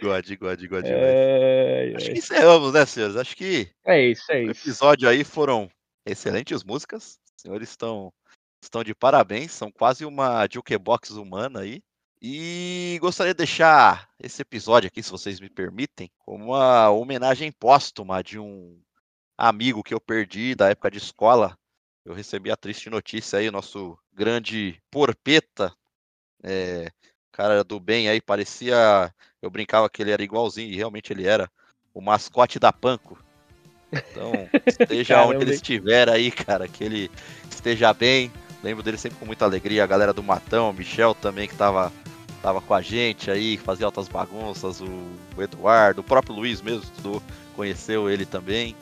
God, 0.00 0.30
God, 0.38 0.66
God. 0.66 0.84
É, 0.86 1.92
Acho 1.96 2.06
que 2.06 2.18
encerramos, 2.18 2.72
né, 2.72 2.86
senhores? 2.86 3.16
Acho 3.16 3.36
que 3.36 3.68
é 3.84 4.00
isso, 4.08 4.32
é 4.32 4.38
o 4.38 4.50
isso. 4.50 4.62
episódio 4.62 5.08
aí 5.08 5.24
foram 5.24 5.68
excelentes 6.06 6.64
músicas. 6.64 7.18
Os 7.36 7.42
senhores 7.42 7.68
estão, 7.68 8.10
estão 8.62 8.82
de 8.82 8.94
parabéns. 8.94 9.52
São 9.52 9.70
quase 9.70 10.06
uma 10.06 10.46
jukebox 10.50 11.10
humana 11.10 11.60
aí. 11.60 11.82
E 12.24 12.98
gostaria 13.00 13.34
de 13.34 13.38
deixar 13.38 14.08
esse 14.22 14.40
episódio 14.40 14.86
aqui, 14.86 15.02
se 15.02 15.10
vocês 15.10 15.40
me 15.40 15.50
permitem, 15.50 16.08
como 16.18 16.52
uma 16.52 16.88
homenagem 16.88 17.50
póstuma 17.50 18.22
de 18.22 18.38
um 18.38 18.80
amigo 19.36 19.82
que 19.82 19.94
eu 19.94 20.00
perdi 20.00 20.54
da 20.54 20.70
época 20.70 20.90
de 20.90 20.98
escola. 20.98 21.56
Eu 22.04 22.14
recebi 22.14 22.50
a 22.50 22.56
triste 22.56 22.90
notícia 22.90 23.38
aí, 23.38 23.50
nosso 23.50 23.96
grande 24.12 24.80
porpeta, 24.90 25.72
é, 26.42 26.90
cara 27.30 27.62
do 27.62 27.78
bem 27.78 28.08
aí, 28.08 28.20
parecia. 28.20 29.12
Eu 29.40 29.50
brincava 29.50 29.88
que 29.88 30.02
ele 30.02 30.10
era 30.10 30.22
igualzinho, 30.22 30.72
e 30.72 30.76
realmente 30.76 31.12
ele 31.12 31.26
era 31.26 31.50
o 31.94 32.00
mascote 32.00 32.58
da 32.58 32.72
Panko. 32.72 33.18
Então, 33.92 34.32
esteja 34.66 35.22
onde 35.24 35.44
ele 35.44 35.54
estiver 35.54 36.08
aí, 36.08 36.30
cara, 36.30 36.66
que 36.66 36.82
ele 36.82 37.10
esteja 37.50 37.92
bem. 37.92 38.32
Lembro 38.62 38.82
dele 38.82 38.96
sempre 38.96 39.18
com 39.18 39.26
muita 39.26 39.44
alegria, 39.44 39.82
a 39.82 39.86
galera 39.86 40.12
do 40.12 40.22
Matão, 40.22 40.70
o 40.70 40.72
Michel 40.72 41.14
também 41.14 41.48
que 41.48 41.56
tava, 41.56 41.92
tava 42.40 42.60
com 42.60 42.74
a 42.74 42.80
gente 42.80 43.28
aí, 43.28 43.56
fazia 43.56 43.86
altas 43.86 44.08
bagunças, 44.08 44.80
o, 44.80 44.86
o 45.36 45.42
Eduardo, 45.42 46.00
o 46.00 46.04
próprio 46.04 46.36
Luiz 46.36 46.62
mesmo 46.62 46.84
estudou, 46.84 47.20
conheceu 47.56 48.08
ele 48.08 48.24
também. 48.24 48.76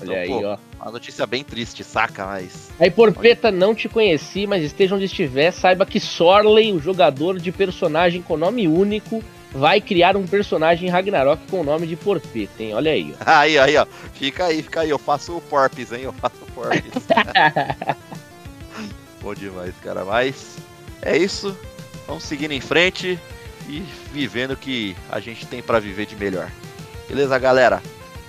Olha 0.00 0.24
Então, 0.24 0.36
aí, 0.36 0.42
pô, 0.42 0.46
ó. 0.46 0.58
Uma 0.82 0.92
notícia 0.92 1.26
bem 1.26 1.42
triste, 1.42 1.82
saca? 1.82 2.24
Mas. 2.26 2.70
Aí, 2.78 2.90
Porpeta, 2.90 3.50
não 3.50 3.74
te 3.74 3.88
conheci, 3.88 4.46
mas 4.46 4.62
esteja 4.62 4.94
onde 4.94 5.06
estiver, 5.06 5.50
saiba 5.50 5.84
que 5.84 5.98
Sorley, 5.98 6.72
o 6.72 6.80
jogador 6.80 7.38
de 7.38 7.50
personagem 7.50 8.22
com 8.22 8.36
nome 8.36 8.68
único, 8.68 9.22
vai 9.52 9.80
criar 9.80 10.16
um 10.16 10.26
personagem 10.26 10.88
em 10.88 10.90
Ragnarok 10.90 11.42
com 11.50 11.60
o 11.60 11.64
nome 11.64 11.86
de 11.86 11.96
Porpeta, 11.96 12.62
hein? 12.62 12.74
Olha 12.74 12.92
aí, 12.92 13.14
ó. 13.18 13.22
Aí, 13.26 13.58
aí, 13.58 13.76
ó. 13.76 13.86
Fica 14.14 14.46
aí, 14.46 14.62
fica 14.62 14.80
aí. 14.80 14.90
Eu 14.90 14.98
faço 14.98 15.36
o 15.36 15.40
Porpis, 15.40 15.92
hein? 15.92 16.02
Eu 16.02 16.12
faço 16.12 16.36
o 16.42 16.52
Porpis. 16.52 16.92
Bom 19.20 19.34
demais, 19.34 19.74
cara. 19.82 20.04
Mas 20.04 20.56
é 21.02 21.16
isso. 21.16 21.56
Vamos 22.06 22.24
seguindo 22.24 22.52
em 22.52 22.60
frente 22.60 23.18
e 23.68 23.82
vivendo 24.12 24.52
o 24.52 24.56
que 24.56 24.96
a 25.10 25.20
gente 25.20 25.46
tem 25.46 25.62
pra 25.62 25.78
viver 25.78 26.06
de 26.06 26.16
melhor. 26.16 26.50
Beleza, 27.08 27.38
galera? 27.38 27.82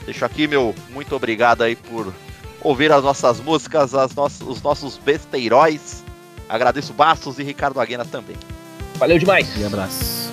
Deixo 0.05 0.25
aqui 0.25 0.47
meu 0.47 0.73
muito 0.89 1.15
obrigado 1.15 1.61
aí 1.61 1.75
por 1.75 2.13
ouvir 2.61 2.91
as 2.91 3.03
nossas 3.03 3.39
músicas, 3.39 3.93
as 3.93 4.13
nossas, 4.13 4.47
os 4.47 4.61
nossos 4.61 4.97
besteiróis. 4.97 6.03
Agradeço 6.47 6.93
Bastos 6.93 7.37
e 7.39 7.43
Ricardo 7.43 7.79
Aguena 7.79 8.05
também. 8.05 8.35
Valeu 8.95 9.19
demais! 9.19 9.55
E 9.55 9.63
abraço. 9.63 10.28